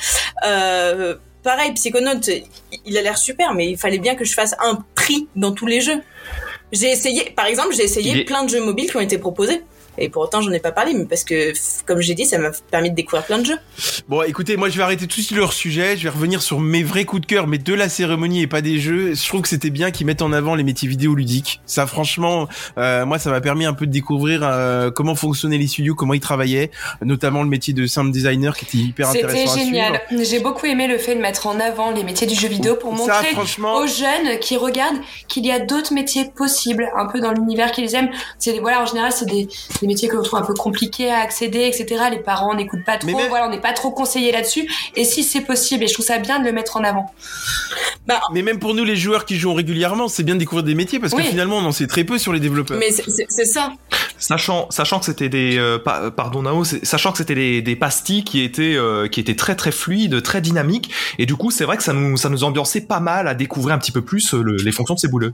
Euh, 0.45 1.15
pareil, 1.43 1.73
Psychonaut, 1.73 2.21
il 2.85 2.97
a 2.97 3.01
l'air 3.01 3.17
super, 3.17 3.53
mais 3.53 3.69
il 3.69 3.77
fallait 3.77 3.99
bien 3.99 4.15
que 4.15 4.23
je 4.23 4.33
fasse 4.33 4.55
un 4.63 4.79
prix 4.95 5.27
dans 5.35 5.51
tous 5.51 5.65
les 5.65 5.81
jeux. 5.81 6.01
J'ai 6.71 6.89
essayé, 6.89 7.31
par 7.35 7.45
exemple, 7.45 7.75
j'ai 7.75 7.83
essayé 7.83 8.21
est- 8.21 8.23
plein 8.23 8.43
de 8.45 8.49
jeux 8.49 8.63
mobiles 8.63 8.89
qui 8.89 8.97
ont 8.97 9.01
été 9.01 9.17
proposés. 9.17 9.61
Et 9.97 10.09
pour 10.09 10.23
autant, 10.23 10.41
j'en 10.41 10.51
ai 10.51 10.59
pas 10.59 10.71
parlé, 10.71 10.93
mais 10.93 11.05
parce 11.05 11.23
que, 11.23 11.53
comme 11.85 12.01
j'ai 12.01 12.15
dit, 12.15 12.25
ça 12.25 12.37
m'a 12.37 12.49
permis 12.71 12.89
de 12.89 12.95
découvrir 12.95 13.25
plein 13.25 13.39
de 13.39 13.45
jeux. 13.45 13.57
Bon, 14.07 14.23
écoutez, 14.23 14.57
moi 14.57 14.69
je 14.69 14.77
vais 14.77 14.83
arrêter 14.83 15.07
tout 15.07 15.17
de 15.19 15.23
suite 15.23 15.37
leur 15.37 15.53
sujet. 15.53 15.97
Je 15.97 16.03
vais 16.03 16.09
revenir 16.09 16.41
sur 16.41 16.59
mes 16.59 16.83
vrais 16.83 17.05
coups 17.05 17.21
de 17.21 17.27
cœur, 17.27 17.47
mais 17.47 17.57
de 17.57 17.73
la 17.73 17.89
cérémonie 17.89 18.41
et 18.41 18.47
pas 18.47 18.61
des 18.61 18.79
jeux. 18.79 19.13
Je 19.13 19.27
trouve 19.27 19.41
que 19.41 19.47
c'était 19.47 19.69
bien 19.69 19.91
qu'ils 19.91 20.05
mettent 20.05 20.21
en 20.21 20.33
avant 20.33 20.55
les 20.55 20.63
métiers 20.63 20.87
vidéoludiques. 20.87 21.61
Ça, 21.65 21.85
franchement, 21.87 22.47
euh, 22.77 23.05
moi, 23.05 23.19
ça 23.19 23.29
m'a 23.29 23.41
permis 23.41 23.65
un 23.65 23.73
peu 23.73 23.85
de 23.85 23.91
découvrir 23.91 24.41
euh, 24.43 24.91
comment 24.91 25.15
fonctionnaient 25.15 25.57
les 25.57 25.67
studios, 25.67 25.95
comment 25.95 26.13
ils 26.13 26.19
travaillaient, 26.19 26.71
notamment 27.01 27.43
le 27.43 27.49
métier 27.49 27.73
de 27.73 27.85
sound 27.85 28.11
designer 28.11 28.55
qui 28.57 28.65
était 28.65 28.77
hyper 28.77 29.09
intéressant. 29.09 29.53
C'était 29.53 29.65
génial. 29.65 30.01
J'ai 30.11 30.39
beaucoup 30.39 30.65
aimé 30.65 30.87
le 30.87 30.97
fait 30.97 31.15
de 31.15 31.21
mettre 31.21 31.47
en 31.47 31.59
avant 31.59 31.91
les 31.91 32.03
métiers 32.03 32.27
du 32.27 32.35
jeu 32.35 32.47
vidéo 32.47 32.75
pour 32.75 32.91
Ça, 32.97 32.97
montrer 32.97 33.31
franchement- 33.33 33.77
aux 33.77 33.87
jeunes 33.87 34.39
qui 34.39 34.57
regardent 34.57 34.97
qu'il 35.27 35.45
y 35.45 35.51
a 35.51 35.59
d'autres 35.59 35.93
métiers 35.93 36.25
possibles, 36.35 36.89
un 36.95 37.05
peu 37.07 37.19
dans 37.19 37.31
l'univers 37.31 37.71
qu'ils 37.71 37.93
aiment. 37.95 38.09
C'est 38.39 38.59
voilà, 38.59 38.81
en 38.81 38.85
général, 38.85 39.11
c'est 39.11 39.25
des, 39.25 39.47
des 39.83 39.87
métiers 39.87 40.07
que 40.07 40.15
l'on 40.15 40.23
trouve 40.23 40.39
un 40.39 40.43
peu 40.45 40.53
compliqués 40.53 41.11
à 41.11 41.19
accéder, 41.19 41.65
etc. 41.71 42.05
Les 42.11 42.19
parents 42.19 42.55
n'écoutent 42.55 42.85
pas 42.85 42.97
trop, 42.97 43.07
Mais 43.07 43.13
même- 43.15 43.29
voilà, 43.29 43.47
on 43.47 43.49
n'est 43.49 43.59
pas 43.61 43.73
trop 43.73 43.91
conseillé 43.91 44.31
là-dessus. 44.31 44.67
Et 44.95 45.03
si 45.03 45.23
c'est 45.23 45.41
possible, 45.41 45.83
et 45.83 45.87
je 45.87 45.93
trouve 45.93 46.05
ça 46.05 46.17
bien 46.19 46.39
de 46.39 46.45
le 46.45 46.51
mettre 46.53 46.77
en 46.77 46.83
avant. 46.83 47.13
Mais 48.33 48.41
même 48.41 48.59
pour 48.59 48.73
nous, 48.73 48.83
les 48.83 48.95
joueurs 48.95 49.25
qui 49.25 49.37
jouent 49.37 49.53
régulièrement, 49.53 50.07
c'est 50.07 50.23
bien 50.23 50.35
de 50.35 50.39
découvrir 50.39 50.63
des 50.63 50.75
métiers 50.75 50.99
parce 50.99 51.13
Oui. 51.13 51.23
que 51.23 51.29
finalement, 51.29 51.57
on 51.57 51.65
en 51.65 51.71
sait 51.71 51.87
très 51.87 52.03
peu 52.03 52.17
sur 52.17 52.33
les 52.33 52.39
développeurs. 52.39 52.77
Mais 52.79 52.91
c'est- 52.91 53.45
ça. 53.45 53.71
Sachant, 54.19 54.67
sachant 54.69 54.99
que 54.99 55.05
c'était 55.05 55.27
des, 55.29 55.57
euh, 55.57 55.77
pa- 55.79 56.09
pardon 56.11 56.43
Nao, 56.43 56.63
c'est- 56.63 56.85
sachant 56.85 57.11
que 57.11 57.17
c'était 57.17 57.35
des, 57.35 57.61
des 57.61 57.75
pastilles 57.75 58.23
qui 58.23 58.41
étaient, 58.41 58.75
euh, 58.75 59.07
qui 59.09 59.19
étaient 59.19 59.35
très 59.35 59.55
très 59.55 59.71
fluides, 59.71 60.21
très 60.21 60.39
dynamiques, 60.39 60.91
et 61.19 61.25
du 61.25 61.35
coup 61.35 61.51
c'est 61.51 61.65
vrai 61.65 61.75
que 61.75 61.83
ça 61.83 61.91
nous, 61.91 62.15
ça 62.15 62.29
nous 62.29 62.43
ambiançait 62.45 62.81
pas 62.81 63.01
mal 63.01 63.27
à 63.27 63.33
découvrir 63.33 63.75
un 63.75 63.79
petit 63.79 63.91
peu 63.91 64.01
plus 64.01 64.33
euh, 64.33 64.41
le- 64.41 64.55
les 64.55 64.71
fonctions 64.71 64.95
de 64.95 64.99
ces 64.99 65.09
bouleux. 65.09 65.33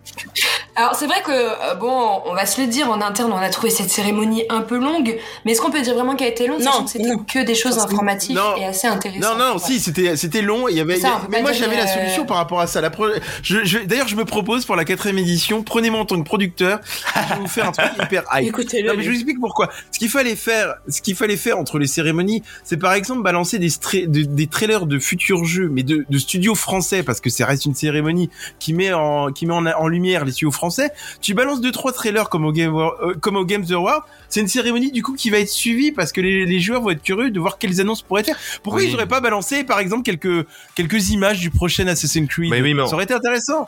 Alors 0.75 0.95
c'est 0.95 1.05
vrai 1.05 1.21
que 1.23 1.31
euh, 1.31 1.75
bon, 1.75 2.21
on 2.25 2.33
va 2.33 2.45
se 2.47 2.59
le 2.61 2.67
dire 2.67 2.89
en 2.89 2.99
interne, 3.01 3.31
on 3.31 3.37
a 3.37 3.49
trouvé 3.49 3.69
cette 3.69 3.89
cérémonie 3.91 4.38
un 4.49 4.61
peu 4.61 4.77
longue, 4.77 5.17
mais 5.45 5.51
est-ce 5.51 5.61
qu'on 5.61 5.71
peut 5.71 5.81
dire 5.81 5.93
vraiment 5.95 6.15
qu'elle 6.15 6.27
a 6.27 6.31
été 6.31 6.47
longue, 6.47 6.61
Non, 6.61 6.85
c'était 6.87 7.07
non. 7.07 7.17
que 7.19 7.43
des 7.43 7.55
choses 7.55 7.77
informatives 7.79 8.35
Non. 8.35 8.55
et 8.57 8.65
assez 8.65 8.87
intéressantes. 8.87 9.37
Non, 9.37 9.45
non, 9.45 9.53
Ouais. 9.53 9.59
si, 9.59 9.79
c'était, 9.79 10.15
c'était 10.15 10.41
long. 10.41 10.67
Il 10.67 10.77
y 10.77 10.79
avait, 10.79 10.99
ça, 10.99 11.21
mais 11.29 11.41
moi, 11.41 11.51
j'avais 11.51 11.77
la 11.77 11.87
solution 11.87 12.25
par 12.25 12.37
rapport 12.37 12.59
à 12.59 12.67
ça. 12.67 12.81
La 12.81 12.89
pro- 12.89 13.07
je, 13.43 13.63
je- 13.65 13.79
d'ailleurs, 13.79 14.07
je 14.07 14.15
me 14.15 14.25
propose 14.25 14.65
pour 14.65 14.75
la 14.75 14.85
quatrième 14.85 15.17
édition, 15.17 15.63
prenez-moi 15.63 15.99
en 16.01 16.05
tant 16.05 16.17
que 16.17 16.25
producteur, 16.25 16.79
je 16.85 17.33
vais 17.35 17.39
vous 17.41 17.47
faire 17.47 17.67
un 17.67 17.71
truc 17.71 17.89
hyper 18.03 18.23
hype. 18.33 18.47
Écoutez-le. 18.47 18.87
Non, 18.89 18.93
mais 18.97 19.03
je 19.03 19.09
vous 19.09 19.15
explique 19.15 19.39
pourquoi. 19.39 19.69
Ce 19.91 19.99
qu'il 19.99 20.09
fallait 20.09 20.35
faire, 20.35 20.75
ce 20.87 21.01
qu'il 21.01 21.15
fallait 21.15 21.37
faire 21.37 21.57
entre 21.57 21.79
les 21.79 21.87
cérémonies, 21.87 22.43
c'est 22.63 22.77
par 22.77 22.93
exemple 22.93 23.21
balancer 23.23 23.59
des, 23.59 23.69
stra- 23.69 24.05
de- 24.07 24.23
des 24.23 24.47
trailers 24.47 24.85
de 24.85 24.99
futurs 24.99 25.45
jeux, 25.45 25.69
mais 25.71 25.83
de, 25.83 26.05
de 26.09 26.17
studios 26.17 26.55
français, 26.55 27.03
parce 27.03 27.19
que 27.21 27.29
ça 27.29 27.45
reste 27.45 27.65
une 27.65 27.75
cérémonie 27.75 28.29
qui 28.59 28.73
met 28.73 28.93
en, 28.93 29.31
qui 29.31 29.45
met 29.45 29.53
en, 29.53 29.65
en 29.65 29.87
lumière 29.87 30.25
les 30.25 30.31
studios 30.31 30.51
français. 30.51 30.91
Tu 31.21 31.33
balances 31.33 31.61
deux, 31.61 31.71
trois 31.71 31.91
trailers 31.91 32.29
comme 32.29 32.45
au 32.45 32.51
Game, 32.51 32.73
War- 32.73 32.95
euh, 33.01 33.13
comme 33.19 33.35
au 33.35 33.45
Games 33.45 33.65
Award. 33.71 34.03
C'est 34.29 34.41
une 34.41 34.47
cérémonie, 34.47 34.91
du 34.91 35.01
coup, 35.03 35.13
qui 35.15 35.29
va 35.29 35.39
être 35.39 35.49
suivie 35.49 35.91
parce 35.91 36.11
que 36.11 36.21
les, 36.21 36.45
les 36.45 36.59
joueurs 36.59 36.81
vont 36.81 36.91
être 36.91 37.01
curieux 37.01 37.31
de 37.31 37.39
voir 37.39 37.57
quelles 37.57 37.81
annonces 37.81 38.01
pourraient 38.03 38.23
faire. 38.23 38.37
Pourquoi 38.63 38.81
Oui. 38.81 38.89
ils 38.89 38.93
auraient 38.95 39.07
pas 39.07 39.21
balancé, 39.21 39.63
par 39.63 39.79
exemple, 39.79 40.03
quelques, 40.03 40.45
quelques 40.75 41.09
images 41.09 41.39
du 41.39 41.49
prochain 41.49 41.87
Assassin's 41.87 42.27
Creed? 42.29 42.49
Mais 42.51 42.61
oui, 42.61 42.73
mais. 42.73 42.85
Ça 42.87 42.93
aurait 42.93 43.05
été 43.05 43.13
intéressant. 43.13 43.67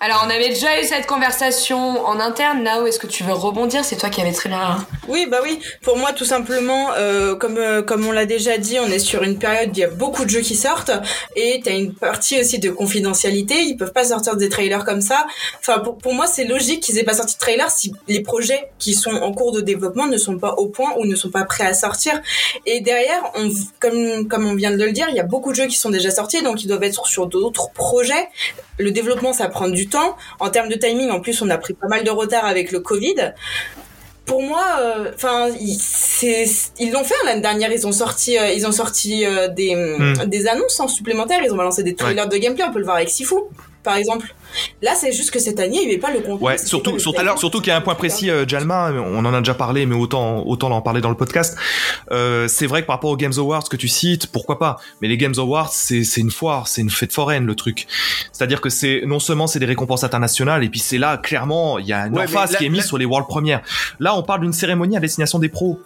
Alors 0.00 0.22
on 0.26 0.30
avait 0.30 0.50
déjà 0.50 0.80
eu 0.80 0.84
cette 0.84 1.06
conversation 1.06 2.06
en 2.06 2.20
interne. 2.20 2.62
Nao, 2.62 2.86
est-ce 2.86 2.98
que 2.98 3.06
tu 3.06 3.24
veux 3.24 3.32
rebondir? 3.32 3.84
C'est 3.84 3.96
toi 3.96 4.10
qui 4.10 4.20
avais 4.20 4.32
très 4.32 4.48
bien. 4.48 4.86
Oui, 5.08 5.26
bah 5.30 5.38
oui. 5.42 5.58
Pour 5.82 5.96
moi, 5.96 6.12
tout 6.12 6.24
simplement, 6.24 6.92
euh, 6.96 7.34
comme 7.34 7.56
euh, 7.56 7.82
comme 7.82 8.06
on 8.06 8.12
l'a 8.12 8.26
déjà 8.26 8.58
dit, 8.58 8.78
on 8.78 8.86
est 8.86 8.98
sur 8.98 9.22
une 9.22 9.38
période 9.38 9.70
où 9.70 9.72
il 9.74 9.78
y 9.78 9.84
a 9.84 9.88
beaucoup 9.88 10.24
de 10.24 10.30
jeux 10.30 10.40
qui 10.40 10.54
sortent 10.54 10.90
et 11.34 11.60
t'as 11.64 11.74
une 11.76 11.94
partie 11.94 12.38
aussi 12.40 12.58
de 12.58 12.70
confidentialité. 12.70 13.54
Ils 13.62 13.76
peuvent 13.76 13.92
pas 13.92 14.04
sortir 14.04 14.36
des 14.36 14.48
trailers 14.48 14.84
comme 14.84 15.00
ça. 15.00 15.26
Enfin, 15.60 15.78
pour, 15.78 15.96
pour 15.96 16.12
moi, 16.12 16.26
c'est 16.26 16.44
logique 16.44 16.82
qu'ils 16.82 16.98
aient 16.98 17.04
pas 17.04 17.14
sorti 17.14 17.34
de 17.34 17.40
trailer 17.40 17.70
si 17.70 17.92
les 18.06 18.20
projets 18.20 18.68
qui 18.78 18.92
sont 18.92 19.14
en 19.14 19.32
cours 19.32 19.52
de 19.52 19.60
développement 19.60 20.06
ne 20.06 20.18
sont 20.18 20.38
pas 20.38 20.54
au 20.54 20.66
point 20.66 20.92
ou 20.98 21.06
ne 21.06 21.16
sont 21.16 21.30
pas 21.30 21.44
prêts 21.44 21.66
à 21.66 21.74
sortir. 21.74 22.20
Et 22.66 22.80
derrière, 22.80 23.22
on, 23.34 23.48
comme 23.80 24.28
comme 24.28 24.46
on 24.46 24.54
vient 24.54 24.70
de 24.70 24.76
le 24.84 24.92
dire, 24.92 25.06
il 25.08 25.16
y 25.16 25.20
a 25.20 25.24
beaucoup 25.24 25.52
de 25.52 25.56
jeux 25.56 25.66
qui 25.66 25.78
sont 25.78 25.90
déjà 25.90 26.10
sortis, 26.10 26.42
donc 26.42 26.62
ils 26.62 26.68
doivent 26.68 26.84
être 26.84 27.06
sur 27.06 27.26
d'autres 27.26 27.70
projets. 27.70 28.28
Le 28.78 28.90
développement, 28.90 29.32
ça 29.32 29.48
prend 29.48 29.55
du 29.68 29.88
temps. 29.88 30.16
En 30.40 30.50
termes 30.50 30.68
de 30.68 30.74
timing, 30.74 31.10
en 31.10 31.20
plus, 31.20 31.42
on 31.42 31.50
a 31.50 31.58
pris 31.58 31.74
pas 31.74 31.88
mal 31.88 32.04
de 32.04 32.10
retard 32.10 32.44
avec 32.44 32.72
le 32.72 32.80
Covid 32.80 33.32
pour 34.26 34.42
moi, 34.42 34.64
enfin, 35.14 35.48
ils 35.58 36.90
l'ont 36.90 37.04
fait 37.04 37.14
hein, 37.14 37.26
l'année 37.26 37.40
dernière. 37.40 37.72
Ils 37.72 37.86
ont 37.86 37.92
sorti, 37.92 38.36
euh, 38.36 38.52
ils 38.52 38.66
ont 38.66 38.72
sorti 38.72 39.24
euh, 39.24 39.48
des, 39.48 39.74
Mm. 39.74 40.24
des 40.26 40.48
annonces 40.48 40.80
en 40.80 40.88
supplémentaires. 40.88 41.40
Ils 41.44 41.52
ont 41.52 41.56
balancé 41.56 41.82
des 41.82 41.94
trailers 41.94 42.28
de 42.28 42.36
gameplay. 42.36 42.64
On 42.64 42.72
peut 42.72 42.80
le 42.80 42.84
voir 42.84 42.96
avec 42.96 43.08
Sifu, 43.08 43.36
par 43.82 43.96
exemple. 43.96 44.34
Là, 44.82 44.94
c'est 44.94 45.12
juste 45.12 45.30
que 45.30 45.38
cette 45.38 45.60
année, 45.60 45.76
il 45.82 45.86
n'y 45.86 45.92
avait 45.92 45.98
pas 46.00 46.10
le 46.12 46.20
contenu. 46.20 46.46
Ouais, 46.46 46.58
surtout, 46.58 46.98
surtout, 46.98 47.20
surtout 47.38 47.60
qu'il 47.60 47.68
y 47.68 47.70
a 47.72 47.76
un 47.76 47.80
point 47.80 47.94
précis, 47.94 48.30
euh, 48.30 48.46
Jalma, 48.46 48.90
on 48.92 49.24
en 49.24 49.34
a 49.34 49.38
déjà 49.38 49.54
parlé, 49.54 49.86
mais 49.86 49.94
autant, 49.94 50.44
autant 50.46 50.70
en 50.70 50.80
parler 50.80 51.00
dans 51.00 51.08
le 51.10 51.16
podcast. 51.16 51.56
Euh, 52.10 52.48
c'est 52.48 52.66
vrai 52.66 52.82
que 52.82 52.86
par 52.86 52.96
rapport 52.96 53.10
aux 53.10 53.16
Games 53.16 53.32
Awards 53.36 53.68
que 53.68 53.76
tu 53.76 53.88
cites, 53.88 54.26
pourquoi 54.28 54.58
pas? 54.58 54.78
Mais 55.02 55.08
les 55.08 55.16
Games 55.16 55.34
Awards, 55.38 55.70
c'est, 55.72 56.04
c'est 56.04 56.20
une 56.20 56.30
foire, 56.30 56.68
c'est 56.68 56.80
une 56.80 56.90
fête 56.90 57.12
foraine, 57.12 57.46
le 57.46 57.54
truc. 57.54 57.86
C'est-à-dire 58.32 58.60
que 58.60 58.70
c'est, 58.70 59.02
non 59.06 59.18
seulement 59.18 59.46
c'est 59.46 59.58
des 59.58 59.66
récompenses 59.66 60.04
internationales, 60.04 60.64
et 60.64 60.68
puis 60.68 60.80
c'est 60.80 60.98
là, 60.98 61.16
clairement, 61.16 61.78
il 61.78 61.86
y 61.86 61.92
a 61.92 62.02
un 62.02 62.12
Ouais, 62.12 62.24
emphase 62.24 62.52
là- 62.52 62.58
qui 62.58 62.66
est 62.66 62.68
mise 62.68 62.80
là- 62.82 62.86
sur 62.86 62.98
les 62.98 63.04
World 63.04 63.26
Premières. 63.28 63.62
Là, 64.00 64.16
on 64.16 64.22
parle 64.22 64.40
d'une 64.42 64.52
cérémonie 64.52 64.96
à 64.96 65.00
destination 65.00 65.38
des 65.38 65.48
pros. 65.48 65.80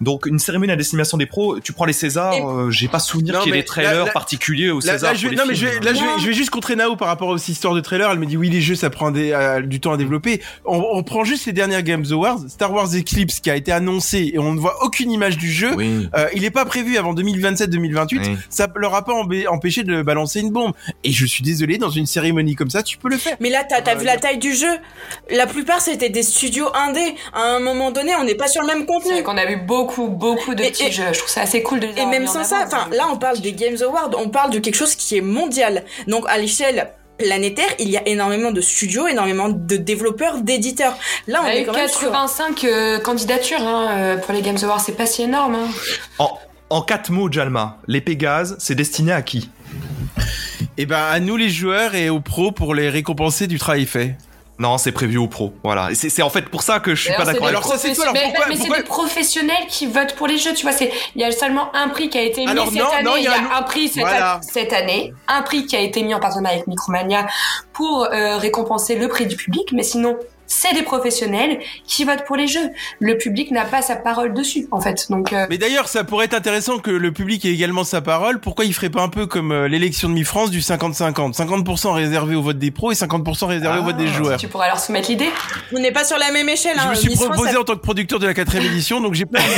Donc, 0.00 0.26
une 0.26 0.38
cérémonie 0.38 0.72
à 0.72 0.76
destination 0.76 1.18
des 1.18 1.26
pros, 1.26 1.60
tu 1.60 1.72
prends 1.72 1.84
les 1.84 1.92
Césars, 1.92 2.34
Et- 2.34 2.42
euh, 2.42 2.70
j'ai 2.70 2.88
pas 2.88 2.98
souvenir 2.98 3.40
qu'il 3.40 3.52
y 3.52 3.56
ait 3.56 3.60
des 3.60 3.64
trailers 3.64 4.06
là- 4.06 4.10
particuliers 4.12 4.70
au 4.70 4.80
Là, 4.80 4.92
César. 4.94 5.10
là, 5.12 5.14
je 5.16 5.22
pour 5.22 5.30
vais, 5.30 5.36
les 5.36 5.42
non, 5.42 5.48
mais 5.48 5.54
je 5.54 5.66
vais, 5.66 5.72
films. 5.72 5.84
là, 5.84 5.92
je 5.94 6.00
vais, 6.00 6.20
je 6.20 6.26
vais 6.26 6.32
juste 6.32 6.50
contrer 6.50 6.76
Nao 6.76 6.96
par 6.96 7.08
rapport 7.08 7.28
aux 7.28 7.36
histoires 7.36 7.74
de 7.74 7.80
trailer. 7.80 8.13
Elle 8.14 8.20
me 8.20 8.26
dit 8.26 8.36
oui, 8.36 8.48
les 8.50 8.60
jeux, 8.60 8.74
ça 8.74 8.90
prend 8.90 9.10
des, 9.10 9.32
euh, 9.32 9.60
du 9.60 9.80
temps 9.80 9.92
à 9.92 9.96
développer. 9.96 10.40
On, 10.64 10.82
on 10.92 11.02
prend 11.02 11.24
juste 11.24 11.46
les 11.46 11.52
dernières 11.52 11.82
Games 11.82 12.04
Awards, 12.10 12.40
Star 12.48 12.72
Wars 12.72 12.88
Eclipse 12.94 13.40
qui 13.40 13.50
a 13.50 13.56
été 13.56 13.70
annoncé 13.72 14.30
et 14.34 14.38
on 14.38 14.52
ne 14.54 14.58
voit 14.60 14.82
aucune 14.84 15.10
image 15.12 15.36
du 15.36 15.50
jeu. 15.52 15.74
Oui. 15.76 16.08
Euh, 16.14 16.26
il 16.34 16.44
est 16.44 16.50
pas 16.50 16.64
prévu 16.64 16.96
avant 16.96 17.14
2027-2028. 17.14 18.18
Oui. 18.20 18.36
Ça 18.48 18.68
leur 18.76 18.94
a 18.94 19.04
pas 19.04 19.12
empêché 19.12 19.82
de 19.82 20.02
balancer 20.02 20.40
une 20.40 20.50
bombe. 20.50 20.72
Et 21.02 21.12
je 21.12 21.26
suis 21.26 21.42
désolé, 21.42 21.78
dans 21.78 21.90
une 21.90 22.06
cérémonie 22.06 22.54
comme 22.54 22.70
ça, 22.70 22.82
tu 22.82 22.98
peux 22.98 23.08
le 23.08 23.16
faire. 23.18 23.36
Mais 23.40 23.50
là, 23.50 23.64
t'as 23.68 23.76
as 23.80 23.94
Ouais, 23.94 24.00
vu 24.00 24.06
la 24.06 24.16
taille 24.16 24.38
du 24.38 24.54
jeu. 24.54 24.70
La 25.30 25.46
plupart, 25.46 25.80
c'était 25.80 26.08
des 26.10 26.22
studios 26.22 26.66
indés. 26.74 27.14
À 27.32 27.42
un 27.56 27.60
moment 27.60 27.90
donné, 27.90 28.12
on 28.20 28.24
n'est 28.24 28.34
pas 28.34 28.48
sur 28.48 28.62
le 28.62 28.66
même 28.68 28.80
C'est 28.80 28.86
contenu. 28.86 29.12
vrai 29.12 29.22
qu'on 29.22 29.36
a 29.36 29.46
vu 29.46 29.56
beaucoup, 29.56 30.08
beaucoup 30.08 30.54
de 30.54 30.62
Et- 30.62 30.70
petits 30.70 30.86
et- 30.86 30.92
jeux. 30.92 31.04
Je 31.12 31.18
trouve 31.18 31.30
ça 31.30 31.42
assez 31.42 31.62
cool 31.62 31.80
de 31.80 31.86
les 31.86 32.00
Et 32.02 32.06
même 32.06 32.26
sans 32.26 32.44
ça, 32.44 32.64
enfin, 32.66 32.88
là, 32.92 33.06
on 33.12 33.16
parle 33.16 33.40
des 33.40 33.52
Games 33.52 33.76
Awards, 33.82 34.10
on 34.18 34.28
parle 34.28 34.52
de 34.52 34.58
quelque 34.58 34.74
chose 34.76 34.94
qui 34.94 35.16
est 35.16 35.20
mondial. 35.20 35.84
Donc, 36.08 36.24
à 36.28 36.38
l'échelle 36.38 36.88
planétaire, 37.18 37.68
il 37.78 37.90
y 37.90 37.96
a 37.96 38.06
énormément 38.08 38.50
de 38.50 38.60
studios, 38.60 39.06
énormément 39.06 39.48
de 39.48 39.76
développeurs, 39.76 40.40
d'éditeurs. 40.40 40.96
Là, 41.26 41.40
on 41.42 41.46
a 41.46 41.54
est 41.54 41.62
eu 41.62 41.66
quand 41.66 41.72
même 41.72 41.88
sur... 41.88 42.00
85 42.00 42.64
euh, 42.64 42.98
candidatures 42.98 43.60
hein, 43.60 43.88
euh, 43.90 44.16
pour 44.16 44.34
les 44.34 44.42
Games 44.42 44.58
Awards, 44.62 44.80
c'est 44.80 44.96
pas 44.96 45.06
si 45.06 45.22
énorme. 45.22 45.54
Hein. 45.54 45.68
En, 46.18 46.38
en 46.70 46.82
quatre 46.82 47.10
mots, 47.10 47.30
Jalma, 47.30 47.78
les 47.86 48.00
Pégases, 48.00 48.56
c'est 48.58 48.74
destiné 48.74 49.12
à 49.12 49.22
qui? 49.22 49.50
Et 50.76 50.86
ben, 50.86 51.02
à 51.02 51.20
nous 51.20 51.36
les 51.36 51.50
joueurs 51.50 51.94
et 51.94 52.10
aux 52.10 52.20
pros 52.20 52.50
pour 52.50 52.74
les 52.74 52.90
récompenser 52.90 53.46
du 53.46 53.58
travail 53.58 53.86
fait. 53.86 54.16
Non, 54.58 54.78
c'est 54.78 54.92
prévu 54.92 55.18
aux 55.18 55.26
pros. 55.26 55.52
Voilà. 55.64 55.90
Et 55.90 55.94
c'est 55.96 56.22
en 56.22 56.30
fait 56.30 56.48
pour 56.48 56.62
ça 56.62 56.78
que 56.78 56.94
je 56.94 57.02
suis 57.02 57.12
pas 57.12 57.24
d'accord. 57.24 57.32
des 57.32 57.38
avec 57.38 57.48
Alors 57.48 57.64
ça, 57.66 57.76
c'est 57.76 57.92
toi, 57.92 58.04
alors 58.04 58.14
professionnels- 58.14 58.32
pourquoi- 58.34 58.46
mais, 58.48 58.56
pourquoi- 58.56 58.76
c'est 58.76 58.82
des 58.82 58.88
professionnels 58.88 59.66
qui 59.68 59.86
votent 59.86 60.14
pour 60.14 60.26
les 60.28 60.38
jeux, 60.38 60.54
tu 60.54 60.62
vois. 60.62 60.72
C'est 60.72 60.92
il 61.16 61.20
y 61.20 61.24
a 61.24 61.32
seulement 61.32 61.74
un 61.74 61.88
prix 61.88 62.08
qui 62.08 62.18
a 62.18 62.22
été 62.22 62.42
mis 62.42 62.50
Alors 62.50 62.66
cette 62.66 62.76
non, 62.76 62.88
année. 62.92 63.10
il 63.18 63.24
y 63.24 63.26
a 63.26 63.56
un 63.58 63.62
prix 63.62 63.88
cette, 63.88 64.02
Voilà. 64.04 64.34
a- 64.34 64.40
cette 64.42 64.72
année, 64.72 65.12
un 65.26 65.42
prix 65.42 65.66
qui 65.66 65.74
a 65.74 65.80
été 65.80 66.02
mis 66.04 66.14
en 66.14 66.20
partenariat 66.20 66.56
avec 66.58 66.68
Micromania 66.68 67.26
pour 67.72 68.04
euh, 68.04 68.36
récompenser 68.38 68.94
le 68.94 69.08
prix 69.08 69.26
du 69.26 69.34
public. 69.36 69.70
Mais 69.72 69.82
sinon, 69.82 70.16
c'est 70.46 70.74
des 70.74 70.82
professionnels 70.82 71.58
qui 71.86 72.04
votent 72.04 72.24
pour 72.26 72.36
les 72.36 72.46
jeux. 72.46 72.70
Le 73.00 73.16
public 73.18 73.50
n'a 73.50 73.64
pas 73.64 73.82
sa 73.82 73.96
parole 73.96 74.34
dessus, 74.34 74.66
en 74.70 74.80
fait. 74.80 75.06
Donc 75.10 75.32
euh, 75.32 75.46
Mais 75.50 75.58
d'ailleurs, 75.58 75.88
ça 75.88 76.04
pourrait 76.04 76.26
être 76.26 76.34
intéressant 76.34 76.78
que 76.78 76.90
le 76.90 77.12
public 77.12 77.44
ait 77.44 77.52
également 77.52 77.84
sa 77.84 78.00
parole. 78.00 78.40
Pourquoi 78.40 78.64
il 78.64 78.74
ferait 78.74 78.90
pas 78.90 79.02
un 79.02 79.08
peu 79.08 79.26
comme 79.26 79.52
euh, 79.52 79.68
l'élection 79.68 80.08
de 80.08 80.14
Mi-France 80.14 80.50
du 80.50 80.60
50-50 80.60 81.34
50% 81.34 81.92
réservé 81.92 82.34
au 82.36 82.42
vote 82.42 82.58
des 82.58 82.70
pros 82.70 82.92
et 82.92 82.94
50% 82.94 83.46
réservé 83.46 83.78
au 83.78 83.82
vote 83.84 83.96
des 83.96 84.08
joueurs. 84.08 84.38
tu 84.38 84.48
pourras 84.48 84.68
leur 84.68 84.78
soumettre 84.78 85.08
l'idée. 85.10 85.30
On 85.74 85.78
n'est 85.78 85.92
pas 85.92 86.04
sur 86.04 86.18
la 86.18 86.30
même 86.30 86.48
échelle. 86.48 86.76
Je 86.76 86.82
hein. 86.86 86.90
me 86.90 86.94
suis 86.94 87.08
Miss 87.08 87.16
France, 87.18 87.28
proposé 87.30 87.52
ça- 87.52 87.60
en 87.60 87.64
tant 87.64 87.74
que 87.74 87.80
producteur 87.80 88.18
de 88.18 88.26
la 88.26 88.34
quatrième 88.34 88.64
édition, 88.72 89.00
donc 89.00 89.14
j'ai 89.14 89.26
pas. 89.26 89.40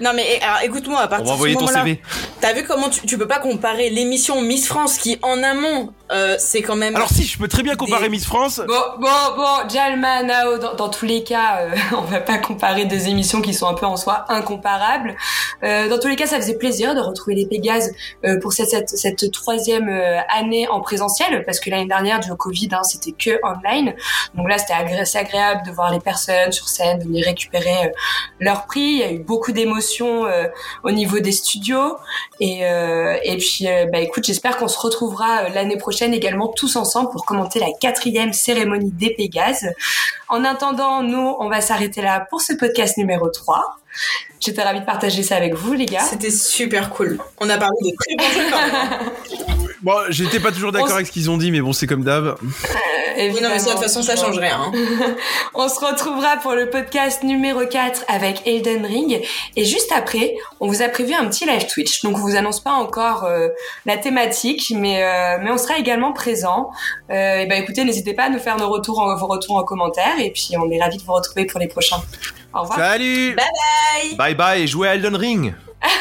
Non, 0.00 0.10
mais 0.16 0.40
alors, 0.42 0.58
écoute-moi, 0.64 1.00
à 1.00 1.06
On 1.06 1.08
partir 1.08 1.18
va 1.18 1.22
de 1.24 1.28
ce 1.28 1.34
envoyer 1.34 1.54
ton 1.54 1.60
moment-là, 1.60 1.84
CV. 1.84 2.00
t'as 2.40 2.52
vu 2.54 2.64
comment 2.64 2.88
tu, 2.88 3.06
tu 3.06 3.16
peux 3.18 3.28
pas 3.28 3.38
comparer 3.38 3.88
l'émission 3.90 4.40
Miss 4.42 4.66
France 4.66 4.98
qui, 4.98 5.16
en 5.22 5.40
amont, 5.44 5.92
euh, 6.10 6.34
c'est 6.40 6.60
quand 6.62 6.74
même... 6.74 6.96
Alors 6.96 7.10
si, 7.10 7.22
je 7.24 7.38
peux 7.38 7.46
très 7.46 7.62
bien 7.62 7.76
comparer 7.76 8.04
Des- 8.04 8.08
Miss 8.08 8.24
France. 8.24 8.60
Bon, 8.66 8.74
bon, 9.00 9.08
bon, 9.36 9.68
Jalma, 9.82 10.22
Nao, 10.22 10.58
dans, 10.58 10.88
tous 10.88 11.06
les 11.06 11.24
cas, 11.24 11.62
euh, 11.62 11.74
on 11.96 12.02
va 12.02 12.20
pas 12.20 12.38
comparer 12.38 12.84
des 12.84 13.08
émissions 13.08 13.42
qui 13.42 13.52
sont 13.52 13.66
un 13.66 13.74
peu 13.74 13.86
en 13.86 13.96
soi 13.96 14.24
incomparables. 14.28 15.16
Euh, 15.64 15.88
dans 15.88 15.98
tous 15.98 16.06
les 16.06 16.14
cas, 16.14 16.26
ça 16.26 16.36
faisait 16.36 16.56
plaisir 16.56 16.94
de 16.94 17.00
retrouver 17.00 17.34
les 17.34 17.46
Pégases 17.46 17.92
euh, 18.24 18.38
pour 18.40 18.52
cette, 18.52 18.68
cette, 18.68 18.90
cette 18.90 19.32
troisième 19.32 19.88
euh, 19.88 20.18
année 20.28 20.68
en 20.68 20.80
présentiel, 20.80 21.44
parce 21.44 21.58
que 21.58 21.68
l'année 21.70 21.86
dernière, 21.86 22.20
du 22.20 22.32
Covid, 22.34 22.68
hein, 22.72 22.84
c'était 22.84 23.12
que 23.12 23.40
online. 23.44 23.94
Donc 24.34 24.48
là, 24.48 24.58
c'était 24.58 24.74
agréable 25.18 25.62
de 25.66 25.72
voir 25.72 25.92
les 25.92 26.00
personnes 26.00 26.52
sur 26.52 26.68
scène 26.68 27.02
venir 27.02 27.24
récupérer 27.24 27.86
euh, 27.86 27.90
leur 28.38 28.66
prix. 28.66 28.80
Il 28.80 28.98
y 28.98 29.02
a 29.02 29.10
eu 29.10 29.18
beaucoup 29.18 29.50
d'émotions 29.50 30.26
euh, 30.26 30.46
au 30.84 30.92
niveau 30.92 31.18
des 31.18 31.32
studios. 31.32 31.96
Et, 32.40 32.62
et 32.62 33.36
puis, 33.36 33.66
bah, 33.92 34.00
écoute, 34.00 34.24
j'espère 34.24 34.56
qu'on 34.56 34.66
se 34.66 34.78
retrouvera 34.78 35.48
l'année 35.48 35.76
prochaine 35.76 36.12
également 36.12 36.48
tous 36.48 36.74
ensemble 36.74 37.10
pour 37.10 37.24
commenter 37.24 37.60
la 37.60 37.70
quatrième 37.80 38.32
cérémonie 38.32 38.90
des 38.90 39.14
Pégases. 39.14 39.71
En 40.28 40.44
attendant, 40.44 41.02
nous, 41.02 41.36
on 41.38 41.48
va 41.48 41.60
s'arrêter 41.60 42.02
là 42.02 42.26
pour 42.30 42.40
ce 42.40 42.52
podcast 42.52 42.96
numéro 42.96 43.28
3. 43.28 43.81
J'étais 44.40 44.62
ravie 44.62 44.80
de 44.80 44.84
partager 44.84 45.22
ça 45.22 45.36
avec 45.36 45.54
vous, 45.54 45.72
les 45.74 45.86
gars. 45.86 46.00
C'était 46.00 46.30
super 46.30 46.90
cool. 46.90 47.18
On 47.38 47.48
a 47.48 47.58
parlé 47.58 47.76
de 47.82 47.96
très 47.96 48.16
bons 48.16 48.38
même. 48.40 48.54
hein. 48.74 48.98
Bon, 49.82 49.94
j'étais 50.10 50.38
pas 50.38 50.52
toujours 50.52 50.70
d'accord 50.70 50.94
avec 50.94 51.08
ce 51.08 51.12
qu'ils 51.12 51.28
ont 51.28 51.36
dit, 51.36 51.50
mais 51.50 51.60
bon, 51.60 51.72
c'est 51.72 51.88
comme 51.88 52.04
d'hab. 52.04 52.36
Oui, 53.16 53.32
non, 53.42 53.48
mais 53.48 53.58
ça, 53.58 53.70
de 53.70 53.70
toute 53.72 53.82
façon, 53.82 54.00
ça 54.00 54.14
change 54.14 54.38
rien. 54.38 54.60
hein. 54.60 54.72
On 55.54 55.68
se 55.68 55.84
retrouvera 55.84 56.36
pour 56.36 56.52
le 56.52 56.70
podcast 56.70 57.24
numéro 57.24 57.66
4 57.66 58.04
avec 58.06 58.46
Elden 58.46 58.86
Ring. 58.86 59.20
Et 59.56 59.64
juste 59.64 59.90
après, 59.90 60.34
on 60.60 60.68
vous 60.68 60.82
a 60.82 60.88
prévu 60.88 61.14
un 61.14 61.26
petit 61.26 61.46
live 61.46 61.66
Twitch. 61.66 62.02
Donc, 62.02 62.16
on 62.16 62.20
vous 62.20 62.36
annonce 62.36 62.60
pas 62.60 62.70
encore 62.74 63.24
euh, 63.24 63.48
la 63.84 63.96
thématique, 63.96 64.72
mais, 64.76 65.02
euh, 65.02 65.38
mais 65.42 65.50
on 65.50 65.58
sera 65.58 65.78
également 65.78 66.12
présent. 66.12 66.70
Euh, 67.10 67.40
et 67.40 67.46
ben, 67.46 67.60
écoutez, 67.60 67.84
n'hésitez 67.84 68.14
pas 68.14 68.24
à 68.26 68.28
nous 68.28 68.38
faire 68.38 68.56
nos 68.58 68.68
retours 68.70 69.00
en, 69.00 69.16
vos 69.16 69.26
retours 69.26 69.56
en 69.56 69.64
commentaire. 69.64 70.20
Et 70.20 70.30
puis, 70.30 70.50
on 70.56 70.70
est 70.70 70.80
ravis 70.80 70.96
de 70.98 71.02
vous 71.02 71.12
retrouver 71.12 71.44
pour 71.44 71.58
les 71.58 71.66
prochains. 71.68 72.00
Au 72.54 72.62
revoir. 72.62 72.78
Salut. 72.78 73.34
Bye 73.34 73.46
bye. 73.46 74.16
Bye 74.16 74.34
bye 74.34 74.62
et 74.62 74.66
jouez 74.66 74.88
à 74.88 74.94
Elden 74.94 75.16
Ring. 75.16 75.54